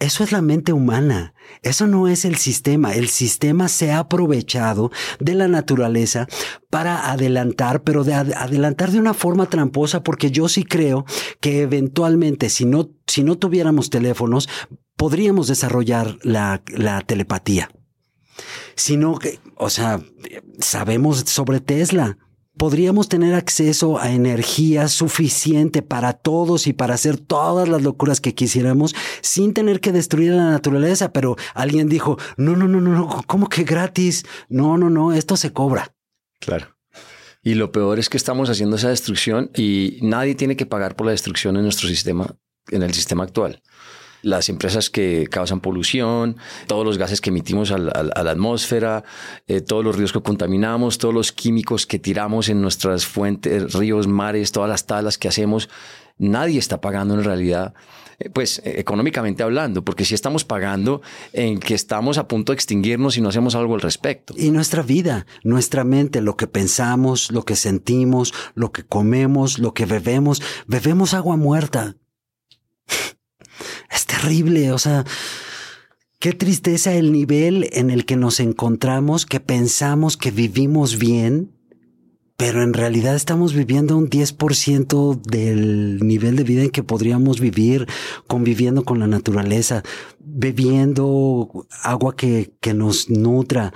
Eso 0.00 0.24
es 0.24 0.32
la 0.32 0.42
mente 0.42 0.72
humana. 0.72 1.34
Eso 1.62 1.86
no 1.86 2.08
es 2.08 2.24
el 2.24 2.36
sistema. 2.36 2.94
El 2.94 3.08
sistema 3.08 3.68
se 3.68 3.92
ha 3.92 4.00
aprovechado 4.00 4.90
de 5.20 5.34
la 5.34 5.48
naturaleza 5.48 6.26
para 6.68 7.10
adelantar, 7.10 7.82
pero 7.82 8.02
de 8.02 8.14
adelantar 8.14 8.90
de 8.90 8.98
una 8.98 9.14
forma 9.14 9.46
tramposa, 9.46 10.02
porque 10.02 10.30
yo 10.30 10.48
sí 10.48 10.64
creo 10.64 11.04
que 11.40 11.62
eventualmente, 11.62 12.50
si 12.50 12.64
no, 12.64 12.90
si 13.06 13.22
no 13.22 13.38
tuviéramos 13.38 13.88
teléfonos, 13.88 14.48
podríamos 14.96 15.46
desarrollar 15.46 16.18
la, 16.22 16.62
la 16.66 17.00
telepatía. 17.00 17.70
Sino 18.74 19.18
que, 19.18 19.38
o 19.56 19.70
sea, 19.70 20.00
sabemos 20.58 21.20
sobre 21.20 21.60
Tesla 21.60 22.18
podríamos 22.56 23.08
tener 23.08 23.34
acceso 23.34 23.98
a 23.98 24.12
energía 24.12 24.88
suficiente 24.88 25.82
para 25.82 26.12
todos 26.12 26.66
y 26.66 26.72
para 26.72 26.94
hacer 26.94 27.18
todas 27.18 27.68
las 27.68 27.82
locuras 27.82 28.20
que 28.20 28.34
quisiéramos 28.34 28.94
sin 29.20 29.54
tener 29.54 29.80
que 29.80 29.92
destruir 29.92 30.32
la 30.32 30.50
naturaleza. 30.50 31.12
Pero 31.12 31.36
alguien 31.54 31.88
dijo, 31.88 32.18
no, 32.36 32.56
no, 32.56 32.68
no, 32.68 32.80
no, 32.80 32.90
no, 32.90 33.24
¿cómo 33.26 33.48
que 33.48 33.64
gratis? 33.64 34.24
No, 34.48 34.78
no, 34.78 34.90
no, 34.90 35.12
esto 35.12 35.36
se 35.36 35.52
cobra. 35.52 35.94
Claro. 36.40 36.68
Y 37.42 37.54
lo 37.54 37.72
peor 37.72 37.98
es 37.98 38.08
que 38.08 38.16
estamos 38.16 38.48
haciendo 38.48 38.76
esa 38.76 38.88
destrucción 38.88 39.50
y 39.54 39.98
nadie 40.00 40.34
tiene 40.34 40.56
que 40.56 40.64
pagar 40.64 40.96
por 40.96 41.06
la 41.06 41.12
destrucción 41.12 41.56
en 41.56 41.62
nuestro 41.64 41.88
sistema, 41.88 42.34
en 42.70 42.82
el 42.82 42.94
sistema 42.94 43.24
actual 43.24 43.60
las 44.24 44.48
empresas 44.48 44.90
que 44.90 45.28
causan 45.30 45.60
polución, 45.60 46.36
todos 46.66 46.84
los 46.84 46.98
gases 46.98 47.20
que 47.20 47.30
emitimos 47.30 47.70
a 47.70 47.78
la, 47.78 48.30
atmósfera, 48.30 49.04
eh, 49.46 49.60
todos 49.60 49.84
los 49.84 49.96
ríos 49.96 50.12
que 50.12 50.20
contaminamos, 50.20 50.98
todos 50.98 51.14
los 51.14 51.32
químicos 51.32 51.86
que 51.86 51.98
tiramos 51.98 52.48
en 52.48 52.60
nuestras 52.60 53.06
fuentes, 53.06 53.72
ríos, 53.74 54.06
mares, 54.06 54.52
todas 54.52 54.68
las 54.68 54.86
talas 54.86 55.18
que 55.18 55.28
hacemos. 55.28 55.68
Nadie 56.18 56.58
está 56.58 56.80
pagando 56.80 57.14
en 57.14 57.24
realidad 57.24 57.74
eh, 58.18 58.30
pues 58.30 58.62
económicamente 58.64 59.42
hablando, 59.42 59.84
porque 59.84 60.04
si 60.04 60.14
estamos 60.14 60.44
pagando 60.44 61.02
en 61.32 61.58
que 61.58 61.74
estamos 61.74 62.18
a 62.18 62.28
punto 62.28 62.52
de 62.52 62.54
extinguirnos 62.54 63.16
y 63.16 63.20
no 63.20 63.28
hacemos 63.28 63.54
algo 63.54 63.74
al 63.74 63.80
respecto. 63.80 64.34
Y 64.36 64.50
nuestra 64.50 64.82
vida, 64.82 65.26
nuestra 65.42 65.84
mente, 65.84 66.20
lo 66.20 66.36
que 66.36 66.46
pensamos, 66.46 67.32
lo 67.32 67.44
que 67.44 67.56
sentimos, 67.56 68.32
lo 68.54 68.72
que 68.72 68.84
comemos, 68.84 69.58
lo 69.58 69.74
que 69.74 69.86
bebemos, 69.86 70.42
bebemos 70.66 71.14
agua 71.14 71.36
muerta. 71.36 71.96
Es 73.90 74.06
terrible, 74.06 74.72
o 74.72 74.78
sea, 74.78 75.04
qué 76.18 76.32
tristeza 76.32 76.94
el 76.94 77.12
nivel 77.12 77.68
en 77.72 77.90
el 77.90 78.04
que 78.04 78.16
nos 78.16 78.40
encontramos, 78.40 79.26
que 79.26 79.40
pensamos 79.40 80.16
que 80.16 80.30
vivimos 80.30 80.98
bien, 80.98 81.50
pero 82.36 82.62
en 82.62 82.72
realidad 82.72 83.14
estamos 83.14 83.54
viviendo 83.54 83.96
un 83.96 84.10
10% 84.10 85.20
del 85.20 85.98
nivel 86.00 86.36
de 86.36 86.44
vida 86.44 86.62
en 86.62 86.70
que 86.70 86.82
podríamos 86.82 87.40
vivir 87.40 87.86
conviviendo 88.26 88.84
con 88.84 88.98
la 88.98 89.06
naturaleza, 89.06 89.82
bebiendo 90.18 91.66
agua 91.82 92.16
que, 92.16 92.52
que 92.60 92.74
nos 92.74 93.08
nutra, 93.08 93.72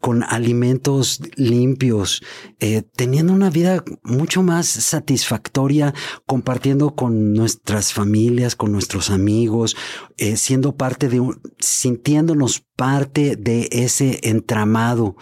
con 0.00 0.22
alimentos 0.22 1.20
limpios, 1.36 2.22
eh, 2.60 2.82
teniendo 2.96 3.32
una 3.32 3.50
vida 3.50 3.84
mucho 4.02 4.42
más 4.42 4.66
satisfactoria, 4.66 5.94
compartiendo 6.26 6.94
con 6.94 7.32
nuestras 7.32 7.92
familias, 7.92 8.56
con 8.56 8.72
nuestros 8.72 9.10
amigos, 9.10 9.76
eh, 10.16 10.36
siendo 10.36 10.76
parte 10.76 11.08
de 11.08 11.20
un, 11.20 11.40
sintiéndonos 11.58 12.64
parte 12.76 13.36
de 13.36 13.68
ese 13.70 14.20
entramado, 14.22 15.16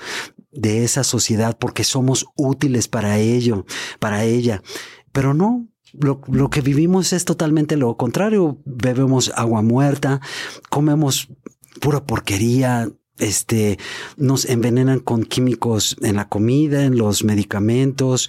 de 0.52 0.84
esa 0.84 1.04
sociedad, 1.04 1.56
porque 1.58 1.84
somos 1.84 2.26
útiles 2.36 2.88
para 2.88 3.18
ello, 3.18 3.66
para 3.98 4.24
ella. 4.24 4.62
Pero 5.12 5.34
no, 5.34 5.68
lo, 5.92 6.20
lo, 6.28 6.50
que 6.50 6.60
vivimos 6.60 7.12
es 7.12 7.24
totalmente 7.24 7.76
lo 7.76 7.96
contrario. 7.96 8.60
Bebemos 8.64 9.32
agua 9.34 9.62
muerta, 9.62 10.20
comemos 10.68 11.28
pura 11.80 12.04
porquería, 12.04 12.88
este, 13.20 13.78
nos 14.16 14.44
envenenan 14.44 15.00
con 15.00 15.24
químicos 15.24 15.96
en 16.02 16.16
la 16.16 16.28
comida, 16.28 16.84
en 16.84 16.96
los 16.96 17.24
medicamentos. 17.24 18.28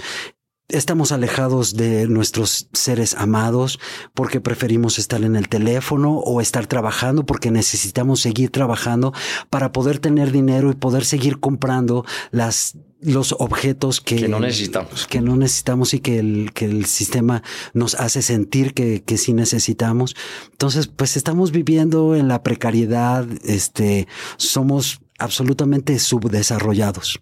Estamos 0.68 1.12
alejados 1.12 1.76
de 1.76 2.08
nuestros 2.08 2.70
seres 2.72 3.14
amados 3.16 3.80
porque 4.14 4.40
preferimos 4.40 5.00
estar 5.00 5.22
en 5.24 5.36
el 5.36 5.50
teléfono 5.50 6.18
o 6.18 6.40
estar 6.40 6.66
trabajando 6.66 7.26
porque 7.26 7.52
necesitamos 7.52 8.22
seguir 8.22 8.52
trabajando 8.52 9.14
para 9.50 9.74
poder 9.74 10.00
tener 10.00 10.32
dinero 10.32 10.72
y 10.72 10.76
poder 10.76 11.04
seguir 11.04 11.42
comprando 11.42 12.06
las 12.32 12.78
los 13.02 13.34
objetos 13.40 14.00
que, 14.02 14.28
no 14.28 14.40
necesitamos. 14.40 15.08
Que 15.08 15.22
no 15.22 15.36
necesitamos 15.36 15.94
y 15.94 16.00
que 16.00 16.20
el, 16.20 16.52
que 16.54 16.66
el 16.66 16.86
sistema 16.86 17.44
nos 17.74 17.96
hace 17.96 18.22
sentir 18.22 18.74
que, 18.74 19.04
que 19.04 19.18
sí 19.18 19.34
necesitamos. 19.34 20.16
Entonces, 20.52 20.88
pues 20.88 21.18
estamos 21.18 21.52
viviendo 21.52 22.16
en 22.16 22.28
la 22.28 22.44
precariedad, 22.44 23.26
este, 23.44 24.08
somos 24.38 25.02
absolutamente 25.18 25.98
subdesarrollados. 26.00 27.22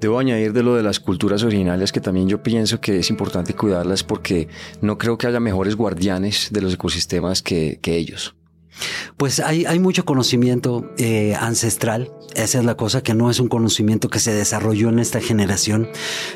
Debo 0.00 0.18
añadir 0.18 0.52
de 0.52 0.62
lo 0.62 0.74
de 0.74 0.82
las 0.82 1.00
culturas 1.00 1.42
originales 1.42 1.92
que 1.92 2.00
también 2.00 2.28
yo 2.28 2.42
pienso 2.42 2.80
que 2.80 2.98
es 2.98 3.10
importante 3.10 3.54
cuidarlas 3.54 4.02
porque 4.02 4.48
no 4.80 4.98
creo 4.98 5.16
que 5.16 5.26
haya 5.26 5.40
mejores 5.40 5.74
guardianes 5.76 6.48
de 6.50 6.60
los 6.60 6.74
ecosistemas 6.74 7.42
que, 7.42 7.78
que 7.80 7.96
ellos. 7.96 8.34
Pues 9.16 9.40
hay, 9.40 9.64
hay 9.64 9.78
mucho 9.78 10.04
conocimiento 10.04 10.92
eh, 10.98 11.34
ancestral. 11.34 12.12
Esa 12.34 12.58
es 12.58 12.64
la 12.64 12.76
cosa 12.76 13.02
que 13.02 13.14
no 13.14 13.30
es 13.30 13.40
un 13.40 13.48
conocimiento 13.48 14.10
que 14.10 14.20
se 14.20 14.34
desarrolló 14.34 14.90
en 14.90 14.98
esta 14.98 15.20
generación. 15.20 15.88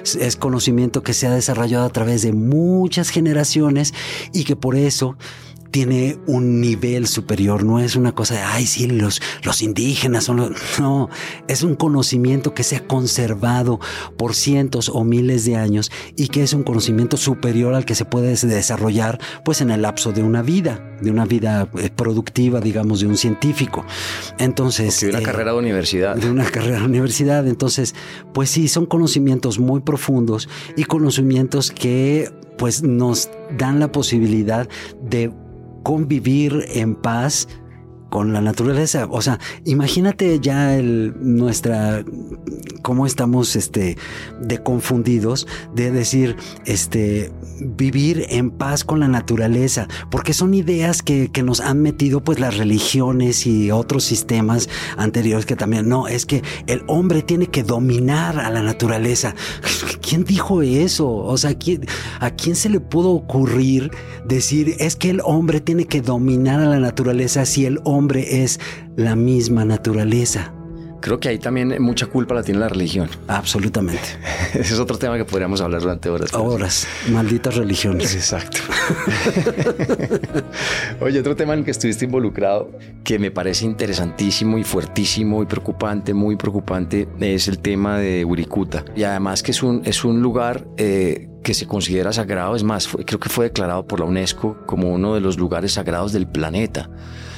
Es, 0.03 0.17
es 0.17 0.37
conocimiento 0.37 1.03
que 1.03 1.13
se 1.13 1.27
ha 1.27 1.35
desarrollado 1.35 1.85
a 1.85 1.91
través 1.91 2.23
de 2.23 2.33
muchas 2.33 3.11
generaciones 3.11 3.93
y 4.33 4.45
que 4.45 4.57
por 4.57 4.77
eso 4.77 5.17
tiene 5.71 6.19
un 6.27 6.61
nivel 6.61 7.07
superior, 7.07 7.65
no 7.65 7.79
es 7.79 7.97
una 7.97 8.13
cosa 8.13 8.35
de, 8.35 8.41
ay, 8.41 8.67
sí, 8.67 8.87
los, 8.87 9.21
los 9.43 9.63
indígenas 9.63 10.25
son 10.25 10.37
los... 10.39 10.51
No, 10.81 11.11
es 11.47 11.63
un 11.63 11.75
conocimiento 11.75 12.55
que 12.55 12.63
se 12.63 12.77
ha 12.77 12.87
conservado 12.87 13.81
por 14.17 14.35
cientos 14.35 14.89
o 14.89 15.05
miles 15.05 15.45
de 15.45 15.57
años 15.57 15.91
y 16.17 16.29
que 16.29 16.43
es 16.43 16.53
un 16.53 16.63
conocimiento 16.63 17.17
superior 17.17 17.75
al 17.75 17.85
que 17.85 17.95
se 17.95 18.05
puede 18.05 18.35
desarrollar 18.35 19.21
pues 19.45 19.61
en 19.61 19.71
el 19.71 19.83
lapso 19.83 20.13
de 20.13 20.23
una 20.23 20.43
vida, 20.43 20.97
de 21.03 21.11
una 21.11 21.27
vida 21.27 21.69
eh, 21.79 21.91
productiva, 21.95 22.61
digamos, 22.61 23.01
de 23.01 23.09
un 23.09 23.17
científico. 23.17 23.85
Entonces... 24.39 25.01
de 25.01 25.11
una 25.11 25.19
eh, 25.21 25.23
carrera 25.23 25.53
de 25.53 25.59
universidad. 25.59 26.17
De 26.17 26.31
una 26.31 26.45
carrera 26.45 26.79
de 26.79 26.85
universidad. 26.85 27.47
Entonces, 27.47 27.95
pues 28.33 28.51
sí, 28.51 28.69
son 28.69 28.87
conocimientos 28.87 29.59
muy 29.59 29.81
profundos 29.81 30.49
y 30.77 30.85
conocimientos 30.85 31.71
que 31.71 32.31
pues 32.57 32.83
nos 32.83 33.31
dan 33.57 33.81
la 33.81 33.91
posibilidad 33.93 34.69
de 35.03 35.33
convivir 35.83 36.65
en 36.75 36.95
paz 36.95 37.49
con 38.11 38.33
la 38.33 38.41
naturaleza. 38.41 39.07
O 39.11 39.23
sea, 39.23 39.39
imagínate 39.65 40.41
ya 40.41 40.77
el, 40.77 41.15
nuestra, 41.21 42.05
cómo 42.83 43.07
estamos, 43.07 43.57
este, 43.57 43.97
de 44.41 44.59
confundidos 44.63 45.47
de 45.75 45.91
decir, 45.91 46.37
este, 46.67 47.33
vivir 47.61 48.27
en 48.29 48.51
paz 48.51 48.85
con 48.85 49.01
la 49.01 49.09
naturaleza, 49.09 49.89
porque 50.11 50.35
son 50.35 50.55
ideas 50.55 51.03
que, 51.03 51.31
que 51.31 51.43
nos 51.43 51.61
han 51.61 51.81
metido 51.81 52.23
pues 52.23 52.41
las 52.41 52.57
religiones 52.57 53.47
y 53.47 53.71
otros 53.71 54.05
sistemas 54.05 54.69
anteriores 54.97 55.47
que 55.47 55.57
también, 55.57 55.89
no, 55.89 56.09
es 56.09 56.27
que 56.27 56.43
el 56.67 56.83
hombre 56.87 57.23
tiene 57.23 57.47
que 57.47 57.63
dominar 57.63 58.39
a 58.39 58.51
la 58.51 58.63
naturaleza. 58.63 59.35
¿Quién 60.03 60.25
dijo 60.25 60.63
eso? 60.63 61.09
O 61.11 61.37
sea, 61.37 61.55
¿quién, 61.55 61.87
¿a 62.19 62.31
quién 62.31 62.57
se 62.57 62.69
le 62.69 62.81
pudo 62.81 63.11
ocurrir 63.11 63.91
decir, 64.25 64.77
es 64.79 64.97
que 64.97 65.11
el 65.11 65.21
hombre 65.25 65.61
tiene 65.61 65.87
que 65.87 66.01
dominar 66.01 66.61
a 66.61 66.67
la 66.67 66.79
naturaleza 66.79 67.45
si 67.47 67.67
el 67.67 67.81
hombre 67.85 68.00
hombre 68.01 68.43
es 68.43 68.59
la 68.97 69.15
misma 69.15 69.67
naturaleza. 69.67 70.55
Creo 71.01 71.19
que 71.19 71.29
ahí 71.29 71.39
también 71.39 71.81
mucha 71.83 72.07
culpa 72.07 72.35
la 72.35 72.43
tiene 72.43 72.61
la 72.61 72.69
religión. 72.69 73.09
Absolutamente. 73.29 74.03
Ese 74.55 74.75
es 74.75 74.79
otro 74.79 74.99
tema 74.99 75.17
que 75.17 75.25
podríamos 75.25 75.61
hablar 75.61 75.81
durante 75.81 76.09
horas. 76.11 76.33
Horas. 76.35 76.87
Malditas 77.11 77.57
religiones. 77.57 78.15
Exacto. 78.15 78.59
Oye, 81.01 81.21
otro 81.21 81.37
tema 81.37 81.55
en 81.55 81.61
el 81.61 81.65
que 81.65 81.71
estuviste 81.71 82.05
involucrado 82.05 82.71
que 83.05 83.19
me 83.19 83.31
parece 83.31 83.65
interesantísimo 83.65 84.59
y 84.59 84.65
fuertísimo 84.65 85.43
y 85.43 85.47
preocupante, 85.47 86.13
muy 86.13 86.37
preocupante, 86.37 87.09
es 87.21 87.49
el 87.49 87.59
tema 87.61 87.99
de 87.99 88.25
Wirikuta. 88.25 88.85
Y 88.95 89.05
además 89.05 89.43
que 89.43 89.53
es 89.53 89.63
un, 89.63 89.83
es 89.85 90.05
un 90.05 90.21
lugar 90.21 90.67
eh, 90.77 91.29
que 91.43 91.55
se 91.55 91.67
considera 91.67 92.13
sagrado. 92.13 92.57
Es 92.57 92.63
más, 92.63 92.89
creo 93.07 93.21
que 93.21 93.29
fue 93.29 93.47
declarado 93.47 93.87
por 93.87 94.01
la 94.01 94.07
UNESCO 94.07 94.59
como 94.67 94.93
uno 94.93 95.15
de 95.15 95.21
los 95.21 95.39
lugares 95.39 95.73
sagrados 95.73 96.13
del 96.13 96.27
planeta. 96.27 96.91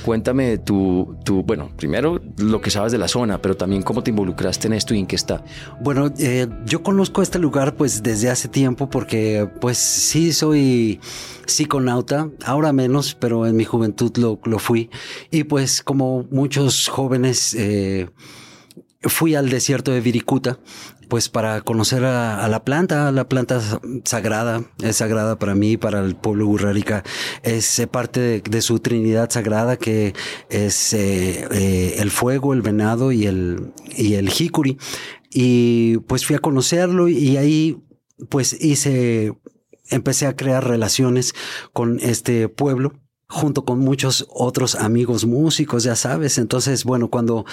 Cuéntame 0.05 0.59
tu, 0.59 1.17
tu, 1.25 1.43
bueno, 1.43 1.71
primero 1.77 2.21
lo 2.39 2.61
que 2.61 2.71
sabes 2.71 2.93
de 2.93 2.99
la 2.99 3.09
zona, 3.09 3.41
pero 3.41 3.57
también 3.57 3.83
cómo 3.83 4.03
te 4.03 4.11
involucraste 4.11 4.67
en 4.67 4.75
esto 4.75 4.95
y 4.95 4.99
en 4.99 5.07
qué 5.07 5.17
está. 5.17 5.45
Bueno, 5.81 6.13
eh, 6.19 6.49
yo 6.67 6.83
conozco 6.83 7.23
este 7.23 7.39
lugar 7.39 7.77
pues 7.77 8.03
desde 8.03 8.31
hace 8.31 8.49
tiempo 8.49 8.91
porque 8.91 9.49
pues 9.61 9.79
sí 9.79 10.33
soy 10.33 11.01
psiconauta, 11.47 12.31
ahora 12.45 12.73
menos, 12.73 13.15
pero 13.15 13.47
en 13.47 13.57
mi 13.57 13.65
juventud 13.65 14.13
lo, 14.17 14.41
lo 14.45 14.59
fui. 14.59 14.91
Y 15.31 15.45
pues 15.45 15.83
como 15.83 16.27
muchos 16.31 16.89
jóvenes... 16.89 17.55
Eh, 17.55 18.09
fui 19.05 19.35
al 19.35 19.51
desierto 19.51 19.91
de 19.91 20.01
Viricuta 20.01 20.59
pues 21.13 21.29
para 21.29 21.61
conocer 21.61 22.07
a, 22.07 22.49
la 22.49 22.65
planta, 22.65 23.13
la 23.13 23.29
planta 23.29 23.61
sagrada, 24.03 24.65
es 24.83 24.97
sagrada 24.97 25.39
para 25.39 25.55
mí, 25.55 25.77
para 25.77 26.01
el 26.01 26.17
pueblo 26.17 26.47
burrárica, 26.47 27.05
es 27.43 27.87
parte 27.91 28.41
de, 28.41 28.63
su 28.63 28.79
trinidad 28.79 29.29
sagrada 29.29 29.77
que 29.77 30.15
es 30.49 30.95
eh, 30.95 31.47
eh, 31.51 31.97
el 31.99 32.11
fuego, 32.11 32.55
el 32.55 32.63
venado 32.63 33.13
y 33.13 33.27
el, 33.27 33.75
y 33.95 34.15
el 34.15 34.31
jicuri. 34.31 34.79
Y 35.29 35.99
pues 36.07 36.25
fui 36.25 36.35
a 36.35 36.39
conocerlo 36.39 37.11
y 37.11 37.37
ahí 37.37 37.77
pues 38.31 38.57
hice, 38.59 39.35
empecé 39.91 40.27
a 40.27 40.35
crear 40.35 40.67
relaciones 40.67 41.35
con 41.75 42.01
este 42.01 42.49
pueblo 42.49 43.02
junto 43.33 43.65
con 43.65 43.79
muchos 43.79 44.27
otros 44.29 44.75
amigos 44.75 45.25
músicos, 45.25 45.85
ya 45.85 45.97
sabes. 45.97 46.37
Entonces, 46.37 46.85
bueno, 46.85 47.09
cuando, 47.09 47.47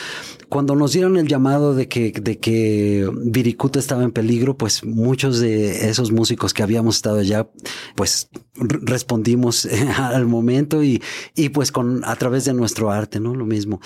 cuando 0.50 0.76
nos 0.76 0.92
dieron 0.92 1.16
el 1.18 1.28
llamado 1.28 1.74
de 1.74 1.88
que, 1.88 2.12
de 2.12 2.38
que 2.38 3.10
Viricuta 3.24 3.80
estaba 3.80 4.04
en 4.04 4.12
peligro, 4.12 4.58
pues 4.58 4.84
muchos 4.84 5.40
de 5.40 5.90
esos 5.90 6.12
músicos 6.12 6.54
que 6.54 6.64
habíamos 6.64 6.98
estado 6.98 7.20
allá, 7.20 7.50
pues 7.96 8.30
respondimos 8.56 9.66
al 9.98 10.26
momento 10.26 10.84
y, 10.84 11.02
y 11.34 11.50
pues 11.50 11.72
con, 11.72 12.04
a 12.04 12.16
través 12.18 12.44
de 12.44 12.54
nuestro 12.54 12.92
arte, 12.92 13.22
¿no? 13.22 13.34
Lo 13.34 13.46
mismo. 13.46 13.80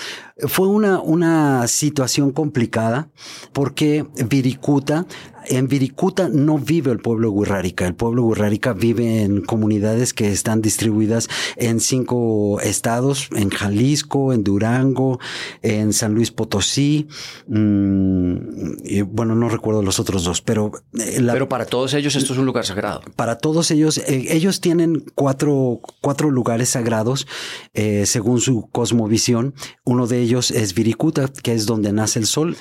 Fue 0.48 0.68
una, 0.68 1.00
una 1.00 1.68
situación 1.68 2.32
complicada 2.32 3.12
porque 3.54 4.06
Viricuta 4.28 5.06
en 5.48 5.68
Viricuta 5.68 6.30
no 6.30 6.58
vive 6.58 6.91
el 6.91 7.00
pueblo 7.00 7.32
Guirrárica. 7.32 7.86
El 7.86 7.96
pueblo 7.96 8.28
Guirrárica 8.28 8.74
vive 8.74 9.24
en 9.24 9.41
comunidades 9.41 10.14
que 10.14 10.32
están 10.32 10.62
distribuidas 10.62 11.30
en 11.58 11.80
cinco 11.80 12.60
estados, 12.62 13.30
en 13.36 13.50
Jalisco, 13.50 14.34
en 14.34 14.44
Durango, 14.44 15.20
en 15.62 15.94
San 15.94 16.14
Luis 16.14 16.32
Potosí, 16.32 17.08
mm, 17.48 18.36
y 18.84 19.02
bueno, 19.02 19.36
no 19.36 19.50
recuerdo 19.50 19.82
los 19.82 20.00
otros 20.00 20.24
dos, 20.24 20.41
pero... 20.41 20.72
Eh, 21.00 21.22
pero 21.26 21.50
para 21.50 21.66
todos 21.66 21.94
ellos 21.94 22.16
esto 22.16 22.34
es 22.34 22.39
un 22.39 22.46
lugar 22.46 22.66
sagrado. 22.66 23.02
Para 23.16 23.38
todos 23.38 23.72
ellos, 23.72 23.98
eh, 23.98 24.28
ellos 24.30 24.62
tienen 24.62 25.04
cuatro, 25.16 25.82
cuatro 26.02 26.30
lugares 26.30 26.70
sagrados 26.70 27.28
eh, 27.74 28.06
según 28.06 28.41
su 28.41 28.70
cosmovisión. 28.72 29.54
Uno 29.84 30.08
de 30.08 30.22
ellos 30.22 30.52
es 30.52 30.74
Viricuta, 30.74 31.28
que 31.28 31.54
es 31.54 31.66
donde 31.66 31.91
nace 31.94 32.20
el 32.20 32.26
sol. 32.26 32.58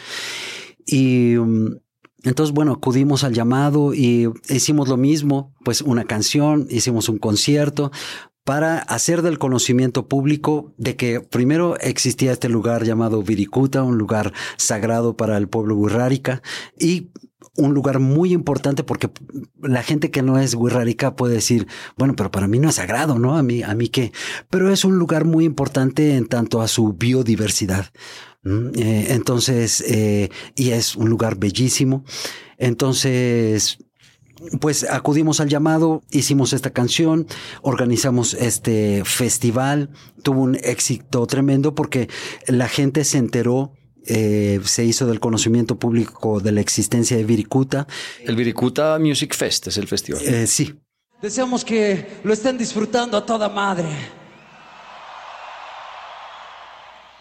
Y 0.86 1.36
mm, 1.36 1.76
entonces, 2.24 2.54
bueno, 2.54 2.72
acudimos 2.72 3.24
al 3.24 3.34
llamado 3.34 3.94
y 3.94 4.28
hicimos 4.48 4.88
lo 4.88 4.96
mismo, 4.96 5.54
pues 5.64 5.82
una 5.82 6.04
canción, 6.04 6.66
hicimos 6.70 7.08
un 7.08 7.18
concierto 7.18 7.90
para 8.44 8.78
hacer 8.78 9.22
del 9.22 9.38
conocimiento 9.38 10.08
público 10.08 10.72
de 10.76 10.96
que 10.96 11.20
primero 11.20 11.78
existía 11.78 12.32
este 12.32 12.48
lugar 12.48 12.84
llamado 12.84 13.22
Viricuta, 13.22 13.82
un 13.82 13.98
lugar 13.98 14.32
sagrado 14.56 15.16
para 15.16 15.36
el 15.36 15.48
pueblo 15.48 15.76
burrárica 15.76 16.42
y 16.78 17.10
un 17.56 17.74
lugar 17.74 17.98
muy 17.98 18.32
importante 18.32 18.82
porque 18.82 19.10
la 19.60 19.82
gente 19.82 20.10
que 20.10 20.22
no 20.22 20.38
es 20.38 20.54
wixárika 20.54 21.16
puede 21.16 21.34
decir, 21.34 21.66
bueno, 21.96 22.14
pero 22.16 22.30
para 22.30 22.48
mí 22.48 22.58
no 22.58 22.68
es 22.68 22.76
sagrado, 22.76 23.18
¿no? 23.18 23.36
A 23.36 23.42
mí, 23.42 23.62
a 23.62 23.74
mí 23.74 23.88
qué. 23.88 24.12
Pero 24.48 24.72
es 24.72 24.84
un 24.84 24.98
lugar 24.98 25.24
muy 25.24 25.44
importante 25.44 26.16
en 26.16 26.26
tanto 26.26 26.62
a 26.62 26.68
su 26.68 26.94
biodiversidad. 26.94 27.86
Eh, 28.44 29.06
entonces, 29.10 29.82
eh, 29.86 30.30
y 30.56 30.70
es 30.70 30.96
un 30.96 31.08
lugar 31.08 31.36
bellísimo. 31.36 32.04
Entonces, 32.58 33.78
pues 34.60 34.84
acudimos 34.84 35.40
al 35.40 35.48
llamado, 35.48 36.02
hicimos 36.10 36.52
esta 36.52 36.70
canción, 36.70 37.26
organizamos 37.62 38.34
este 38.34 39.02
festival, 39.04 39.90
tuvo 40.22 40.42
un 40.42 40.56
éxito 40.56 41.26
tremendo 41.26 41.74
porque 41.74 42.08
la 42.46 42.68
gente 42.68 43.04
se 43.04 43.18
enteró 43.18 43.72
eh, 44.04 44.60
se 44.64 44.84
hizo 44.84 45.06
del 45.06 45.20
conocimiento 45.20 45.78
público 45.78 46.40
de 46.40 46.50
la 46.50 46.60
existencia 46.60 47.16
de 47.16 47.22
Viricuta. 47.22 47.86
El 48.24 48.34
Viricuta 48.34 48.98
Music 48.98 49.32
Fest 49.32 49.68
es 49.68 49.76
el 49.76 49.86
festival. 49.86 50.48
sí. 50.48 50.74
Deseamos 51.22 51.64
que 51.64 52.04
lo 52.24 52.32
estén 52.32 52.58
disfrutando 52.58 53.16
a 53.16 53.24
toda 53.24 53.48
madre. 53.48 53.86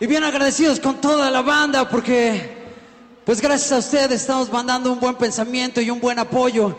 Y 0.02 0.08
bien 0.08 0.24
agradecidos 0.24 0.80
con 0.80 1.00
toda 1.00 1.30
la 1.30 1.44
banda 1.44 1.88
porque, 1.88 2.42
pues 3.24 3.40
gracias 3.40 3.72
a 3.72 3.78
ustedes 3.78 4.22
estamos 4.22 4.52
mandando 4.52 4.92
un 4.92 5.00
buen 5.00 5.14
pensamiento 5.14 5.80
y 5.80 5.92
un 5.92 6.00
buen 6.00 6.18
apoyo 6.18 6.76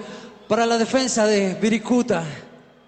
para 0.49 0.67
la 0.67 0.77
defensa 0.77 1.25
de 1.25 1.55
Viricuta. 1.55 2.25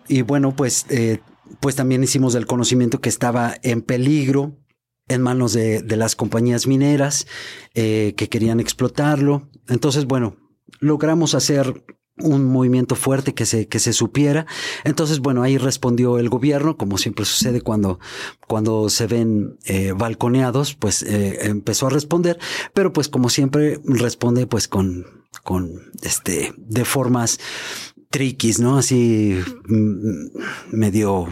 Y 0.09 0.23
bueno, 0.23 0.57
pues, 0.57 0.87
eh, 0.89 1.21
pues 1.61 1.77
también 1.77 2.03
hicimos 2.03 2.35
el 2.35 2.47
conocimiento 2.47 3.01
que 3.01 3.11
estaba 3.11 3.55
en 3.63 3.81
peligro 3.81 4.59
en 5.07 5.23
manos 5.23 5.53
de, 5.53 5.85
las 5.87 6.17
compañías 6.17 6.67
mineras 6.67 7.29
eh, 7.75 8.15
que 8.17 8.29
querían 8.29 8.59
explotarlo. 8.59 9.49
Entonces, 9.69 10.05
bueno, 10.05 10.37
logramos 10.81 11.37
hacer 11.37 11.85
un 12.19 12.45
movimiento 12.45 12.95
fuerte 12.95 13.35
que 13.35 13.47
se, 13.47 13.67
que 13.67 13.79
se 13.79 13.93
supiera. 13.93 14.47
Entonces, 14.85 15.21
bueno, 15.21 15.43
ahí 15.43 15.59
respondió 15.59 16.19
el 16.19 16.29
gobierno, 16.29 16.77
como 16.77 16.99
siempre 16.99 17.25
sucede 17.25 17.61
cuando, 17.61 17.99
cuando 18.47 18.89
se 18.89 19.07
ven 19.07 19.59
eh, 19.65 19.93
balconeados, 19.97 20.75
pues 20.75 21.03
eh, 21.03 21.47
empezó 21.49 21.89
a 21.89 21.91
responder, 21.91 22.39
pero 22.73 22.93
pues 22.93 23.09
como 23.09 23.29
siempre 23.29 23.81
responde 23.85 24.47
pues 24.47 24.69
con, 24.69 25.07
con 25.43 25.91
este, 26.03 26.55
de 26.57 26.85
formas 26.85 27.41
triquis, 28.11 28.61
¿no? 28.61 28.79
Así 28.79 29.41
mm, 29.67 30.27
medio 30.71 31.29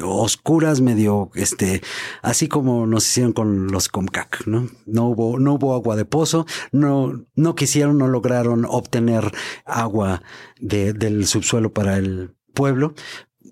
oscuras, 0.00 0.80
medio, 0.80 1.30
este, 1.34 1.82
así 2.22 2.48
como 2.48 2.86
nos 2.86 3.06
hicieron 3.06 3.32
con 3.32 3.68
los 3.68 3.88
Comcac, 3.88 4.46
¿no? 4.46 4.68
No 4.86 5.08
hubo, 5.08 5.38
no 5.38 5.54
hubo 5.54 5.74
agua 5.74 5.96
de 5.96 6.04
pozo, 6.04 6.46
no, 6.70 7.24
no 7.34 7.54
quisieron, 7.54 7.98
no 7.98 8.08
lograron 8.08 8.64
obtener 8.64 9.32
agua 9.64 10.22
de, 10.60 10.92
del 10.92 11.26
subsuelo 11.26 11.72
para 11.72 11.96
el 11.98 12.34
pueblo 12.54 12.94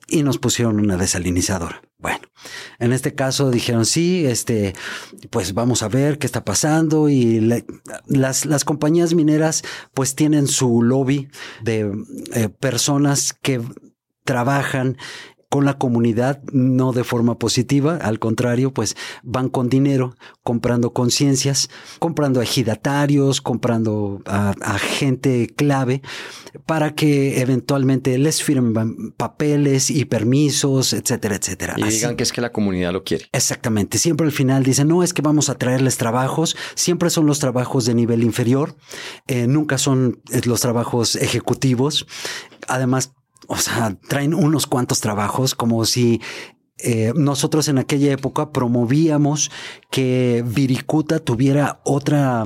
y 0.08 0.22
nos 0.22 0.38
pusieron 0.38 0.80
una 0.80 0.96
desalinizadora. 0.96 1.82
Bueno, 1.98 2.20
en 2.78 2.92
este 2.92 3.14
caso 3.14 3.50
dijeron 3.50 3.84
sí, 3.84 4.24
este, 4.24 4.74
pues 5.28 5.52
vamos 5.52 5.82
a 5.82 5.88
ver 5.88 6.18
qué 6.18 6.26
está 6.26 6.44
pasando 6.44 7.10
y 7.10 7.40
las, 8.06 8.46
las 8.46 8.64
compañías 8.64 9.12
mineras 9.12 9.62
pues 9.92 10.14
tienen 10.14 10.48
su 10.48 10.82
lobby 10.82 11.28
de 11.62 11.92
eh, 12.32 12.48
personas 12.48 13.34
que 13.34 13.60
trabajan 14.24 14.96
con 15.50 15.64
la 15.64 15.78
comunidad, 15.78 16.40
no 16.52 16.92
de 16.92 17.02
forma 17.02 17.36
positiva, 17.36 17.96
al 17.96 18.20
contrario, 18.20 18.72
pues 18.72 18.96
van 19.24 19.48
con 19.48 19.68
dinero, 19.68 20.14
comprando 20.44 20.92
conciencias, 20.92 21.68
comprando 21.98 22.40
ejidatarios, 22.40 23.40
comprando 23.40 24.22
a, 24.26 24.54
gente 24.78 25.48
clave 25.56 26.02
para 26.66 26.94
que 26.94 27.40
eventualmente 27.40 28.16
les 28.16 28.44
firmen 28.44 29.10
papeles 29.16 29.90
y 29.90 30.04
permisos, 30.04 30.92
etcétera, 30.92 31.34
etcétera. 31.34 31.74
Y 31.76 31.82
digan 31.82 32.14
que 32.14 32.22
es 32.22 32.32
que 32.32 32.40
la 32.40 32.52
comunidad 32.52 32.92
lo 32.92 33.02
quiere. 33.02 33.26
Exactamente. 33.32 33.98
Siempre 33.98 34.26
al 34.26 34.32
final 34.32 34.62
dicen, 34.62 34.86
no 34.86 35.02
es 35.02 35.12
que 35.12 35.20
vamos 35.20 35.48
a 35.48 35.56
traerles 35.56 35.96
trabajos, 35.96 36.56
siempre 36.76 37.10
son 37.10 37.26
los 37.26 37.40
trabajos 37.40 37.86
de 37.86 37.94
nivel 37.94 38.22
inferior, 38.22 38.76
eh, 39.26 39.48
nunca 39.48 39.78
son 39.78 40.22
eh, 40.30 40.42
los 40.44 40.60
trabajos 40.60 41.16
ejecutivos. 41.16 42.06
Además, 42.68 43.14
o 43.50 43.56
sea, 43.56 43.98
traen 44.08 44.32
unos 44.32 44.68
cuantos 44.68 45.00
trabajos 45.00 45.56
como 45.56 45.84
si 45.84 46.20
eh, 46.78 47.12
nosotros 47.16 47.66
en 47.66 47.78
aquella 47.78 48.12
época 48.12 48.52
promovíamos 48.52 49.50
que 49.90 50.44
Viricuta 50.46 51.18
tuviera 51.18 51.80
otra, 51.84 52.44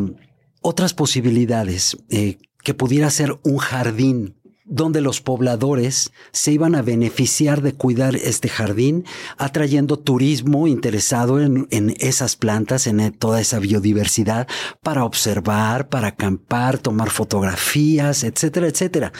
otras 0.63 0.95
posibilidades, 0.95 1.99
eh, 2.09 2.39
que 2.63 2.73
pudiera 2.73 3.11
ser 3.11 3.39
un 3.45 3.59
jardín 3.59 4.35
donde 4.65 5.03
los 5.03 5.21
pobladores 5.21 6.13
se 6.33 6.53
iban 6.53 6.75
a 6.75 6.83
beneficiar 6.83 7.61
de 7.61 7.75
cuidar 7.75 8.17
este 8.17 8.49
jardín, 8.49 9.05
atrayendo 9.37 9.99
turismo 9.99 10.67
interesado 10.67 11.41
en, 11.41 11.67
esas 11.99 12.37
plantas, 12.37 12.87
en 12.87 13.13
toda 13.13 13.41
esa 13.41 13.59
biodiversidad, 13.59 14.49
para 14.83 15.05
observar, 15.05 15.89
para 15.89 16.09
acampar, 16.09 16.79
tomar 16.79 17.11
fotografías, 17.11 18.25
etcétera, 18.25 18.69
etcétera. 18.69 19.13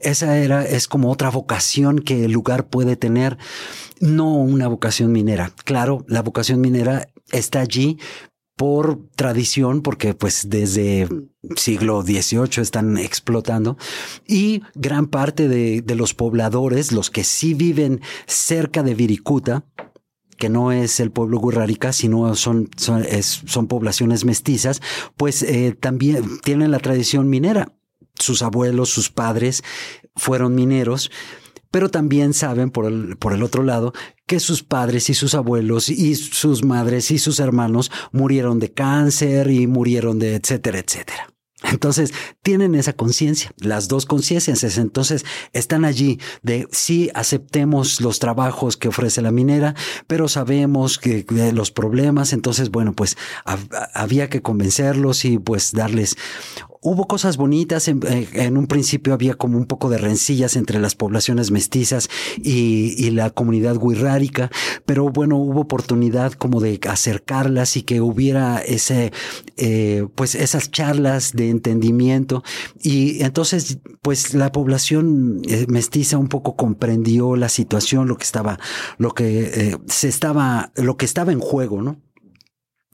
Esa 0.00 0.38
era, 0.38 0.64
es 0.64 0.88
como 0.88 1.10
otra 1.10 1.30
vocación 1.30 1.98
que 1.98 2.24
el 2.24 2.32
lugar 2.32 2.68
puede 2.68 2.96
tener, 2.96 3.36
no 4.00 4.34
una 4.34 4.66
vocación 4.68 5.12
minera. 5.12 5.52
Claro, 5.64 6.04
la 6.08 6.22
vocación 6.22 6.60
minera 6.60 7.08
está 7.32 7.60
allí, 7.60 7.98
por 8.56 8.98
tradición, 9.14 9.82
porque 9.82 10.14
pues 10.14 10.48
desde 10.48 11.08
siglo 11.56 12.02
XVIII 12.02 12.62
están 12.62 12.96
explotando 12.96 13.76
y 14.26 14.62
gran 14.74 15.06
parte 15.08 15.46
de, 15.46 15.94
los 15.94 16.14
pobladores, 16.14 16.90
los 16.90 17.10
que 17.10 17.22
sí 17.22 17.52
viven 17.52 18.00
cerca 18.26 18.82
de 18.82 18.94
Viricuta, 18.94 19.66
que 20.38 20.48
no 20.48 20.72
es 20.72 21.00
el 21.00 21.10
pueblo 21.10 21.38
Gurrárica, 21.38 21.92
sino 21.92 22.34
son, 22.34 22.70
son, 22.76 23.04
son 23.22 23.66
poblaciones 23.68 24.24
mestizas, 24.24 24.80
pues 25.16 25.42
eh, 25.42 25.76
también 25.78 26.40
tienen 26.42 26.70
la 26.70 26.78
tradición 26.78 27.28
minera. 27.28 27.74
Sus 28.18 28.40
abuelos, 28.40 28.88
sus 28.88 29.10
padres 29.10 29.62
fueron 30.14 30.54
mineros, 30.54 31.10
pero 31.76 31.90
también 31.90 32.32
saben 32.32 32.70
por 32.70 32.86
el, 32.86 33.18
por 33.18 33.34
el 33.34 33.42
otro 33.42 33.62
lado 33.62 33.92
que 34.26 34.40
sus 34.40 34.62
padres 34.62 35.10
y 35.10 35.14
sus 35.14 35.34
abuelos 35.34 35.90
y 35.90 36.14
sus 36.14 36.64
madres 36.64 37.10
y 37.10 37.18
sus 37.18 37.38
hermanos 37.38 37.90
murieron 38.12 38.58
de 38.60 38.72
cáncer 38.72 39.50
y 39.50 39.66
murieron 39.66 40.18
de 40.18 40.36
etcétera, 40.36 40.78
etcétera. 40.78 41.28
Entonces 41.62 42.12
tienen 42.42 42.74
esa 42.74 42.92
conciencia, 42.92 43.50
las 43.58 43.88
dos 43.88 44.06
conciencias. 44.06 44.78
Entonces 44.78 45.24
están 45.52 45.84
allí 45.84 46.18
de 46.42 46.68
sí 46.70 47.10
aceptemos 47.14 48.00
los 48.00 48.20
trabajos 48.20 48.76
que 48.76 48.88
ofrece 48.88 49.20
la 49.20 49.30
minera, 49.30 49.74
pero 50.06 50.28
sabemos 50.28 50.98
que, 50.98 51.26
los 51.52 51.70
problemas. 51.70 52.32
Entonces, 52.32 52.70
bueno, 52.70 52.92
pues 52.92 53.16
hab- 53.44 53.90
había 53.94 54.28
que 54.28 54.42
convencerlos 54.42 55.24
y 55.24 55.38
pues 55.38 55.72
darles. 55.72 56.16
Hubo 56.80 57.06
cosas 57.06 57.36
bonitas. 57.36 57.88
En, 57.88 58.00
eh, 58.06 58.28
en 58.34 58.56
un 58.56 58.66
principio 58.66 59.14
había 59.14 59.34
como 59.34 59.58
un 59.58 59.66
poco 59.66 59.88
de 59.88 59.98
rencillas 59.98 60.56
entre 60.56 60.78
las 60.80 60.94
poblaciones 60.94 61.50
mestizas 61.50 62.08
y, 62.42 63.10
la 63.10 63.30
comunidad 63.30 63.78
guirrárica, 63.78 64.50
pero 64.84 65.08
bueno, 65.08 65.36
hubo 65.36 65.60
oportunidad 65.60 66.32
como 66.32 66.60
de 66.60 66.78
acercarlas 66.88 67.76
y 67.76 67.82
que 67.82 68.00
hubiera 68.00 68.58
ese, 68.58 69.12
eh, 69.56 70.06
pues 70.14 70.34
esas 70.34 70.70
charlas 70.70 71.32
de 71.32 71.48
entendimiento. 71.48 72.42
Y 72.82 73.22
entonces, 73.22 73.78
pues 74.02 74.34
la 74.34 74.52
población 74.52 75.40
eh, 75.48 75.66
mestiza 75.68 76.18
un 76.18 76.28
poco 76.28 76.56
comprendió 76.56 77.36
la 77.36 77.48
situación, 77.48 78.08
lo 78.08 78.16
que 78.16 78.24
estaba, 78.24 78.58
lo 78.98 79.14
que 79.14 79.78
se 79.86 80.08
estaba, 80.08 80.72
lo 80.74 80.96
que 80.96 81.06
estaba 81.06 81.32
en 81.32 81.40
juego, 81.40 81.80
¿no? 81.80 82.00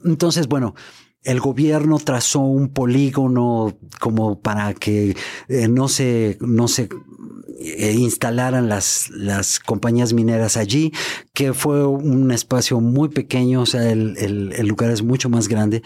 Entonces, 0.03 0.47
bueno, 0.47 0.75
el 1.23 1.39
gobierno 1.39 1.97
trazó 1.99 2.39
un 2.41 2.69
polígono 2.69 3.77
como 3.99 4.39
para 4.39 4.73
que 4.73 5.15
eh, 5.47 5.67
no 5.67 5.87
se, 5.87 6.37
no 6.41 6.67
se 6.67 6.89
eh, 7.59 7.93
instalaran 7.97 8.67
las, 8.67 9.09
las 9.11 9.59
compañías 9.59 10.11
mineras 10.13 10.57
allí, 10.57 10.91
que 11.33 11.53
fue 11.53 11.85
un 11.87 12.31
espacio 12.31 12.79
muy 12.81 13.09
pequeño, 13.09 13.61
o 13.61 13.65
sea, 13.65 13.89
el, 13.89 14.17
el- 14.17 14.67
lugar 14.67 14.91
es 14.91 15.01
mucho 15.03 15.29
más 15.29 15.47
grande. 15.47 15.81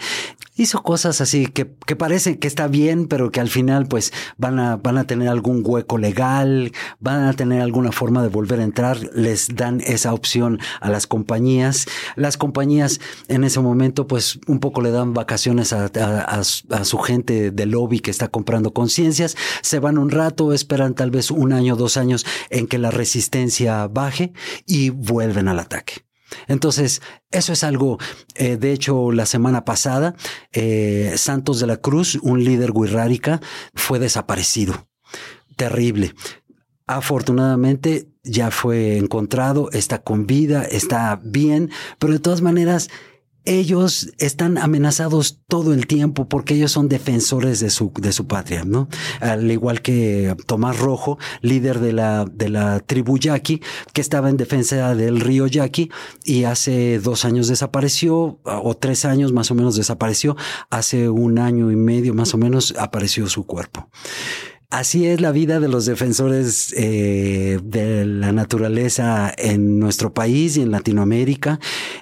Hizo 0.56 0.82
cosas 0.82 1.20
así 1.20 1.46
que, 1.46 1.70
que 1.86 1.94
parece 1.94 2.38
que 2.38 2.48
está 2.48 2.66
bien, 2.68 3.06
pero 3.06 3.30
que 3.30 3.40
al 3.40 3.48
final 3.48 3.86
pues 3.86 4.12
van 4.38 4.58
a, 4.58 4.76
van 4.76 4.98
a 4.98 5.04
tener 5.06 5.28
algún 5.28 5.62
hueco 5.64 5.98
legal, 5.98 6.72
van 7.00 7.24
a 7.24 7.32
tener 7.34 7.60
alguna 7.60 7.92
forma 7.92 8.22
de 8.22 8.28
volver 8.28 8.58
a 8.60 8.64
entrar, 8.64 8.98
les 9.14 9.54
dan 9.54 9.80
esa 9.82 10.12
opción 10.14 10.58
a 10.80 10.90
las 10.90 11.06
compañías. 11.06 11.86
Las 12.16 12.36
compañías 12.36 12.98
en 13.28 13.44
ese 13.44 13.60
momento 13.60 14.06
pues 14.08 14.40
un 14.48 14.58
poco 14.58 14.80
le 14.80 14.90
dan 14.90 15.12
vacaciones 15.14 15.27
a, 15.34 16.84
su- 16.84 16.98
gente 16.98 17.50
de 17.50 17.66
lobby 17.66 18.00
que 18.00 18.10
está 18.10 18.28
comprando 18.28 18.72
conciencias, 18.72 19.36
se 19.62 19.78
van 19.78 19.98
un 19.98 20.10
rato, 20.10 20.52
esperan 20.52 20.94
tal 20.94 21.10
vez 21.10 21.30
un 21.30 21.52
año, 21.52 21.76
dos 21.76 21.96
años 21.96 22.24
en 22.50 22.66
que 22.66 22.78
la 22.78 22.90
resistencia 22.90 23.86
baje 23.88 24.32
y 24.66 24.90
vuelven 24.90 25.48
al 25.48 25.58
ataque. 25.58 26.04
Entonces, 26.46 27.00
eso 27.30 27.52
es 27.52 27.64
algo, 27.64 27.98
eh, 28.34 28.56
de 28.58 28.72
hecho, 28.72 29.12
la 29.12 29.24
semana 29.24 29.64
pasada, 29.64 30.14
eh, 30.52 31.14
Santos 31.16 31.58
de 31.60 31.66
la 31.66 31.78
Cruz, 31.78 32.16
un 32.22 32.44
líder 32.44 32.72
guirrárica, 32.72 33.40
fue 33.74 33.98
desaparecido. 33.98 34.88
Terrible. 35.56 36.14
Afortunadamente 36.86 38.08
ya 38.24 38.50
fue 38.50 38.96
encontrado, 38.96 39.70
está 39.72 40.02
con 40.02 40.26
vida, 40.26 40.64
está 40.64 41.20
bien, 41.22 41.70
pero 41.98 42.12
de 42.12 42.18
todas 42.18 42.40
maneras 42.42 42.88
ellos 43.48 44.12
están 44.18 44.58
amenazados 44.58 45.40
todo 45.48 45.72
el 45.72 45.86
tiempo 45.86 46.28
porque 46.28 46.54
ellos 46.54 46.70
son 46.70 46.88
defensores 46.88 47.60
de 47.60 47.70
su, 47.70 47.90
de 47.98 48.12
su 48.12 48.26
patria, 48.26 48.64
¿no? 48.64 48.88
Al 49.20 49.50
igual 49.50 49.80
que 49.80 50.36
Tomás 50.46 50.78
Rojo, 50.78 51.18
líder 51.40 51.80
de 51.80 51.94
la, 51.94 52.26
de 52.26 52.50
la 52.50 52.80
tribu 52.80 53.18
Yaqui, 53.18 53.62
que 53.94 54.02
estaba 54.02 54.28
en 54.28 54.36
defensa 54.36 54.94
del 54.94 55.20
río 55.20 55.46
Yaqui 55.46 55.90
y 56.24 56.44
hace 56.44 56.98
dos 56.98 57.24
años 57.24 57.48
desapareció, 57.48 58.38
o 58.44 58.76
tres 58.76 59.06
años 59.06 59.32
más 59.32 59.50
o 59.50 59.54
menos 59.54 59.76
desapareció, 59.76 60.36
hace 60.68 61.08
un 61.08 61.38
año 61.38 61.70
y 61.70 61.76
medio 61.76 62.12
más 62.12 62.34
o 62.34 62.38
menos 62.38 62.74
apareció 62.78 63.28
su 63.28 63.46
cuerpo. 63.46 63.88
Así 64.70 65.06
es 65.06 65.22
la 65.22 65.32
vida 65.32 65.60
de 65.60 65.68
los 65.68 65.86
defensores 65.86 66.74
eh, 66.76 67.58
de 67.62 68.04
la 68.04 68.32
naturaleza 68.32 69.32
en 69.38 69.78
nuestro 69.78 70.12
país 70.12 70.58
y 70.58 70.60
en 70.60 70.70
Latinoamérica. 70.70 71.58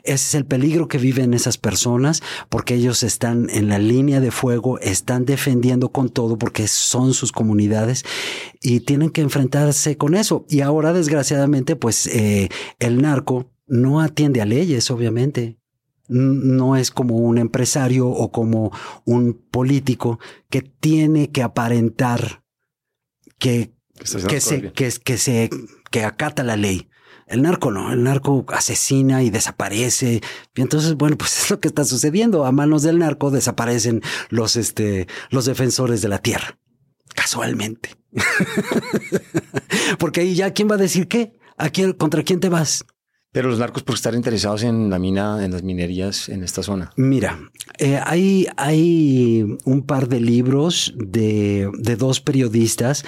Ese 0.06 0.14
es 0.14 0.34
el 0.34 0.44
peligro 0.44 0.88
que 0.88 0.98
viven 0.98 1.34
esas 1.34 1.58
personas 1.58 2.22
porque 2.48 2.74
ellos 2.74 3.02
están 3.02 3.48
en 3.50 3.68
la 3.68 3.78
línea 3.78 4.20
de 4.20 4.30
fuego, 4.30 4.78
están 4.80 5.24
defendiendo 5.24 5.90
con 5.90 6.08
todo 6.08 6.38
porque 6.38 6.68
son 6.68 7.14
sus 7.14 7.32
comunidades 7.32 8.04
y 8.62 8.80
tienen 8.80 9.10
que 9.10 9.20
enfrentarse 9.20 9.96
con 9.96 10.14
eso. 10.14 10.46
Y 10.48 10.60
ahora, 10.60 10.92
desgraciadamente, 10.92 11.76
pues 11.76 12.06
eh, 12.06 12.48
el 12.78 13.02
narco 13.02 13.50
no 13.66 14.00
atiende 14.00 14.40
a 14.40 14.46
leyes, 14.46 14.90
obviamente 14.90 15.58
no 16.08 16.76
es 16.76 16.90
como 16.90 17.16
un 17.16 17.36
empresario 17.38 18.08
o 18.08 18.30
como 18.30 18.70
un 19.04 19.34
político 19.50 20.20
que 20.48 20.62
tiene 20.62 21.30
que 21.30 21.42
aparentar 21.42 22.44
que, 23.38 23.72
que, 24.28 24.40
se, 24.40 24.72
que, 24.72 24.92
que 25.02 25.18
se 25.18 25.50
que 25.90 26.04
acata 26.04 26.44
la 26.44 26.56
ley. 26.56 26.88
El 27.26 27.42
narco 27.42 27.72
no, 27.72 27.92
el 27.92 28.04
narco 28.04 28.44
asesina 28.48 29.22
y 29.22 29.30
desaparece. 29.30 30.20
Y 30.54 30.60
entonces, 30.60 30.94
bueno, 30.94 31.16
pues 31.18 31.36
es 31.42 31.50
lo 31.50 31.60
que 31.60 31.68
está 31.68 31.84
sucediendo. 31.84 32.46
A 32.46 32.52
manos 32.52 32.82
del 32.82 32.98
narco 32.98 33.30
desaparecen 33.30 34.02
los, 34.28 34.56
este, 34.56 35.08
los 35.30 35.44
defensores 35.44 36.02
de 36.02 36.08
la 36.08 36.18
tierra. 36.18 36.58
Casualmente. 37.14 37.96
Porque 39.98 40.20
ahí 40.20 40.34
ya, 40.34 40.52
¿quién 40.52 40.70
va 40.70 40.74
a 40.74 40.78
decir 40.78 41.08
qué? 41.08 41.38
¿A 41.56 41.70
quién, 41.70 41.92
¿Contra 41.92 42.22
quién 42.22 42.40
te 42.40 42.48
vas? 42.48 42.84
Pero 43.36 43.50
los 43.50 43.58
narcos 43.58 43.82
por 43.82 43.96
estar 43.96 44.14
interesados 44.14 44.62
en 44.62 44.88
la 44.88 44.98
mina, 44.98 45.44
en 45.44 45.52
las 45.52 45.62
minerías 45.62 46.30
en 46.30 46.42
esta 46.42 46.62
zona. 46.62 46.90
Mira, 46.96 47.38
eh, 47.76 48.00
hay, 48.02 48.46
hay 48.56 49.44
un 49.66 49.82
par 49.82 50.08
de 50.08 50.20
libros 50.20 50.94
de, 50.96 51.70
de 51.78 51.96
dos 51.96 52.22
periodistas 52.22 53.04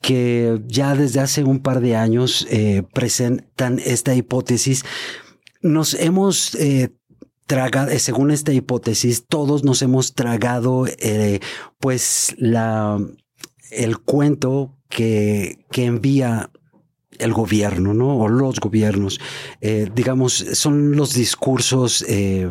que 0.00 0.60
ya 0.66 0.96
desde 0.96 1.20
hace 1.20 1.44
un 1.44 1.60
par 1.60 1.80
de 1.80 1.94
años 1.94 2.44
eh, 2.50 2.82
presentan 2.92 3.78
esta 3.78 4.16
hipótesis. 4.16 4.84
Nos 5.62 5.94
hemos 5.94 6.56
eh, 6.56 6.90
tragado, 7.46 7.92
eh, 7.92 8.00
según 8.00 8.32
esta 8.32 8.52
hipótesis, 8.52 9.28
todos 9.28 9.62
nos 9.62 9.80
hemos 9.82 10.12
tragado 10.12 10.86
pues 11.78 12.34
la, 12.36 12.98
el 13.70 13.98
cuento 13.98 14.76
que, 14.88 15.64
que 15.70 15.84
envía 15.84 16.50
el 17.18 17.32
gobierno, 17.32 17.94
¿no? 17.94 18.18
O 18.18 18.28
los 18.28 18.60
gobiernos, 18.60 19.20
eh, 19.60 19.88
digamos, 19.94 20.32
son 20.52 20.96
los 20.96 21.14
discursos, 21.14 22.04
eh, 22.08 22.48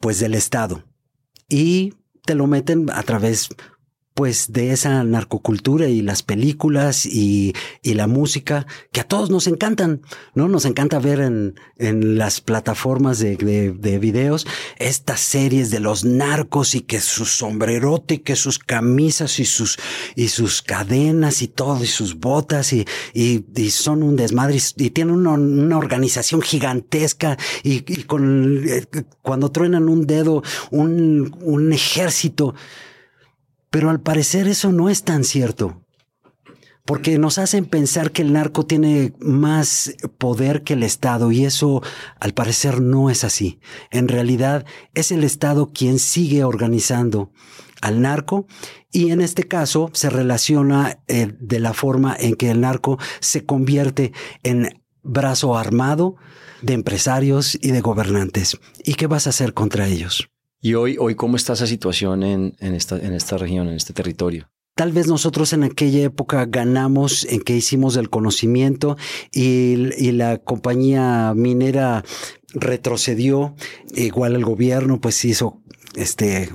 pues, 0.00 0.20
del 0.20 0.34
Estado. 0.34 0.84
Y 1.48 1.94
te 2.24 2.34
lo 2.34 2.46
meten 2.46 2.90
a 2.90 3.02
través, 3.02 3.48
pues, 4.16 4.50
de 4.50 4.72
esa 4.72 5.04
narcocultura 5.04 5.88
y 5.88 6.00
las 6.00 6.22
películas 6.22 7.04
y, 7.04 7.52
y 7.82 7.92
la 7.92 8.06
música 8.06 8.66
que 8.90 9.02
a 9.02 9.04
todos 9.04 9.28
nos 9.28 9.46
encantan, 9.46 10.00
¿no? 10.34 10.48
Nos 10.48 10.64
encanta 10.64 10.98
ver 10.98 11.20
en, 11.20 11.54
en 11.76 12.16
las 12.16 12.40
plataformas 12.40 13.18
de, 13.18 13.36
de, 13.36 13.72
de 13.72 13.98
videos 13.98 14.46
estas 14.78 15.20
series 15.20 15.70
de 15.70 15.80
los 15.80 16.06
narcos 16.06 16.74
y 16.74 16.80
que 16.80 17.00
su 17.00 17.26
sombrerote 17.26 18.14
y 18.14 18.18
que 18.20 18.36
sus 18.36 18.58
camisas 18.58 19.38
y 19.38 19.44
sus, 19.44 19.78
y 20.14 20.28
sus 20.28 20.62
cadenas 20.62 21.42
y 21.42 21.48
todo 21.48 21.84
y 21.84 21.86
sus 21.86 22.18
botas 22.18 22.72
y, 22.72 22.86
y, 23.12 23.44
y 23.54 23.70
son 23.70 24.02
un 24.02 24.16
desmadre 24.16 24.56
y, 24.78 24.90
tienen 24.90 25.14
una, 25.14 25.32
una 25.32 25.76
organización 25.76 26.40
gigantesca 26.40 27.36
y, 27.62 27.84
y 27.86 28.04
con, 28.04 28.66
eh, 28.66 28.86
cuando 29.20 29.50
truenan 29.50 29.90
un 29.90 30.06
dedo, 30.06 30.42
un, 30.70 31.36
un 31.42 31.72
ejército. 31.74 32.54
Pero 33.76 33.90
al 33.90 34.00
parecer 34.00 34.48
eso 34.48 34.72
no 34.72 34.88
es 34.88 35.02
tan 35.02 35.22
cierto. 35.22 35.84
Porque 36.86 37.18
nos 37.18 37.36
hacen 37.36 37.66
pensar 37.66 38.10
que 38.10 38.22
el 38.22 38.32
narco 38.32 38.64
tiene 38.64 39.12
más 39.20 39.94
poder 40.16 40.62
que 40.62 40.72
el 40.72 40.82
Estado 40.82 41.30
y 41.30 41.44
eso 41.44 41.82
al 42.18 42.32
parecer 42.32 42.80
no 42.80 43.10
es 43.10 43.22
así. 43.22 43.60
En 43.90 44.08
realidad 44.08 44.64
es 44.94 45.12
el 45.12 45.24
Estado 45.24 45.72
quien 45.74 45.98
sigue 45.98 46.42
organizando 46.42 47.32
al 47.82 48.00
narco 48.00 48.46
y 48.90 49.10
en 49.10 49.20
este 49.20 49.42
caso 49.42 49.90
se 49.92 50.08
relaciona 50.08 51.00
eh, 51.06 51.34
de 51.38 51.60
la 51.60 51.74
forma 51.74 52.16
en 52.18 52.34
que 52.34 52.50
el 52.50 52.62
narco 52.62 52.98
se 53.20 53.44
convierte 53.44 54.14
en 54.42 54.82
brazo 55.02 55.58
armado 55.58 56.16
de 56.62 56.72
empresarios 56.72 57.58
y 57.60 57.72
de 57.72 57.82
gobernantes. 57.82 58.58
¿Y 58.86 58.94
qué 58.94 59.06
vas 59.06 59.26
a 59.26 59.30
hacer 59.30 59.52
contra 59.52 59.86
ellos? 59.86 60.30
Y 60.66 60.74
hoy, 60.74 60.96
hoy 60.98 61.14
¿cómo 61.14 61.36
está 61.36 61.52
esa 61.52 61.68
situación 61.68 62.24
en, 62.24 62.56
en 62.58 62.74
esta, 62.74 62.98
en 62.98 63.12
esta 63.12 63.38
región, 63.38 63.68
en 63.68 63.74
este 63.74 63.92
territorio? 63.92 64.48
tal 64.74 64.90
vez 64.90 65.06
nosotros 65.06 65.52
en 65.52 65.62
aquella 65.62 66.02
época 66.02 66.44
ganamos 66.44 67.24
en 67.24 67.40
que 67.40 67.54
hicimos 67.54 67.96
el 67.96 68.10
conocimiento 68.10 68.96
y, 69.32 69.94
y 69.96 70.10
la 70.10 70.38
compañía 70.38 71.32
minera 71.36 72.04
retrocedió, 72.52 73.54
igual 73.94 74.34
el 74.34 74.44
gobierno 74.44 75.00
pues 75.00 75.24
hizo 75.24 75.62
este 75.94 76.50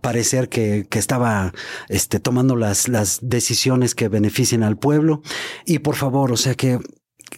parecer 0.00 0.48
que, 0.48 0.86
que, 0.88 0.98
estaba 0.98 1.52
este 1.90 2.20
tomando 2.20 2.56
las, 2.56 2.88
las 2.88 3.20
decisiones 3.20 3.94
que 3.94 4.08
beneficien 4.08 4.62
al 4.62 4.78
pueblo 4.78 5.20
y 5.66 5.80
por 5.80 5.94
favor 5.94 6.32
o 6.32 6.36
sea 6.38 6.54
que 6.54 6.80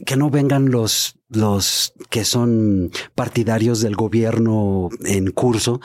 que 0.05 0.17
no 0.17 0.31
vengan 0.31 0.71
los, 0.71 1.19
los 1.29 1.95
que 2.11 2.25
son 2.25 2.91
partidarios 3.15 3.81
del 3.81 3.97
gobierno 3.97 4.89
en 5.05 5.31
curso, 5.31 5.81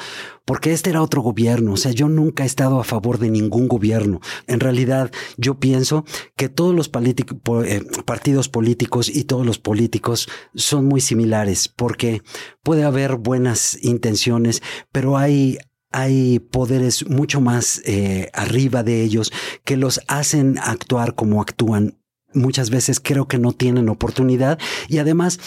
porque 0.45 0.73
este 0.73 0.89
era 0.89 1.01
otro 1.01 1.21
gobierno. 1.21 1.73
O 1.73 1.77
sea, 1.77 1.91
yo 1.91 2.09
nunca 2.09 2.43
he 2.43 2.47
estado 2.47 2.79
a 2.79 2.83
favor 2.83 3.19
de 3.19 3.29
ningún 3.29 3.67
gobierno. 3.67 4.19
En 4.47 4.59
realidad, 4.59 5.11
yo 5.37 5.59
pienso 5.59 6.05
que 6.35 6.49
todos 6.49 6.75
los 6.75 6.89
eh, 6.89 7.81
partidos 8.05 8.49
políticos 8.49 9.09
y 9.09 9.25
todos 9.25 9.45
los 9.45 9.59
políticos 9.59 10.27
son 10.55 10.85
muy 10.85 11.01
similares, 11.01 11.67
porque 11.67 12.21
puede 12.63 12.83
haber 12.83 13.17
buenas 13.17 13.77
intenciones, 13.83 14.61
pero 14.91 15.17
hay 15.17 15.57
hay 15.91 16.37
poderes 16.37 17.09
mucho 17.09 17.41
más 17.41 17.81
eh, 17.83 18.29
arriba 18.33 18.83
de 18.83 19.01
ellos 19.01 19.31
que 19.63 19.75
los 19.75 20.01
hacen 20.07 20.59
actuar 20.59 21.15
como 21.15 21.41
actúan 21.41 21.98
muchas 22.33 22.69
veces 22.69 22.99
creo 22.99 23.27
que 23.27 23.37
no 23.37 23.53
tienen 23.53 23.89
oportunidad 23.89 24.59
y 24.87 24.99
además 24.99 25.39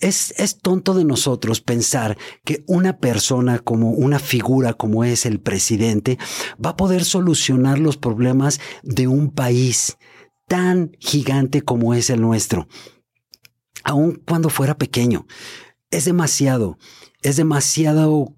es, 0.00 0.34
es, 0.36 0.58
tonto 0.58 0.94
de 0.94 1.04
nosotros 1.04 1.60
pensar 1.60 2.18
que 2.44 2.64
una 2.66 2.98
persona 2.98 3.58
como 3.58 3.90
una 3.90 4.18
figura 4.18 4.74
como 4.74 5.04
es 5.04 5.24
el 5.24 5.40
presidente 5.40 6.18
va 6.62 6.70
a 6.70 6.76
poder 6.76 7.04
solucionar 7.04 7.78
los 7.78 7.96
problemas 7.96 8.60
de 8.82 9.06
un 9.06 9.30
país 9.30 9.96
tan 10.46 10.92
gigante 10.98 11.62
como 11.62 11.94
es 11.94 12.10
el 12.10 12.20
nuestro, 12.20 12.68
aun 13.82 14.22
cuando 14.26 14.50
fuera 14.50 14.76
pequeño. 14.76 15.26
Es 15.90 16.04
demasiado, 16.04 16.76
es 17.22 17.36
demasiado 17.36 18.34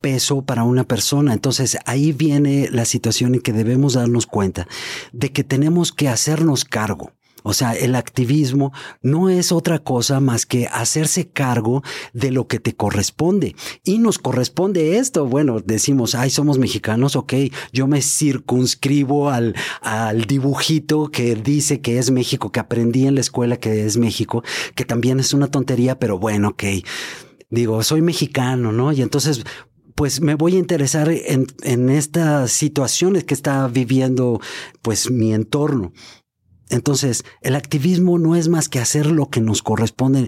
peso 0.00 0.44
para 0.44 0.64
una 0.64 0.84
persona. 0.84 1.32
Entonces 1.32 1.78
ahí 1.86 2.12
viene 2.12 2.68
la 2.70 2.84
situación 2.84 3.34
en 3.34 3.40
que 3.40 3.52
debemos 3.52 3.94
darnos 3.94 4.26
cuenta 4.26 4.66
de 5.12 5.32
que 5.32 5.44
tenemos 5.44 5.92
que 5.92 6.08
hacernos 6.08 6.64
cargo 6.64 7.12
o 7.46 7.52
sea, 7.52 7.74
el 7.74 7.94
activismo 7.94 8.72
no 9.02 9.28
es 9.28 9.52
otra 9.52 9.78
cosa 9.78 10.18
más 10.18 10.46
que 10.46 10.66
hacerse 10.66 11.28
cargo 11.28 11.82
de 12.14 12.30
lo 12.30 12.48
que 12.48 12.58
te 12.58 12.74
corresponde. 12.74 13.54
Y 13.84 13.98
nos 13.98 14.18
corresponde 14.18 14.96
esto. 14.96 15.26
Bueno, 15.26 15.60
decimos, 15.60 16.14
ay, 16.14 16.30
somos 16.30 16.56
mexicanos, 16.56 17.16
ok, 17.16 17.34
yo 17.70 17.86
me 17.86 18.00
circunscribo 18.00 19.28
al, 19.28 19.54
al 19.82 20.24
dibujito 20.24 21.10
que 21.10 21.36
dice 21.36 21.82
que 21.82 21.98
es 21.98 22.10
México, 22.10 22.50
que 22.50 22.60
aprendí 22.60 23.06
en 23.06 23.14
la 23.14 23.20
escuela 23.20 23.58
que 23.58 23.84
es 23.84 23.98
México, 23.98 24.42
que 24.74 24.86
también 24.86 25.20
es 25.20 25.34
una 25.34 25.48
tontería, 25.48 25.98
pero 25.98 26.18
bueno, 26.18 26.48
ok. 26.48 26.64
Digo, 27.50 27.82
soy 27.82 28.00
mexicano, 28.00 28.72
¿no? 28.72 28.90
Y 28.90 29.02
entonces 29.02 29.44
pues 29.94 30.22
me 30.22 30.34
voy 30.34 30.56
a 30.56 30.58
interesar 30.58 31.08
en, 31.10 31.46
en, 31.62 31.88
estas 31.88 32.50
situaciones 32.50 33.22
que 33.22 33.34
está 33.34 33.68
viviendo 33.68 34.40
pues 34.82 35.10
mi 35.10 35.32
entorno. 35.32 35.92
Entonces, 36.74 37.24
el 37.40 37.54
activismo 37.54 38.18
no 38.18 38.34
es 38.34 38.48
más 38.48 38.68
que 38.68 38.80
hacer 38.80 39.06
lo 39.06 39.30
que 39.30 39.40
nos 39.40 39.62
corresponde. 39.62 40.26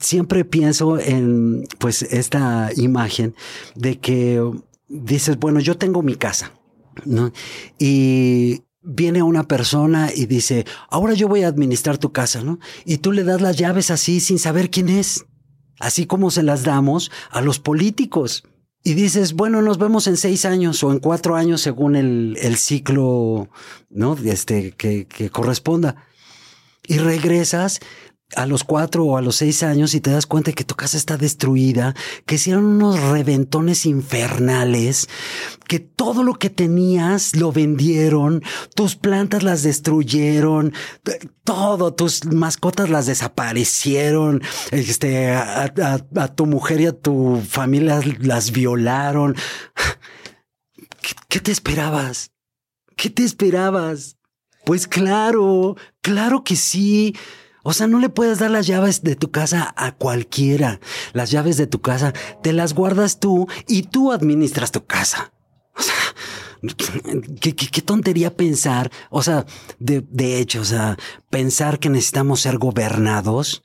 Siempre 0.00 0.44
pienso 0.44 0.98
en, 0.98 1.68
pues, 1.78 2.02
esta 2.02 2.70
imagen 2.74 3.36
de 3.76 4.00
que 4.00 4.42
dices, 4.88 5.38
bueno, 5.38 5.60
yo 5.60 5.78
tengo 5.78 6.02
mi 6.02 6.16
casa, 6.16 6.52
¿no? 7.04 7.32
Y 7.78 8.64
viene 8.82 9.22
una 9.22 9.46
persona 9.46 10.10
y 10.12 10.26
dice, 10.26 10.66
ahora 10.90 11.14
yo 11.14 11.28
voy 11.28 11.44
a 11.44 11.48
administrar 11.48 11.96
tu 11.96 12.10
casa, 12.10 12.42
¿no? 12.42 12.58
Y 12.84 12.96
tú 12.96 13.12
le 13.12 13.22
das 13.22 13.40
las 13.40 13.56
llaves 13.56 13.92
así 13.92 14.18
sin 14.18 14.40
saber 14.40 14.68
quién 14.68 14.88
es, 14.88 15.26
así 15.78 16.06
como 16.06 16.32
se 16.32 16.42
las 16.42 16.64
damos 16.64 17.12
a 17.30 17.40
los 17.40 17.60
políticos 17.60 18.42
y 18.84 18.94
dices, 18.94 19.34
bueno, 19.34 19.62
nos 19.62 19.78
vemos 19.78 20.06
en 20.06 20.16
seis 20.16 20.44
años 20.44 20.82
o 20.82 20.90
en 20.90 20.98
cuatro 20.98 21.36
años 21.36 21.60
según 21.60 21.94
el, 21.94 22.36
el 22.40 22.56
ciclo, 22.56 23.48
¿no? 23.90 24.16
Este, 24.24 24.72
que, 24.72 25.06
que 25.06 25.30
corresponda. 25.30 26.04
Y 26.86 26.98
regresas 26.98 27.80
a 28.36 28.46
los 28.46 28.64
cuatro 28.64 29.04
o 29.04 29.16
a 29.16 29.22
los 29.22 29.36
seis 29.36 29.62
años 29.62 29.94
y 29.94 30.00
te 30.00 30.10
das 30.10 30.26
cuenta 30.26 30.52
que 30.52 30.64
tu 30.64 30.74
casa 30.74 30.96
está 30.96 31.16
destruida, 31.16 31.94
que 32.26 32.36
hicieron 32.36 32.64
unos 32.64 33.00
reventones 33.00 33.86
infernales, 33.86 35.08
que 35.68 35.80
todo 35.80 36.22
lo 36.22 36.34
que 36.34 36.50
tenías 36.50 37.36
lo 37.36 37.52
vendieron, 37.52 38.42
tus 38.74 38.96
plantas 38.96 39.42
las 39.42 39.62
destruyeron, 39.62 40.72
todo, 41.44 41.94
tus 41.94 42.24
mascotas 42.24 42.90
las 42.90 43.06
desaparecieron, 43.06 44.42
este, 44.70 45.30
a, 45.30 45.68
tu 46.34 46.46
mujer 46.46 46.80
y 46.80 46.86
a 46.86 46.92
tu 46.92 47.42
familia 47.46 48.00
las 48.20 48.52
violaron. 48.52 49.36
¿Qué 51.28 51.40
te 51.40 51.50
esperabas? 51.50 52.30
¿Qué 52.96 53.10
te 53.10 53.24
esperabas? 53.24 54.16
Pues 54.64 54.86
claro, 54.86 55.76
claro 56.00 56.44
que 56.44 56.56
sí. 56.56 57.16
O 57.62 57.72
sea, 57.72 57.86
no 57.86 57.98
le 57.98 58.08
puedes 58.08 58.38
dar 58.38 58.50
las 58.50 58.66
llaves 58.66 59.02
de 59.02 59.16
tu 59.16 59.30
casa 59.30 59.72
a 59.76 59.92
cualquiera. 59.92 60.80
Las 61.12 61.30
llaves 61.30 61.56
de 61.56 61.66
tu 61.66 61.80
casa 61.80 62.12
te 62.42 62.52
las 62.52 62.74
guardas 62.74 63.20
tú 63.20 63.46
y 63.68 63.82
tú 63.82 64.12
administras 64.12 64.72
tu 64.72 64.84
casa. 64.84 65.32
O 65.74 65.82
sea, 65.82 65.94
qué, 67.40 67.82
tontería 67.82 68.36
pensar. 68.36 68.90
O 69.10 69.22
sea, 69.22 69.46
de, 69.78 70.04
de 70.10 70.38
hecho, 70.38 70.60
o 70.60 70.64
sea, 70.64 70.98
pensar 71.30 71.78
que 71.78 71.88
necesitamos 71.88 72.40
ser 72.40 72.58
gobernados. 72.58 73.62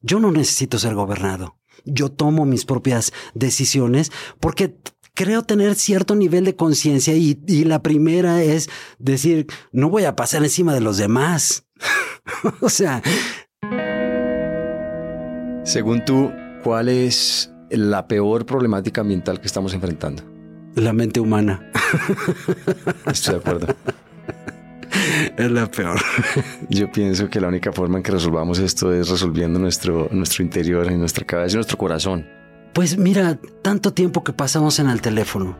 Yo 0.00 0.20
no 0.20 0.32
necesito 0.32 0.78
ser 0.78 0.94
gobernado. 0.94 1.56
Yo 1.84 2.10
tomo 2.10 2.44
mis 2.46 2.64
propias 2.64 3.12
decisiones 3.34 4.10
porque 4.40 4.76
creo 5.14 5.42
tener 5.42 5.76
cierto 5.76 6.14
nivel 6.14 6.44
de 6.44 6.56
conciencia 6.56 7.14
y, 7.14 7.40
y, 7.46 7.64
la 7.64 7.82
primera 7.82 8.42
es 8.42 8.68
decir, 8.98 9.46
no 9.72 9.88
voy 9.88 10.04
a 10.04 10.16
pasar 10.16 10.42
encima 10.42 10.74
de 10.74 10.80
los 10.80 10.96
demás. 10.96 11.63
o 12.60 12.68
sea... 12.68 13.02
Según 15.64 16.04
tú, 16.04 16.30
¿cuál 16.62 16.88
es 16.90 17.50
la 17.70 18.06
peor 18.06 18.44
problemática 18.44 19.00
ambiental 19.00 19.40
que 19.40 19.46
estamos 19.46 19.72
enfrentando? 19.72 20.22
La 20.74 20.92
mente 20.92 21.20
humana. 21.20 21.70
Estoy 23.06 23.34
de 23.34 23.40
acuerdo. 23.40 23.66
Es 25.36 25.50
la 25.50 25.70
peor. 25.70 26.00
Yo 26.70 26.90
pienso 26.90 27.28
que 27.28 27.40
la 27.40 27.48
única 27.48 27.72
forma 27.72 27.98
en 27.98 28.02
que 28.02 28.12
resolvamos 28.12 28.58
esto 28.58 28.92
es 28.92 29.08
resolviendo 29.08 29.58
nuestro, 29.58 30.08
nuestro 30.12 30.44
interior, 30.44 30.86
en 30.88 31.00
nuestra 31.00 31.24
cabeza 31.24 31.54
y 31.54 31.56
nuestro 31.56 31.78
corazón. 31.78 32.26
Pues 32.74 32.98
mira, 32.98 33.38
tanto 33.62 33.92
tiempo 33.92 34.24
que 34.24 34.32
pasamos 34.32 34.80
en 34.80 34.90
el 34.90 35.00
teléfono 35.00 35.56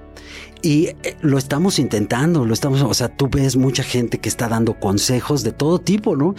y 0.62 0.86
eh, 0.86 1.16
lo 1.20 1.38
estamos 1.38 1.78
intentando, 1.78 2.44
lo 2.44 2.52
estamos, 2.52 2.82
o 2.82 2.92
sea, 2.92 3.08
tú 3.08 3.28
ves 3.28 3.56
mucha 3.56 3.84
gente 3.84 4.18
que 4.18 4.28
está 4.28 4.48
dando 4.48 4.80
consejos 4.80 5.44
de 5.44 5.52
todo 5.52 5.78
tipo, 5.78 6.16
¿no? 6.16 6.34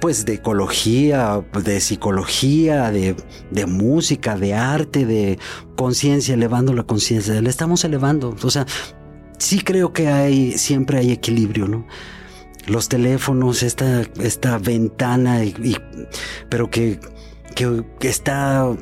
Pues 0.00 0.24
de 0.24 0.34
ecología, 0.34 1.44
de 1.52 1.80
psicología, 1.80 2.90
de, 2.90 3.14
de 3.50 3.66
música, 3.66 4.38
de 4.38 4.54
arte, 4.54 5.04
de 5.04 5.38
conciencia, 5.76 6.34
elevando 6.34 6.72
la 6.72 6.84
conciencia, 6.84 7.38
le 7.42 7.50
estamos 7.50 7.84
elevando, 7.84 8.34
o 8.42 8.50
sea, 8.50 8.66
sí 9.36 9.60
creo 9.60 9.92
que 9.92 10.08
hay, 10.08 10.52
siempre 10.52 10.98
hay 10.98 11.12
equilibrio, 11.12 11.68
¿no? 11.68 11.86
Los 12.66 12.88
teléfonos, 12.88 13.62
esta, 13.62 14.02
esta 14.18 14.56
ventana, 14.58 15.44
y, 15.44 15.76
pero 16.48 16.70
que, 16.70 17.00
que 17.54 18.08
está 18.08 18.74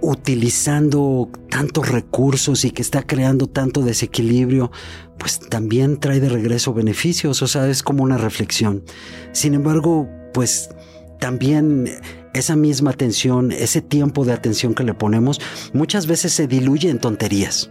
utilizando 0.00 1.30
tantos 1.50 1.88
recursos 1.88 2.64
y 2.64 2.70
que 2.70 2.82
está 2.82 3.02
creando 3.02 3.46
tanto 3.46 3.82
desequilibrio, 3.82 4.70
pues 5.18 5.40
también 5.40 5.98
trae 5.98 6.20
de 6.20 6.28
regreso 6.28 6.72
beneficios, 6.72 7.42
o 7.42 7.46
sea, 7.46 7.68
es 7.68 7.82
como 7.82 8.04
una 8.04 8.18
reflexión. 8.18 8.84
Sin 9.32 9.54
embargo, 9.54 10.08
pues 10.32 10.70
también 11.18 11.90
esa 12.34 12.56
misma 12.56 12.90
atención, 12.90 13.52
ese 13.52 13.82
tiempo 13.82 14.24
de 14.24 14.32
atención 14.32 14.74
que 14.74 14.84
le 14.84 14.94
ponemos, 14.94 15.40
muchas 15.72 16.06
veces 16.06 16.32
se 16.32 16.46
diluye 16.46 16.90
en 16.90 16.98
tonterías. 16.98 17.70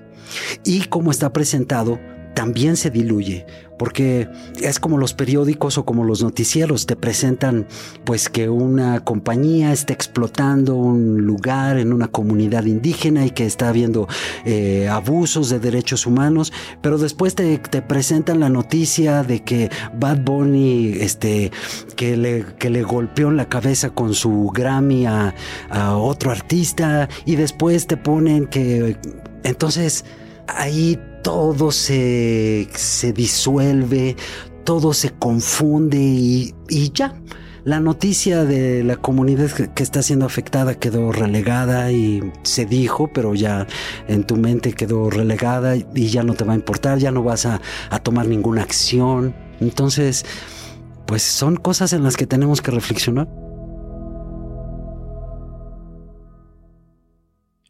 Y 0.65 0.85
como 0.85 1.11
está 1.11 1.31
presentado, 1.31 1.99
también 2.37 2.77
se 2.77 2.91
diluye, 2.91 3.47
porque 3.79 4.29
es 4.61 4.79
como 4.79 4.99
los 4.99 5.15
periódicos 5.15 5.79
o 5.79 5.85
como 5.85 6.03
los 6.03 6.21
noticieros 6.21 6.85
te 6.85 6.95
presentan 6.95 7.65
pues 8.05 8.29
que 8.29 8.47
una 8.47 9.03
compañía 9.03 9.73
está 9.73 9.93
explotando 9.93 10.75
un 10.75 11.23
lugar 11.23 11.79
en 11.79 11.91
una 11.91 12.09
comunidad 12.09 12.65
indígena 12.65 13.25
y 13.25 13.31
que 13.31 13.47
está 13.47 13.69
habiendo 13.69 14.07
eh, 14.45 14.87
abusos 14.87 15.49
de 15.49 15.57
derechos 15.57 16.05
humanos, 16.05 16.53
pero 16.79 16.99
después 16.99 17.33
te, 17.33 17.57
presentan 17.57 18.39
la 18.39 18.49
noticia 18.49 19.23
de 19.23 19.41
que 19.41 19.71
Bad 19.99 20.19
Bunny, 20.19 20.93
este, 20.99 21.51
que 21.95 22.17
le, 22.17 22.45
que 22.59 22.69
le 22.69 22.83
golpeó 22.83 23.29
en 23.29 23.37
la 23.37 23.49
cabeza 23.49 23.89
con 23.89 24.13
su 24.13 24.51
Grammy 24.53 25.07
a, 25.07 25.33
a 25.71 25.97
otro 25.97 26.29
artista 26.29 27.09
y 27.25 27.35
después 27.35 27.87
te 27.87 27.97
ponen 27.97 28.45
que 28.45 28.95
entonces 29.43 30.05
ahí 30.47 30.99
todo 31.23 31.71
se, 31.71 32.67
se 32.73 33.13
disuelve, 33.13 34.15
todo 34.63 34.93
se 34.93 35.11
confunde 35.11 35.97
y, 35.97 36.53
y 36.69 36.91
ya 36.91 37.15
la 37.67 37.81
noticia 37.81 38.45
de 38.45 38.81
la 38.81 38.95
comunidad 38.95 39.51
que 39.51 39.83
está 39.83 40.01
siendo 40.01 40.25
afectada 40.25 40.75
quedó 40.75 41.11
relegada 41.11 41.91
y 41.91 42.31
se 42.43 42.65
dijo, 42.65 43.11
pero 43.13 43.35
ya 43.35 43.67
en 44.07 44.23
tu 44.23 44.37
mente 44.37 44.71
quedó 44.71 45.09
relegada 45.09 45.75
y 45.75 46.07
ya 46.07 46.23
no 46.23 46.33
te 46.33 46.45
va 46.45 46.53
a 46.53 46.55
importar, 46.55 46.97
ya 46.97 47.11
no 47.11 47.23
vas 47.23 47.45
a, 47.45 47.59
tomar 48.03 48.25
ninguna 48.25 48.61
acción. 48.61 49.35
Entonces, 49.59 50.25
pues 51.05 51.23
son 51.23 51.57
cosas 51.57 51.91
en 51.91 52.03
las 52.03 52.15
que 52.15 52.25
tenemos 52.25 52.61
que 52.61 52.71
reflexionar. 52.71 53.27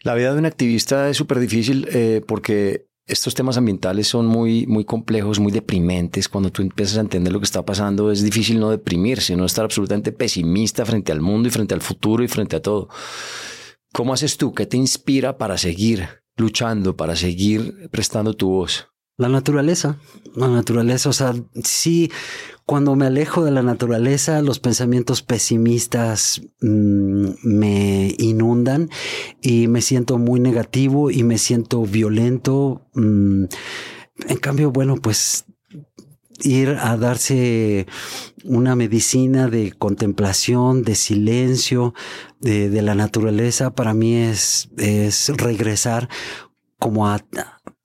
La 0.03 0.13
vida 0.13 0.31
de 0.31 0.37
un 0.37 0.45
activista 0.45 1.09
es 1.09 1.17
súper 1.17 1.39
difícil 1.39 1.87
eh, 1.91 2.21
porque 2.27 2.86
estos 3.07 3.33
temas 3.33 3.57
ambientales 3.57 4.07
son 4.07 4.25
muy, 4.25 4.67
muy 4.67 4.83
complejos, 4.83 5.39
muy 5.39 5.51
deprimentes. 5.51 6.27
Cuando 6.27 6.51
tú 6.51 6.61
empiezas 6.61 6.97
a 6.97 7.01
entender 7.01 7.31
lo 7.31 7.39
que 7.39 7.45
está 7.45 7.65
pasando, 7.65 8.11
es 8.11 8.21
difícil 8.21 8.59
no 8.59 8.69
deprimirse, 8.69 9.35
no 9.37 9.45
estar 9.45 9.63
absolutamente 9.63 10.11
pesimista 10.11 10.85
frente 10.85 11.13
al 11.13 11.21
mundo 11.21 11.47
y 11.47 11.51
frente 11.51 11.73
al 11.73 11.81
futuro 11.81 12.23
y 12.23 12.27
frente 12.27 12.57
a 12.57 12.61
todo. 12.61 12.89
¿Cómo 13.93 14.13
haces 14.13 14.37
tú? 14.37 14.53
¿Qué 14.53 14.65
te 14.65 14.75
inspira 14.75 15.37
para 15.37 15.57
seguir 15.57 16.07
luchando, 16.35 16.97
para 16.97 17.15
seguir 17.15 17.89
prestando 17.91 18.33
tu 18.33 18.49
voz? 18.49 18.89
La 19.17 19.29
naturaleza, 19.29 19.97
la 20.35 20.49
naturaleza, 20.49 21.09
o 21.09 21.13
sea, 21.13 21.33
sí, 21.63 22.11
cuando 22.67 22.97
me 22.97 23.05
alejo 23.05 23.45
de 23.45 23.51
la 23.51 23.63
naturaleza, 23.63 24.41
los 24.41 24.59
pensamientos 24.59 25.21
pesimistas 25.21 26.41
mm, 26.59 27.29
me 27.41 28.13
inundan 28.17 28.89
y 29.41 29.69
me 29.69 29.81
siento 29.81 30.17
muy 30.17 30.41
negativo 30.41 31.09
y 31.09 31.23
me 31.23 31.37
siento 31.37 31.83
violento. 31.83 32.85
Mm, 32.93 33.45
en 34.27 34.37
cambio, 34.41 34.71
bueno, 34.71 34.97
pues 34.97 35.45
ir 36.41 36.71
a 36.81 36.97
darse 36.97 37.87
una 38.43 38.75
medicina 38.75 39.47
de 39.47 39.71
contemplación, 39.71 40.83
de 40.83 40.95
silencio, 40.95 41.93
de, 42.41 42.69
de 42.69 42.81
la 42.81 42.95
naturaleza, 42.95 43.75
para 43.75 43.93
mí 43.93 44.13
es, 44.13 44.67
es 44.77 45.29
regresar 45.37 46.09
como 46.79 47.07
a 47.07 47.25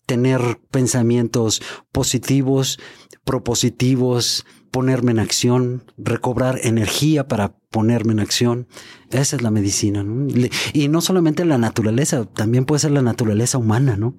tener 0.07 0.59
pensamientos 0.73 1.63
positivos, 1.93 2.81
propositivos, 3.25 4.45
ponerme 4.73 5.13
en 5.13 5.21
acción, 5.21 5.85
recobrar 5.99 6.59
energía 6.65 7.29
para 7.29 7.55
ponerme 7.71 8.15
en 8.15 8.21
acción. 8.21 8.67
Esa 9.11 9.37
es 9.37 9.43
la 9.43 9.51
medicina. 9.51 10.05
Y 10.73 10.89
no 10.89 11.03
solamente 11.03 11.45
la 11.45 11.59
naturaleza, 11.59 12.25
también 12.25 12.65
puede 12.65 12.81
ser 12.81 12.91
la 12.91 13.03
naturaleza 13.03 13.59
humana, 13.59 13.97
¿no? 13.97 14.17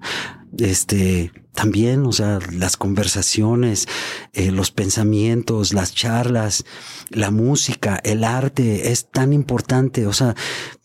Este, 0.56 1.32
también, 1.54 2.06
o 2.06 2.12
sea, 2.12 2.38
las 2.52 2.76
conversaciones, 2.76 3.88
eh, 4.32 4.52
los 4.52 4.70
pensamientos, 4.70 5.74
las 5.74 5.92
charlas, 5.92 6.64
la 7.10 7.32
música, 7.32 8.00
el 8.04 8.22
arte 8.22 8.92
es 8.92 9.10
tan 9.10 9.32
importante, 9.32 10.06
o 10.06 10.12
sea, 10.12 10.36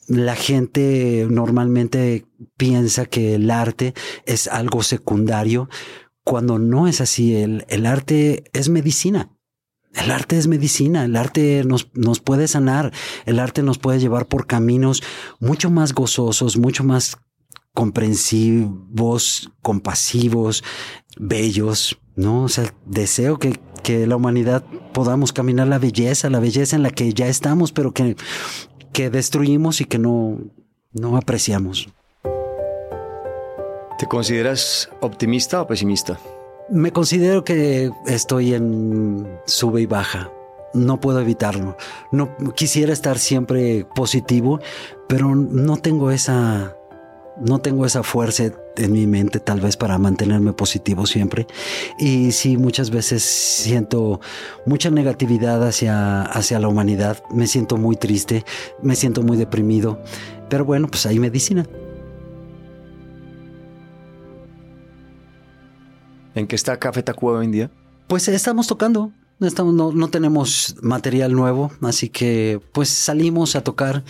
la 0.08 0.36
gente 0.36 1.28
normalmente 1.30 2.26
piensa 2.58 3.06
que 3.06 3.36
el 3.36 3.52
arte 3.52 3.94
es 4.26 4.48
algo 4.48 4.82
secundario 4.82 5.70
cuando 6.24 6.58
no 6.58 6.88
es 6.88 7.02
así. 7.02 7.36
El, 7.36 7.66
el 7.70 7.86
arte 7.86 8.46
es 8.54 8.70
medicina. 8.70 9.30
El 9.94 10.12
arte 10.12 10.38
es 10.38 10.48
medicina, 10.48 11.06
el 11.06 11.16
arte 11.16 11.64
nos, 11.66 11.90
nos 11.94 12.20
puede 12.20 12.48
sanar, 12.48 12.94
el 13.26 13.40
arte 13.40 13.64
nos 13.64 13.80
puede 13.80 14.00
llevar 14.00 14.28
por 14.28 14.46
caminos 14.46 15.02
mucho 15.40 15.72
más 15.72 15.94
gozosos, 15.94 16.58
mucho 16.58 16.84
más 16.84 17.18
comprensivos, 17.74 19.52
compasivos, 19.62 20.64
bellos, 21.18 22.00
¿no? 22.16 22.44
O 22.44 22.50
sea, 22.50 22.74
deseo 22.86 23.40
que, 23.40 23.60
que 23.84 24.06
la 24.06 24.16
humanidad 24.16 24.64
podamos 24.94 25.34
caminar 25.34 25.68
la 25.68 25.80
belleza, 25.80 26.30
la 26.30 26.40
belleza 26.40 26.76
en 26.76 26.84
la 26.84 26.92
que 26.92 27.14
ya 27.14 27.28
estamos, 27.28 27.72
pero 27.72 27.94
que 27.94 28.16
que 28.94 29.10
destruimos 29.10 29.82
y 29.82 29.86
que 29.86 29.98
no, 29.98 30.40
no 30.92 31.18
apreciamos. 31.18 31.88
¿Te 33.98 34.08
consideras 34.08 34.90
optimista 35.02 35.62
o 35.62 35.68
pesimista? 35.68 36.20
Me 36.72 36.92
considero 36.92 37.44
que 37.44 37.92
estoy 38.06 38.54
en 38.54 39.28
sube 39.46 39.82
y 39.82 39.86
baja. 39.86 40.32
No 40.74 41.00
puedo 41.00 41.20
evitarlo. 41.20 41.78
No 42.12 42.36
quisiera 42.56 42.94
estar 42.94 43.18
siempre 43.18 43.88
positivo, 43.96 44.60
pero 45.08 45.36
no 45.36 45.78
tengo 45.78 46.12
esa 46.12 46.76
no 47.40 47.60
tengo 47.60 47.86
esa 47.86 48.04
fuerza 48.04 48.52
en 48.76 48.92
mi 48.92 49.08
mente 49.08 49.40
tal 49.40 49.62
vez 49.62 49.78
para 49.78 49.98
mantenerme 49.98 50.54
positivo 50.54 51.06
siempre. 51.06 51.48
Y 51.98 52.32
sí, 52.32 52.58
muchas 52.58 52.90
veces 52.90 53.24
siento 53.24 54.20
mucha 54.66 54.90
negatividad 54.90 55.66
hacia, 55.66 56.22
hacia 56.24 56.60
la 56.60 56.68
humanidad. 56.68 57.24
Me 57.32 57.48
siento 57.48 57.78
muy 57.78 57.96
triste, 57.96 58.46
me 58.82 58.96
siento 58.96 59.24
muy 59.24 59.38
deprimido. 59.38 60.02
Pero 60.50 60.66
bueno, 60.66 60.88
pues 60.88 61.06
hay 61.06 61.20
medicina. 61.20 61.66
¿En 66.36 66.48
qué 66.48 66.56
está 66.56 66.78
Café 66.78 67.04
Tacuba 67.04 67.40
hoy 67.40 67.46
en 67.46 67.52
día? 67.52 67.72
Pues 68.08 68.28
estamos 68.28 68.68
tocando. 68.68 69.12
Estamos, 69.40 69.74
no, 69.74 69.94
no 69.94 70.10
tenemos 70.10 70.76
material 70.82 71.32
nuevo, 71.32 71.72
así 71.82 72.10
que 72.10 72.60
pues 72.74 72.90
salimos 72.90 73.56
a 73.56 73.64
tocar 73.64 74.04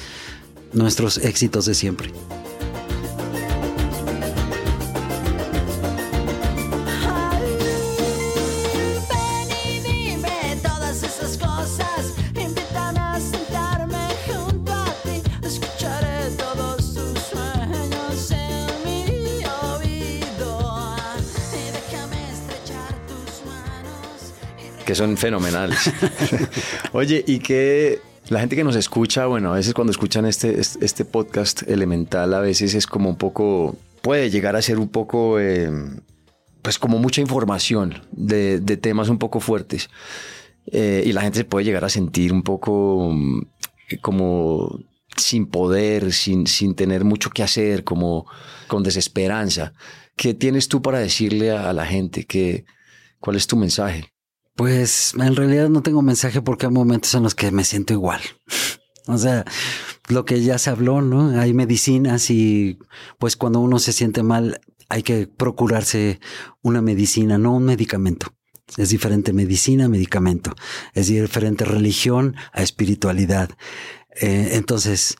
nuestros 0.73 1.19
éxitos 1.19 1.65
de 1.65 1.75
siempre. 1.75 2.11
Son 24.99 25.15
fenomenales. 25.15 25.93
Oye, 26.91 27.23
y 27.25 27.39
que 27.39 28.01
la 28.27 28.41
gente 28.41 28.57
que 28.57 28.65
nos 28.65 28.75
escucha, 28.75 29.27
bueno, 29.27 29.53
a 29.53 29.55
veces 29.55 29.73
cuando 29.73 29.91
escuchan 29.91 30.25
este, 30.25 30.59
este 30.59 31.05
podcast 31.05 31.63
elemental, 31.69 32.33
a 32.33 32.41
veces 32.41 32.73
es 32.73 32.85
como 32.85 33.09
un 33.09 33.15
poco, 33.15 33.77
puede 34.01 34.29
llegar 34.29 34.57
a 34.57 34.61
ser 34.61 34.77
un 34.77 34.89
poco, 34.89 35.39
em, 35.39 36.01
pues 36.61 36.77
como 36.77 36.99
mucha 36.99 37.21
información 37.21 38.01
de, 38.11 38.59
temas 38.75 39.07
un 39.07 39.19
poco 39.19 39.39
fuertes. 39.39 39.89
Eh, 40.69 41.03
y 41.05 41.13
la 41.13 41.21
gente 41.21 41.37
se 41.37 41.45
puede 41.45 41.63
llegar 41.63 41.85
a 41.85 41.89
sentir 41.89 42.33
un 42.33 42.43
poco 42.43 43.11
mm, 43.13 43.43
como 44.01 44.81
sin 45.15 45.45
poder, 45.45 46.11
sin, 46.11 46.45
sin 46.45 46.75
tener 46.75 47.05
mucho 47.05 47.29
que 47.29 47.41
hacer, 47.41 47.85
como 47.85 48.25
con 48.67 48.83
desesperanza. 48.83 49.71
¿Qué 50.17 50.33
tienes 50.33 50.67
tú 50.67 50.81
para 50.81 50.99
decirle 50.99 51.51
a, 51.51 51.71
la 51.71 51.85
gente? 51.85 52.25
que 52.25 52.65
¿Cuál 53.21 53.37
es 53.37 53.47
tu 53.47 53.55
mensaje? 53.55 54.11
Pues 54.59 55.13
en 55.17 55.37
realidad 55.37 55.69
no 55.69 55.81
tengo 55.81 56.01
mensaje 56.01 56.41
porque 56.41 56.65
hay 56.65 56.71
momentos 56.73 57.15
en 57.15 57.23
los 57.23 57.33
que 57.33 57.49
me 57.49 57.63
siento 57.63 57.93
igual. 57.93 58.19
o 59.07 59.17
sea, 59.17 59.45
lo 60.09 60.25
que 60.25 60.43
ya 60.43 60.57
se 60.57 60.69
habló, 60.69 61.01
¿no? 61.01 61.39
Hay 61.39 61.53
medicinas 61.53 62.29
y 62.29 62.77
pues 63.19 63.37
cuando 63.37 63.61
uno 63.61 63.79
se 63.79 63.93
siente 63.93 64.21
mal 64.21 64.59
hay 64.89 65.01
que 65.01 65.27
procurarse 65.27 66.19
una 66.61 66.81
medicina, 66.81 67.37
no 67.37 67.55
un 67.55 67.63
medicamento. 67.63 68.33
Es 68.75 68.89
diferente 68.89 69.31
medicina, 69.31 69.87
medicamento. 69.87 70.53
Es 70.93 71.07
diferente 71.07 71.63
religión 71.63 72.35
a 72.51 72.61
espiritualidad. 72.61 73.51
Eh, 74.19 74.49
entonces, 74.55 75.15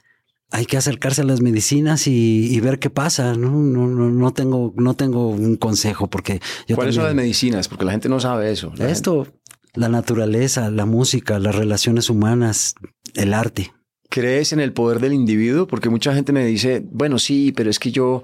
hay 0.51 0.65
que 0.65 0.77
acercarse 0.77 1.21
a 1.21 1.25
las 1.25 1.41
medicinas 1.41 2.07
y, 2.07 2.59
ver 2.59 2.79
qué 2.79 2.89
pasa. 2.89 3.35
¿no? 3.35 3.51
No, 3.51 3.87
no, 3.87 4.31
tengo, 4.31 4.73
no 4.77 4.95
tengo 4.95 5.27
un 5.29 5.55
consejo 5.57 6.07
porque 6.07 6.39
yo 6.67 6.75
¿Cuáles 6.75 6.95
son 6.95 7.05
las 7.05 7.15
medicinas? 7.15 7.67
Porque 7.67 7.85
la 7.85 7.91
gente 7.91 8.09
no 8.09 8.19
sabe 8.19 8.51
eso. 8.51 8.73
Esto, 8.79 9.27
la 9.73 9.89
naturaleza, 9.89 10.71
la 10.71 10.85
música, 10.85 11.39
las 11.39 11.55
relaciones 11.55 12.09
humanas, 12.09 12.75
el 13.15 13.33
arte. 13.33 13.73
¿Crees 14.09 14.53
en 14.53 14.59
el 14.59 14.73
poder 14.73 14.99
del 14.99 15.13
individuo? 15.13 15.67
Porque 15.67 15.89
mucha 15.89 16.15
gente 16.15 16.33
me 16.33 16.43
dice, 16.43 16.83
bueno, 16.91 17.19
sí, 17.19 17.53
pero 17.55 17.69
es 17.69 17.77
que 17.77 17.91
yo 17.91 18.23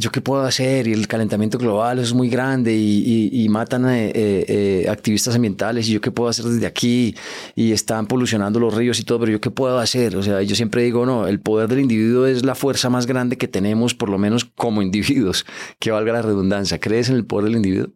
¿yo 0.00 0.10
qué 0.10 0.22
puedo 0.22 0.42
hacer? 0.42 0.88
Y 0.88 0.92
el 0.94 1.06
calentamiento 1.06 1.58
global 1.58 1.98
es 1.98 2.14
muy 2.14 2.30
grande 2.30 2.74
y, 2.74 3.46
matan 3.50 3.84
a 3.84 3.98
eh, 3.98 4.12
eh, 4.14 4.86
activistas 4.88 5.34
ambientales 5.34 5.88
y 5.88 5.92
yo 5.92 6.00
qué 6.00 6.10
puedo 6.10 6.30
hacer 6.30 6.46
desde 6.46 6.66
aquí 6.66 7.14
y 7.54 7.72
están 7.72 8.06
polucionando 8.06 8.58
los 8.60 8.72
ríos 8.74 8.98
y 9.00 9.04
todo, 9.04 9.20
pero 9.20 9.32
yo 9.32 9.40
qué 9.40 9.50
puedo 9.50 9.78
hacer? 9.78 10.16
O 10.16 10.22
sea, 10.22 10.40
yo 10.42 10.54
siempre 10.54 10.82
digo, 10.82 11.04
no, 11.04 11.26
el 11.26 11.40
poder 11.40 11.68
del 11.68 11.80
individuo 11.80 12.26
es 12.26 12.44
la 12.44 12.54
fuerza 12.54 12.88
más 12.88 13.06
grande 13.06 13.36
que 13.36 13.48
tenemos, 13.48 13.94
por 13.94 14.08
lo 14.08 14.18
menos 14.18 14.44
como 14.44 14.82
individuos, 14.90 15.44
que 15.78 15.90
valga 15.90 16.14
la 16.14 16.22
redundancia. 16.22 16.80
¿Crees 16.80 17.10
en 17.10 17.16
el 17.16 17.26
poder 17.26 17.46
del 17.46 17.56
individuo? 17.56 17.88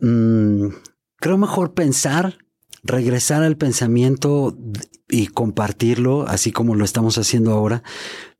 Mm, 0.00 0.68
creo 1.16 1.36
mejor 1.36 1.74
pensar, 1.74 2.38
regresar 2.82 3.42
al 3.42 3.56
pensamiento 3.56 4.56
y 5.08 5.26
compartirlo, 5.26 6.26
así 6.26 6.50
como 6.50 6.74
lo 6.74 6.84
estamos 6.84 7.18
haciendo 7.18 7.52
ahora, 7.52 7.82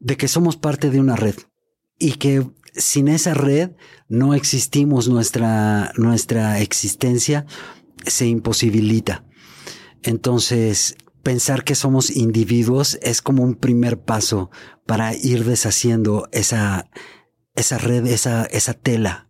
de 0.00 0.16
que 0.16 0.28
somos 0.28 0.56
parte 0.56 0.90
de 0.90 1.00
una 1.00 1.16
red 1.16 1.34
y 1.98 2.12
que 2.12 2.44
sin 2.72 3.08
esa 3.08 3.34
red 3.34 3.72
no 4.08 4.34
existimos, 4.34 5.08
nuestra, 5.08 5.92
nuestra 5.96 6.60
existencia 6.60 7.46
se 8.06 8.26
imposibilita. 8.26 9.24
Entonces, 10.02 10.96
pensar 11.22 11.64
que 11.64 11.74
somos 11.74 12.10
individuos 12.10 12.98
es 13.02 13.22
como 13.22 13.42
un 13.42 13.54
primer 13.54 14.00
paso 14.00 14.50
para 14.86 15.14
ir 15.14 15.44
deshaciendo 15.44 16.28
esa, 16.32 16.90
esa 17.54 17.78
red, 17.78 18.06
esa, 18.06 18.44
esa 18.46 18.74
tela. 18.74 19.28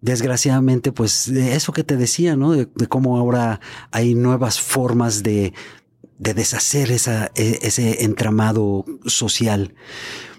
Desgraciadamente, 0.00 0.92
pues 0.92 1.26
eso 1.28 1.72
que 1.72 1.82
te 1.82 1.96
decía, 1.96 2.36
¿no? 2.36 2.52
De, 2.52 2.68
cómo 2.88 3.16
ahora 3.16 3.60
hay 3.90 4.14
nuevas 4.14 4.60
formas 4.60 5.22
de, 5.22 5.54
de 6.18 6.34
deshacer 6.34 6.92
esa, 6.92 7.32
e, 7.34 7.58
ese 7.62 8.04
entramado 8.04 8.84
social. 9.06 9.74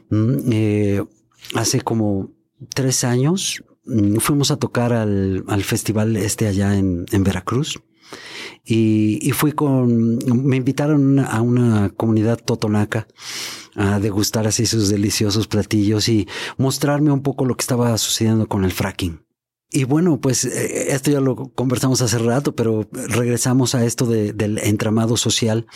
Mm, 0.09 0.51
eh, 0.51 1.03
hace 1.53 1.81
como 1.81 2.31
tres 2.73 3.03
años 3.03 3.63
mm, 3.85 4.17
fuimos 4.17 4.51
a 4.51 4.57
tocar 4.57 4.93
al, 4.93 5.43
al 5.47 5.63
festival 5.63 6.15
este 6.17 6.47
allá 6.47 6.77
en, 6.77 7.05
en 7.11 7.23
Veracruz. 7.23 7.81
Y, 8.65 9.19
y, 9.21 9.31
fui 9.31 9.51
con, 9.51 10.17
me 10.25 10.57
invitaron 10.57 11.19
a 11.19 11.41
una 11.41 11.89
comunidad 11.89 12.39
totonaca 12.43 13.07
a 13.75 13.99
degustar 13.99 14.47
así 14.47 14.65
sus 14.65 14.89
deliciosos 14.89 15.47
platillos 15.47 16.09
y 16.09 16.27
mostrarme 16.57 17.11
un 17.11 17.21
poco 17.21 17.45
lo 17.45 17.55
que 17.55 17.61
estaba 17.61 17.97
sucediendo 17.97 18.47
con 18.47 18.65
el 18.65 18.71
fracking. 18.71 19.21
Y 19.71 19.83
bueno, 19.83 20.19
pues 20.19 20.45
eh, 20.45 20.93
esto 20.93 21.11
ya 21.11 21.19
lo 21.19 21.35
conversamos 21.35 22.01
hace 22.01 22.17
rato, 22.17 22.55
pero 22.55 22.87
regresamos 22.91 23.75
a 23.75 23.85
esto 23.85 24.07
de, 24.07 24.33
del 24.33 24.57
entramado 24.57 25.15
social, 25.15 25.67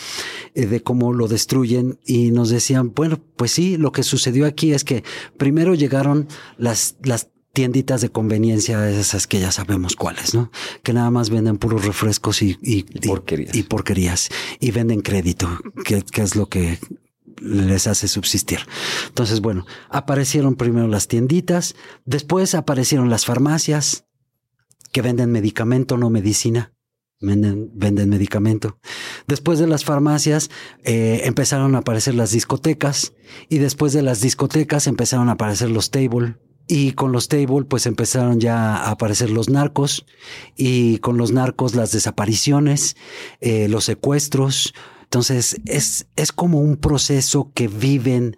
eh, 0.55 0.65
de 0.65 0.81
cómo 0.81 1.13
lo 1.13 1.27
destruyen 1.27 1.99
y 2.03 2.31
nos 2.31 2.49
decían, 2.49 2.93
bueno, 2.95 3.19
pues 3.35 3.51
sí, 3.51 3.77
lo 3.77 3.91
que 3.91 4.01
sucedió 4.01 4.47
aquí 4.47 4.73
es 4.73 4.83
que 4.83 5.03
primero 5.37 5.75
llegaron 5.75 6.27
las, 6.57 6.95
las 7.03 7.29
tienditas 7.53 8.01
de 8.01 8.09
conveniencia, 8.09 8.89
esas 8.89 9.27
que 9.27 9.39
ya 9.39 9.51
sabemos 9.51 9.95
cuáles, 9.95 10.33
¿no? 10.33 10.51
Que 10.81 10.91
nada 10.93 11.11
más 11.11 11.29
venden 11.29 11.57
puros 11.57 11.85
refrescos 11.85 12.41
y, 12.41 12.57
y, 12.63 12.81
porquerías. 13.07 13.55
Y, 13.55 13.61
porquerías. 13.61 14.29
Y 14.59 14.71
venden 14.71 15.01
crédito, 15.01 15.59
que, 15.85 16.01
que 16.01 16.23
es 16.23 16.35
lo 16.35 16.49
que 16.49 16.79
les 17.41 17.87
hace 17.87 18.07
subsistir. 18.07 18.59
Entonces, 19.07 19.41
bueno, 19.41 19.65
aparecieron 19.89 20.55
primero 20.55 20.87
las 20.87 21.07
tienditas, 21.07 21.75
después 22.05 22.55
aparecieron 22.55 23.09
las 23.09 23.25
farmacias 23.25 24.05
que 24.91 25.01
venden 25.01 25.31
medicamento, 25.31 25.97
no 25.97 26.09
medicina. 26.09 26.73
Venden, 27.25 27.71
venden 27.73 28.09
medicamento. 28.09 28.79
Después 29.27 29.57
de 29.57 29.65
las 29.65 29.85
farmacias 29.85 30.49
eh, 30.83 31.21
empezaron 31.23 31.73
a 31.73 31.77
aparecer 31.77 32.15
las 32.15 32.31
discotecas 32.31 33.13
y 33.47 33.59
después 33.59 33.93
de 33.93 34.01
las 34.01 34.19
discotecas 34.19 34.87
empezaron 34.87 35.29
a 35.29 35.33
aparecer 35.33 35.71
los 35.71 35.89
table, 35.89 36.35
y 36.67 36.93
con 36.93 37.11
los 37.11 37.27
table, 37.27 37.65
pues 37.65 37.85
empezaron 37.85 38.39
ya 38.39 38.77
a 38.77 38.91
aparecer 38.91 39.29
los 39.29 39.49
narcos 39.49 40.05
y 40.55 40.97
con 40.99 41.17
los 41.17 41.31
narcos 41.31 41.75
las 41.75 41.91
desapariciones, 41.91 42.95
eh, 43.41 43.67
los 43.67 43.85
secuestros, 43.85 44.73
entonces, 45.13 45.57
es, 45.67 46.07
es 46.15 46.31
como 46.31 46.59
un 46.59 46.75
proceso 46.75 47.51
que 47.53 47.67
viven 47.67 48.35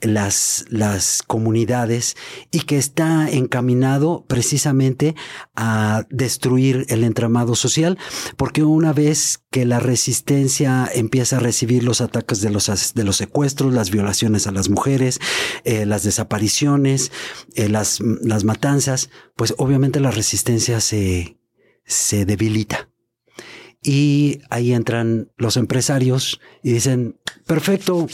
las, 0.00 0.64
las 0.70 1.22
comunidades 1.22 2.16
y 2.50 2.60
que 2.60 2.78
está 2.78 3.28
encaminado 3.28 4.24
precisamente 4.26 5.14
a 5.56 6.06
destruir 6.08 6.86
el 6.88 7.04
entramado 7.04 7.54
social, 7.54 7.98
porque 8.38 8.64
una 8.64 8.94
vez 8.94 9.42
que 9.50 9.66
la 9.66 9.78
resistencia 9.78 10.88
empieza 10.90 11.36
a 11.36 11.40
recibir 11.40 11.84
los 11.84 12.00
ataques 12.00 12.40
de 12.40 12.48
los, 12.48 12.94
de 12.94 13.04
los 13.04 13.18
secuestros, 13.18 13.74
las 13.74 13.90
violaciones 13.90 14.46
a 14.46 14.52
las 14.52 14.70
mujeres, 14.70 15.20
eh, 15.64 15.84
las 15.84 16.02
desapariciones, 16.02 17.12
eh, 17.56 17.68
las, 17.68 18.00
las 18.00 18.44
matanzas, 18.44 19.10
pues 19.34 19.52
obviamente 19.58 20.00
la 20.00 20.12
resistencia 20.12 20.80
se, 20.80 21.36
se 21.84 22.24
debilita. 22.24 22.88
Y 23.86 24.40
ahí 24.50 24.72
entran 24.72 25.30
los 25.36 25.56
empresarios 25.56 26.40
y 26.60 26.72
dicen, 26.72 27.20
perfecto, 27.46 28.08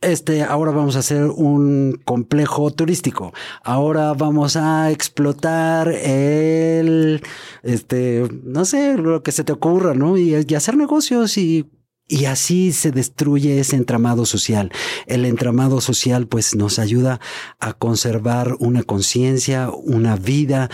este, 0.00 0.42
ahora 0.42 0.70
vamos 0.70 0.96
a 0.96 1.00
hacer 1.00 1.24
un 1.24 2.00
complejo 2.06 2.70
turístico. 2.70 3.34
Ahora 3.62 4.14
vamos 4.14 4.56
a 4.56 4.90
explotar 4.90 5.88
el, 5.88 7.22
este, 7.62 8.26
no 8.44 8.64
sé, 8.64 8.96
lo 8.96 9.22
que 9.22 9.32
se 9.32 9.44
te 9.44 9.52
ocurra, 9.52 9.92
¿no? 9.92 10.16
Y, 10.16 10.34
hacer 10.54 10.74
negocios 10.78 11.36
y 11.36 11.70
y 12.06 12.24
así 12.24 12.72
se 12.72 12.90
destruye 12.90 13.60
ese 13.60 13.76
entramado 13.76 14.24
social. 14.24 14.72
El 15.06 15.26
entramado 15.26 15.82
social 15.82 16.26
pues 16.28 16.54
nos 16.54 16.78
ayuda 16.78 17.20
a 17.60 17.74
conservar 17.74 18.56
una 18.58 18.84
conciencia, 18.84 19.68
una 19.70 20.16
vida 20.16 20.70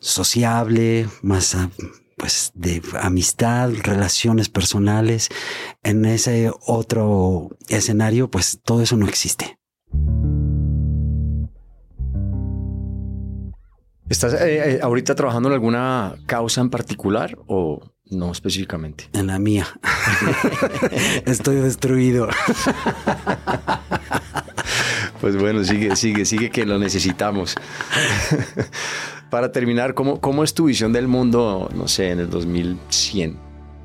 sociable, 0.00 1.08
más 1.22 1.56
pues 2.16 2.50
de 2.54 2.82
amistad, 3.00 3.70
relaciones 3.82 4.48
personales, 4.48 5.28
en 5.82 6.04
ese 6.04 6.50
otro 6.66 7.50
escenario, 7.68 8.30
pues 8.30 8.60
todo 8.64 8.82
eso 8.82 8.96
no 8.96 9.06
existe. 9.06 9.58
¿Estás 14.08 14.34
eh, 14.34 14.76
eh, 14.76 14.78
ahorita 14.82 15.16
trabajando 15.16 15.48
en 15.48 15.54
alguna 15.54 16.14
causa 16.26 16.60
en 16.60 16.70
particular 16.70 17.36
o 17.48 17.80
no 18.04 18.30
específicamente? 18.30 19.08
En 19.12 19.26
la 19.26 19.38
mía. 19.38 19.66
Estoy 21.26 21.56
destruido. 21.56 22.28
pues 25.20 25.36
bueno, 25.36 25.64
sigue, 25.64 25.96
sigue, 25.96 26.24
sigue 26.24 26.50
que 26.50 26.64
lo 26.64 26.78
necesitamos 26.78 27.56
para 29.30 29.52
terminar, 29.52 29.94
¿cómo, 29.94 30.20
¿cómo 30.20 30.44
es 30.44 30.54
tu 30.54 30.66
visión 30.66 30.92
del 30.92 31.08
mundo, 31.08 31.70
no 31.74 31.88
sé, 31.88 32.10
en 32.10 32.20
el 32.20 32.30
2100? 32.30 33.36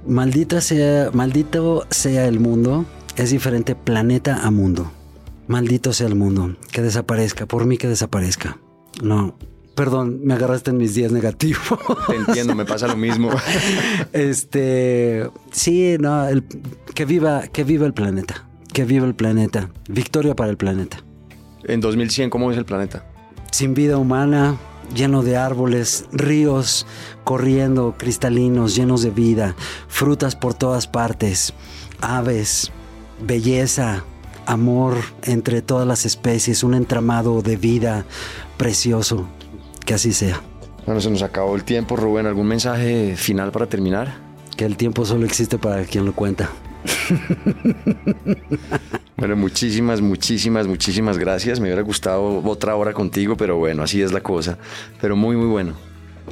Maldita 0.08 0.62
sea, 0.62 1.12
maldito 1.14 1.86
sea 1.90 2.28
el 2.28 2.40
mundo, 2.40 2.86
es 3.16 3.32
diferente 3.32 3.76
planeta 3.76 4.46
a 4.46 4.52
mundo. 4.52 4.92
Maldito 5.48 5.94
sea 5.94 6.08
el 6.08 6.16
mundo, 6.16 6.56
que 6.72 6.82
desaparezca, 6.82 7.46
por 7.46 7.66
mí 7.66 7.78
que 7.78 7.88
desaparezca. 7.88 8.58
No, 9.04 9.36
perdón, 9.76 10.22
me 10.24 10.34
agarraste 10.34 10.72
en 10.72 10.78
mis 10.78 10.96
días 10.96 11.12
negativos. 11.12 11.62
Te 12.08 12.16
entiendo, 12.16 12.56
me 12.56 12.66
pasa 12.66 12.88
lo 12.88 12.96
mismo. 12.96 13.30
este, 14.14 15.30
sí, 15.52 15.98
no, 16.00 16.28
que 16.94 17.06
viva, 17.06 17.48
que 17.48 17.64
viva 17.64 17.86
el 17.86 17.94
planeta, 17.94 18.48
que 18.74 18.86
viva 18.86 19.06
el 19.06 19.16
planeta. 19.16 19.70
Victoria 19.90 20.36
para 20.36 20.50
el 20.52 20.58
planeta. 20.58 21.04
En 21.64 21.82
2100, 21.82 22.30
¿cómo 22.30 22.52
es 22.52 22.58
el 22.58 22.66
planeta? 22.66 23.06
Sin 23.52 23.74
vida 23.74 23.98
humana, 23.98 24.58
lleno 24.94 25.24
de 25.24 25.38
árboles, 25.38 26.06
ríos 26.12 26.86
corriendo 27.24 27.96
cristalinos, 27.98 28.76
llenos 28.76 29.02
de 29.02 29.12
vida, 29.12 29.56
frutas 29.88 30.36
por 30.36 30.54
todas 30.54 30.88
partes, 30.88 31.54
aves, 32.02 32.72
belleza, 33.22 34.04
amor 34.46 34.98
entre 35.24 35.62
todas 35.62 35.88
las 35.88 36.06
especies, 36.06 36.64
un 36.64 36.74
entramado 36.74 37.42
de 37.42 37.56
vida 37.58 38.06
precioso. 38.58 39.28
Que 39.86 39.96
así 39.96 40.14
sea. 40.14 40.42
Bueno, 40.86 41.02
se 41.02 41.10
nos 41.10 41.24
acabó 41.24 41.56
el 41.56 41.64
tiempo, 41.64 41.96
Rubén. 41.96 42.28
¿Algún 42.28 42.48
mensaje 42.48 43.16
final 43.16 43.52
para 43.52 43.66
terminar? 43.68 44.16
Que 44.56 44.66
el 44.66 44.78
tiempo 44.78 45.06
solo 45.06 45.26
existe 45.26 45.58
para 45.58 45.84
quien 45.86 46.06
lo 46.06 46.14
cuenta. 46.14 46.50
Bueno, 49.22 49.36
muchísimas, 49.36 50.02
muchísimas, 50.02 50.66
muchísimas 50.66 51.20
gracias. 51.20 51.60
Me 51.60 51.68
hubiera 51.68 51.84
gustado 51.84 52.42
otra 52.44 52.76
hora 52.76 52.92
contigo, 52.92 53.38
pero 53.38 53.56
bueno, 53.56 53.84
así 53.84 54.02
es 54.02 54.12
la 54.12 54.22
cosa. 54.22 54.58
Pero 55.00 55.16
muy, 55.16 55.36
muy 55.36 55.46
bueno. 55.46 55.76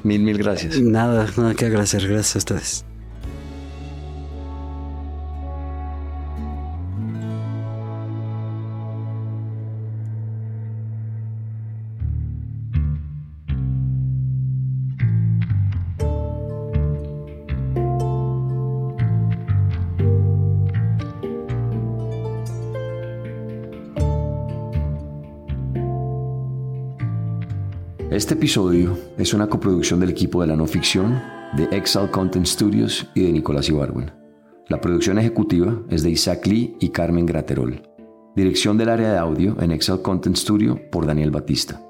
Mil, 0.02 0.24
mil 0.24 0.39
gracias. 0.39 0.82
Nada, 0.82 1.28
nada 1.38 1.54
que 1.54 1.68
agradecer. 1.68 2.08
Gracias 2.08 2.36
a 2.36 2.39
ustedes. 2.39 2.89
Este 28.20 28.34
episodio 28.34 29.00
es 29.18 29.34
una 29.34 29.48
coproducción 29.48 30.02
del 30.02 30.10
equipo 30.10 30.41
de 30.41 30.48
la 30.48 30.58
no 30.58 30.68
ficción, 30.68 31.24
de 31.56 31.64
Excel 31.72 32.12
Content 32.12 32.46
Studios 32.46 33.08
y 33.16 33.22
de 33.22 33.32
Nicolás 33.32 33.70
Ibarwen. 33.70 34.12
La 34.68 34.82
producción 34.82 35.18
ejecutiva 35.20 35.82
es 35.90 36.04
de 36.04 36.10
Isaac 36.10 36.46
Lee 36.46 36.76
y 36.82 36.90
Carmen 36.90 37.26
Graterol. 37.26 37.82
Dirección 38.36 38.78
del 38.78 38.90
área 38.90 39.14
de 39.14 39.18
audio 39.18 39.56
en 39.62 39.72
Excel 39.72 40.02
Content 40.02 40.36
Studio 40.36 40.82
por 40.91 41.06
Daniel 41.06 41.32
Batista. 41.32 41.82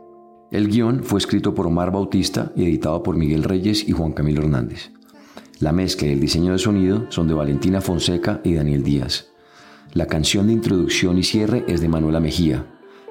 El 0.51 0.67
guion 0.67 1.03
fue 1.03 1.17
escrito 1.17 1.55
por 1.55 1.65
Omar 1.65 1.91
Bautista 1.91 2.51
y 2.55 2.63
editado 2.65 3.01
por 3.01 3.17
Miguel 3.17 3.43
Reyes 3.43 3.89
y 3.89 3.93
Juan 3.93 4.11
Camilo 4.11 4.43
Hernández. 4.43 4.91
La 5.59 5.71
mezcla 5.71 6.09
y 6.09 6.11
el 6.11 6.19
diseño 6.19 6.51
de 6.51 6.59
sonido 6.59 7.07
son 7.09 7.27
de 7.27 7.33
Valentina 7.33 7.81
Fonseca 7.81 8.39
y 8.43 8.53
Daniel 8.53 8.83
Díaz. 8.83 9.31
La 9.93 10.05
canción 10.05 10.45
de 10.45 10.53
introducción 10.53 11.17
y 11.17 11.23
cierre 11.23 11.65
es 11.67 11.81
de 11.81 11.89
Manuela 11.89 12.19
Mejía 12.19 12.67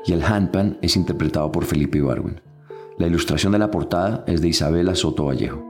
y 0.07 0.13
el 0.13 0.23
handpan 0.23 0.79
es 0.83 0.95
interpretado 0.95 1.51
por 1.51 1.65
Felipe 1.65 1.99
Ibarwen. 1.99 2.47
La 2.99 3.07
ilustración 3.07 3.53
de 3.53 3.61
la 3.61 3.71
portada 3.71 4.25
es 4.27 4.41
de 4.41 4.49
Isabela 4.49 4.97
Soto 4.97 5.27
Vallejo. 5.27 5.63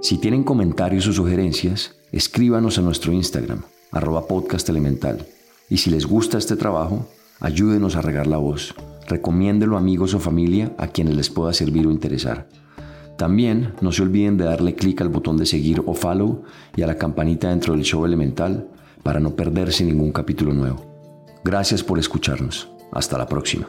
Si 0.00 0.16
tienen 0.16 0.42
comentarios 0.42 1.06
o 1.06 1.12
sugerencias, 1.12 1.96
escríbanos 2.12 2.78
a 2.78 2.80
nuestro 2.80 3.12
Instagram, 3.12 3.60
arroba 3.92 4.26
podcast 4.26 4.66
elemental. 4.70 5.26
Y 5.68 5.76
si 5.76 5.90
les 5.90 6.06
gusta 6.06 6.38
este 6.38 6.56
trabajo, 6.56 7.06
ayúdenos 7.40 7.94
a 7.94 8.00
regar 8.00 8.26
la 8.26 8.38
voz. 8.38 8.74
Recomiéndelo 9.06 9.76
a 9.76 9.80
amigos 9.80 10.14
o 10.14 10.18
familia 10.18 10.72
a 10.78 10.86
quienes 10.86 11.14
les 11.14 11.28
pueda 11.28 11.52
servir 11.52 11.86
o 11.86 11.90
interesar. 11.90 12.48
También 13.18 13.74
no 13.82 13.92
se 13.92 14.00
olviden 14.00 14.38
de 14.38 14.46
darle 14.46 14.76
clic 14.76 15.02
al 15.02 15.10
botón 15.10 15.36
de 15.36 15.44
seguir 15.44 15.82
o 15.84 15.92
follow 15.92 16.44
y 16.74 16.80
a 16.80 16.86
la 16.86 16.96
campanita 16.96 17.50
dentro 17.50 17.74
del 17.74 17.84
show 17.84 18.06
elemental 18.06 18.70
para 19.02 19.20
no 19.20 19.36
perderse 19.36 19.84
ningún 19.84 20.10
capítulo 20.10 20.54
nuevo. 20.54 20.86
Gracias 21.44 21.84
por 21.84 21.98
escucharnos. 21.98 22.70
Hasta 22.92 23.18
la 23.18 23.26
próxima. 23.26 23.68